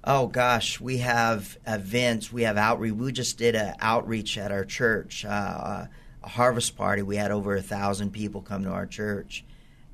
Oh 0.03 0.27
gosh, 0.27 0.79
we 0.79 0.97
have 0.97 1.57
events. 1.67 2.31
We 2.31 2.43
have 2.43 2.57
outreach. 2.57 2.93
We 2.93 3.11
just 3.11 3.37
did 3.37 3.55
an 3.55 3.75
outreach 3.79 4.37
at 4.37 4.51
our 4.51 4.63
church, 4.65 5.25
uh, 5.25 5.85
a 6.23 6.27
harvest 6.27 6.77
party. 6.77 7.01
We 7.01 7.17
had 7.17 7.31
over 7.31 7.55
a 7.55 7.61
thousand 7.61 8.11
people 8.11 8.41
come 8.41 8.63
to 8.63 8.71
our 8.71 8.85
church, 8.85 9.43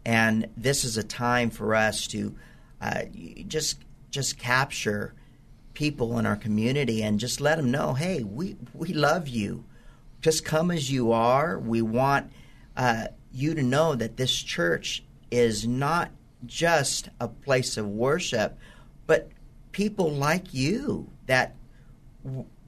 and 0.05 0.47
this 0.55 0.83
is 0.83 0.97
a 0.97 1.03
time 1.03 1.49
for 1.49 1.73
us 1.73 2.07
to 2.07 2.35
uh, 2.81 3.03
just 3.47 3.79
just 4.11 4.37
capture 4.37 5.13
people 5.73 6.17
in 6.17 6.25
our 6.25 6.35
community 6.35 7.03
and 7.03 7.19
just 7.19 7.41
let 7.41 7.57
them 7.57 7.71
know, 7.71 7.93
hey, 7.93 8.23
we 8.23 8.55
we 8.73 8.93
love 8.93 9.27
you. 9.27 9.65
Just 10.21 10.45
come 10.45 10.71
as 10.71 10.91
you 10.91 11.11
are. 11.11 11.59
We 11.59 11.81
want 11.81 12.31
uh, 12.77 13.07
you 13.31 13.53
to 13.55 13.63
know 13.63 13.95
that 13.95 14.17
this 14.17 14.33
church 14.41 15.03
is 15.31 15.67
not 15.67 16.11
just 16.45 17.09
a 17.19 17.27
place 17.27 17.77
of 17.77 17.87
worship, 17.87 18.57
but 19.07 19.29
people 19.71 20.11
like 20.11 20.53
you 20.53 21.09
that, 21.25 21.55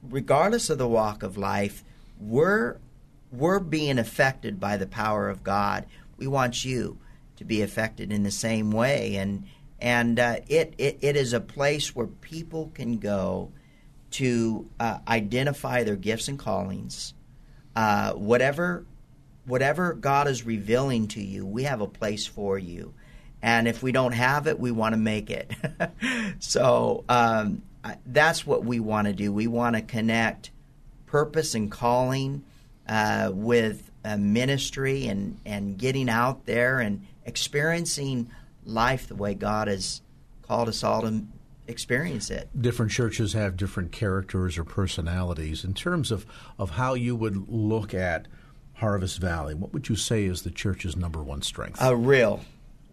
regardless 0.02 0.70
of 0.70 0.78
the 0.78 0.88
walk 0.88 1.22
of 1.22 1.36
life, 1.38 1.84
we're 2.20 2.76
we're 3.30 3.60
being 3.60 3.98
affected 3.98 4.58
by 4.58 4.76
the 4.76 4.86
power 4.86 5.28
of 5.28 5.44
God. 5.44 5.86
We 6.16 6.26
want 6.26 6.64
you 6.64 6.98
to 7.38 7.44
be 7.44 7.62
affected 7.62 8.12
in 8.12 8.24
the 8.24 8.30
same 8.30 8.70
way. 8.70 9.16
And 9.16 9.44
and 9.80 10.18
uh, 10.18 10.36
it, 10.48 10.74
it, 10.76 10.98
it 11.02 11.16
is 11.16 11.32
a 11.32 11.40
place 11.40 11.94
where 11.94 12.08
people 12.08 12.72
can 12.74 12.98
go 12.98 13.52
to 14.12 14.68
uh, 14.80 14.98
identify 15.06 15.84
their 15.84 15.96
gifts 15.96 16.26
and 16.26 16.38
callings. 16.38 17.14
Uh, 17.76 18.12
whatever 18.12 18.84
whatever 19.46 19.94
God 19.94 20.28
is 20.28 20.44
revealing 20.44 21.08
to 21.08 21.22
you, 21.22 21.46
we 21.46 21.62
have 21.62 21.80
a 21.80 21.86
place 21.86 22.26
for 22.26 22.58
you. 22.58 22.92
And 23.40 23.68
if 23.68 23.82
we 23.82 23.92
don't 23.92 24.12
have 24.12 24.48
it, 24.48 24.58
we 24.58 24.72
want 24.72 24.94
to 24.94 24.98
make 24.98 25.30
it. 25.30 25.52
so 26.40 27.04
um, 27.08 27.62
that's 28.04 28.44
what 28.44 28.64
we 28.64 28.80
want 28.80 29.06
to 29.06 29.14
do. 29.14 29.32
We 29.32 29.46
want 29.46 29.76
to 29.76 29.82
connect 29.82 30.50
purpose 31.06 31.54
and 31.54 31.70
calling 31.70 32.44
uh, 32.88 33.30
with 33.32 33.90
ministry 34.18 35.06
and, 35.06 35.38
and 35.46 35.78
getting 35.78 36.10
out 36.10 36.44
there 36.46 36.80
and 36.80 37.06
experiencing 37.28 38.30
life 38.64 39.06
the 39.06 39.14
way 39.14 39.34
God 39.34 39.68
has 39.68 40.02
called 40.42 40.68
us 40.68 40.82
all 40.82 41.02
to 41.02 41.24
experience 41.68 42.30
it. 42.30 42.48
Different 42.60 42.90
churches 42.90 43.34
have 43.34 43.56
different 43.56 43.92
characters 43.92 44.58
or 44.58 44.64
personalities. 44.64 45.64
In 45.64 45.74
terms 45.74 46.10
of, 46.10 46.26
of 46.58 46.70
how 46.70 46.94
you 46.94 47.14
would 47.14 47.48
look 47.48 47.92
at 47.94 48.26
Harvest 48.74 49.20
Valley, 49.20 49.54
what 49.54 49.72
would 49.72 49.88
you 49.88 49.96
say 49.96 50.24
is 50.24 50.42
the 50.42 50.50
church's 50.50 50.96
number 50.96 51.22
one 51.22 51.42
strength? 51.42 51.82
Uh, 51.82 51.94
real. 51.94 52.40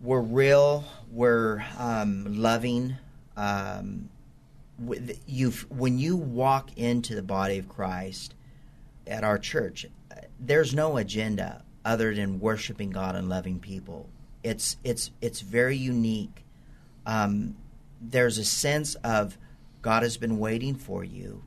We're 0.02 0.22
real. 0.22 0.84
We're 1.10 1.66
um, 1.80 2.26
loving. 2.42 2.98
Um, 3.38 4.10
you 5.26 5.52
when 5.70 5.98
you 5.98 6.18
walk 6.18 6.78
into 6.78 7.16
the 7.16 7.24
body 7.24 7.58
of 7.60 7.70
Christ 7.70 8.36
at 9.08 9.24
our 9.24 9.38
church, 9.38 9.86
there's 10.38 10.76
no 10.76 10.98
agenda 10.98 11.64
other 11.86 12.14
than 12.14 12.42
worshiping 12.42 12.90
God 12.90 13.16
and 13.16 13.30
loving 13.30 13.60
people. 13.60 14.10
It's 14.46 14.78
it's 14.84 15.10
it's 15.22 15.42
very 15.42 15.76
unique. 15.76 16.46
Um, 17.06 17.56
there's 18.00 18.38
a 18.38 18.46
sense 18.46 18.94
of 18.96 19.38
God 19.82 20.04
has 20.04 20.18
been 20.18 20.38
waiting 20.38 20.76
for 20.76 21.04
you. 21.04 21.44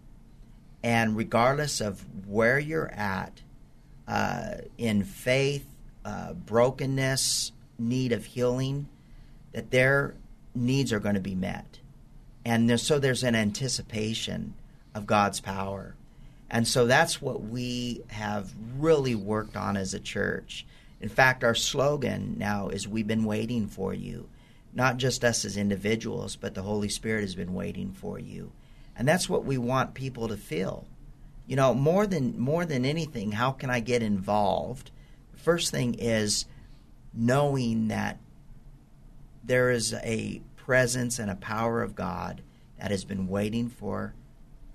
And 0.83 1.17
regardless 1.17 1.81
of 1.81 2.05
where 2.27 2.59
you're 2.59 2.91
at 2.91 3.43
uh, 4.09 4.55
in 4.77 5.05
faith, 5.05 5.67
uh, 6.05 6.33
brokenness, 6.33 7.53
need 7.79 8.13
of 8.13 8.25
healing, 8.25 8.89
that 9.53 9.71
their 9.71 10.15
needs 10.55 10.93
are 10.93 11.01
going 11.01 11.15
to 11.15 11.21
be 11.21 11.35
met. 11.35 11.79
And 12.45 12.81
so 12.81 12.99
there's 12.99 13.23
an 13.23 13.35
anticipation 13.35 14.55
of 14.95 15.07
God's 15.07 15.41
power. 15.41 15.95
And 16.51 16.67
so 16.67 16.87
that's 16.87 17.21
what 17.21 17.43
we 17.43 18.03
have 18.09 18.53
really 18.79 19.15
worked 19.15 19.57
on 19.57 19.77
as 19.77 19.95
a 19.95 20.01
church. 20.01 20.65
In 21.01 21.09
fact, 21.09 21.45
our 21.45 21.55
slogan 21.55 22.35
now 22.39 22.69
is 22.69 22.89
We've 22.89 23.07
been 23.07 23.25
waiting 23.25 23.69
for 23.69 23.95
you. 23.95 24.29
Not 24.75 24.97
just 24.97 25.25
us 25.25 25.45
as 25.45 25.57
individuals, 25.57 26.37
but 26.37 26.55
the 26.55 26.63
Holy 26.63 26.89
Spirit 26.89 27.23
has 27.23 27.35
been 27.35 27.55
waiting 27.55 27.93
for 27.93 28.19
you. 28.19 28.53
And 28.97 29.07
that's 29.07 29.29
what 29.29 29.45
we 29.45 29.59
want 29.59 29.95
people 29.95 30.29
to 30.29 30.37
feel. 30.37 30.87
You 31.47 31.57
know, 31.57 31.73
more 31.73 32.07
than 32.07 32.39
more 32.39 32.67
than 32.67 32.85
anything, 32.85 33.33
how 33.33 33.53
can 33.53 33.71
I 33.71 33.81
get 33.81 34.03
involved? 34.03 34.91
First 35.35 35.71
thing 35.71 35.95
is 35.95 36.45
knowing 37.15 37.89
that 37.89 38.19
there 39.43 39.71
is 39.71 39.95
a 39.95 40.43
presence 40.57 41.19
and 41.19 41.31
a 41.31 41.37
power 41.37 41.83
of 41.83 41.95
God 41.95 42.43
that 42.79 42.91
has 42.91 43.05
been 43.05 43.29
waiting 43.29 43.69
for 43.69 44.15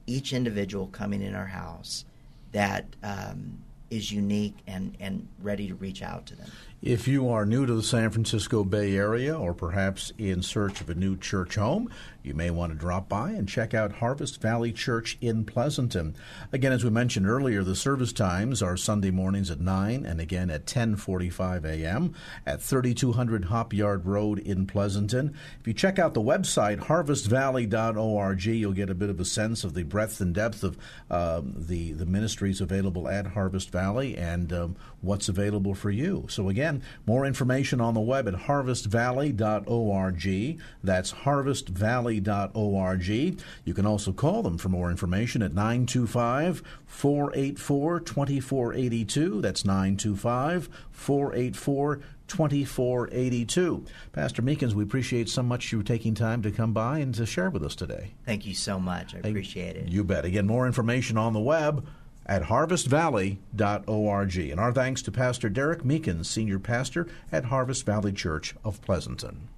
each 0.08 0.34
individual 0.34 0.88
coming 0.88 1.22
in 1.22 1.36
our 1.36 1.48
house 1.48 2.06
that 2.52 2.86
um, 3.04 3.64
is 3.96 4.12
unique 4.12 4.58
and, 4.68 4.96
and 5.00 5.28
ready 5.42 5.68
to 5.68 5.76
reach 5.76 6.02
out 6.02 6.26
to 6.28 6.36
them. 6.36 6.50
If 6.84 7.08
you 7.08 7.30
are 7.30 7.46
new 7.46 7.66
to 7.66 7.76
the 7.76 7.82
San 7.82 8.10
Francisco 8.10 8.66
Bay 8.66 8.98
Area 8.98 9.34
or 9.40 9.54
perhaps 9.54 10.12
in 10.18 10.44
search 10.44 10.82
of 10.82 10.90
a 10.90 10.94
new 10.94 11.16
church 11.16 11.56
home, 11.56 11.90
you 12.24 12.34
may 12.34 12.52
want 12.52 12.74
to 12.74 12.78
drop 12.78 13.08
by 13.08 13.32
and 13.32 13.48
check 13.48 13.74
out 13.74 13.94
Harvest 13.94 14.42
Valley 14.42 14.74
Church 14.74 15.18
in 15.22 15.46
Pleasanton. 15.46 16.14
Again, 16.52 16.74
as 16.74 16.84
we 16.84 16.90
mentioned 16.90 17.26
earlier, 17.26 17.64
the 17.64 17.78
service 17.78 18.12
times 18.12 18.62
are 18.62 18.76
Sunday 18.76 19.12
mornings 19.12 19.50
at 19.50 19.62
9 19.62 20.06
and 20.06 20.20
again 20.20 20.50
at 20.50 20.66
10:45 20.66 21.64
a.m. 21.64 22.14
at 22.46 22.62
3200 22.62 23.46
Hop 23.46 23.72
Yard 23.72 24.06
Road 24.06 24.40
in 24.40 24.68
Pleasanton. 24.68 25.34
If 25.62 25.68
you 25.68 25.74
check 25.74 26.00
out 26.00 26.14
the 26.14 26.22
website 26.22 26.80
harvestvalley.org, 26.80 28.44
you'll 28.44 28.74
get 28.74 28.90
a 28.90 28.96
bit 28.96 29.10
of 29.10 29.22
a 29.22 29.26
sense 29.26 29.64
of 29.64 29.74
the 29.74 29.84
breadth 29.84 30.20
and 30.20 30.36
depth 30.36 30.66
of 30.66 30.78
um, 31.10 31.54
the 31.56 31.94
the 31.94 32.06
ministries 32.06 32.60
available 32.60 33.08
at 33.08 33.28
Harvest 33.28 33.70
Valley 33.70 34.18
and 34.18 34.52
um, 34.52 34.76
what's 35.04 35.30
available 35.30 35.76
for 35.76 35.92
you. 35.92 36.26
So 36.30 36.50
again, 36.50 36.82
more 37.06 37.26
information 37.26 37.82
on 37.82 37.94
the 37.94 38.00
web 38.00 38.28
at 38.28 38.34
harvestvalley.org. 38.34 40.62
That's 40.84 41.14
harvestvalley.org. 41.14 43.44
You 43.66 43.74
can 43.74 43.86
also 43.86 44.14
call 44.14 44.42
them 44.42 44.58
for 44.58 44.70
more 44.70 44.90
information 44.90 45.42
at 45.42 45.54
925 45.54 46.64
484 46.88 48.00
2482. 48.00 49.42
That's 49.42 49.66
925 49.66 50.70
484 50.92 52.00
2482. 52.28 53.86
Pastor 54.12 54.42
Meekins, 54.42 54.74
we 54.74 54.84
appreciate 54.84 55.30
so 55.30 55.44
much 55.44 55.72
you 55.72 55.84
taking 55.84 56.16
time 56.16 56.42
to 56.42 56.52
come 56.52 56.74
by 56.74 57.00
and 57.00 57.14
to 57.16 57.26
share 57.26 57.50
with 57.50 57.64
us 57.64 57.76
today. 57.76 58.12
Thank 58.26 58.46
you 58.46 58.56
so 58.56 58.80
much. 58.80 59.14
I 59.14 59.20
appreciate 59.20 59.76
it. 59.76 59.90
You 59.90 60.04
bet. 60.04 60.26
Again, 60.26 60.48
more 60.48 60.66
information 60.66 61.18
on 61.18 61.34
the 61.34 61.40
web 61.40 61.86
at 62.26 62.44
harvestvalley.org. 62.44 64.38
And 64.38 64.60
our 64.60 64.74
thanks 64.74 65.02
to 65.04 65.12
Pastor 65.12 65.50
Derek 65.50 65.84
Meekins, 65.84 66.26
Senior 66.26 66.60
Pastor 66.60 67.08
at 67.32 67.46
Harvest 67.46 67.86
Valley 67.86 68.12
Church 68.12 68.56
of 68.64 68.82
Pleasanton. 68.82 69.50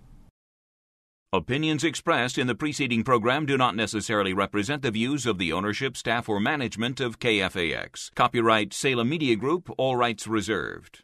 Opinions 1.33 1.83
expressed 1.83 2.37
in 2.37 2.47
the 2.47 2.55
preceding 2.55 3.03
program 3.03 3.45
do 3.45 3.57
not 3.57 3.75
necessarily 3.75 4.33
represent 4.33 4.81
the 4.81 4.91
views 4.91 5.25
of 5.25 5.37
the 5.37 5.51
ownership, 5.51 5.97
staff, 5.97 6.29
or 6.29 6.39
management 6.39 7.01
of 7.01 7.19
KFAX. 7.19 8.13
Copyright 8.15 8.73
Salem 8.73 9.09
Media 9.09 9.35
Group, 9.35 9.69
all 9.77 9.97
rights 9.97 10.27
reserved. 10.27 11.03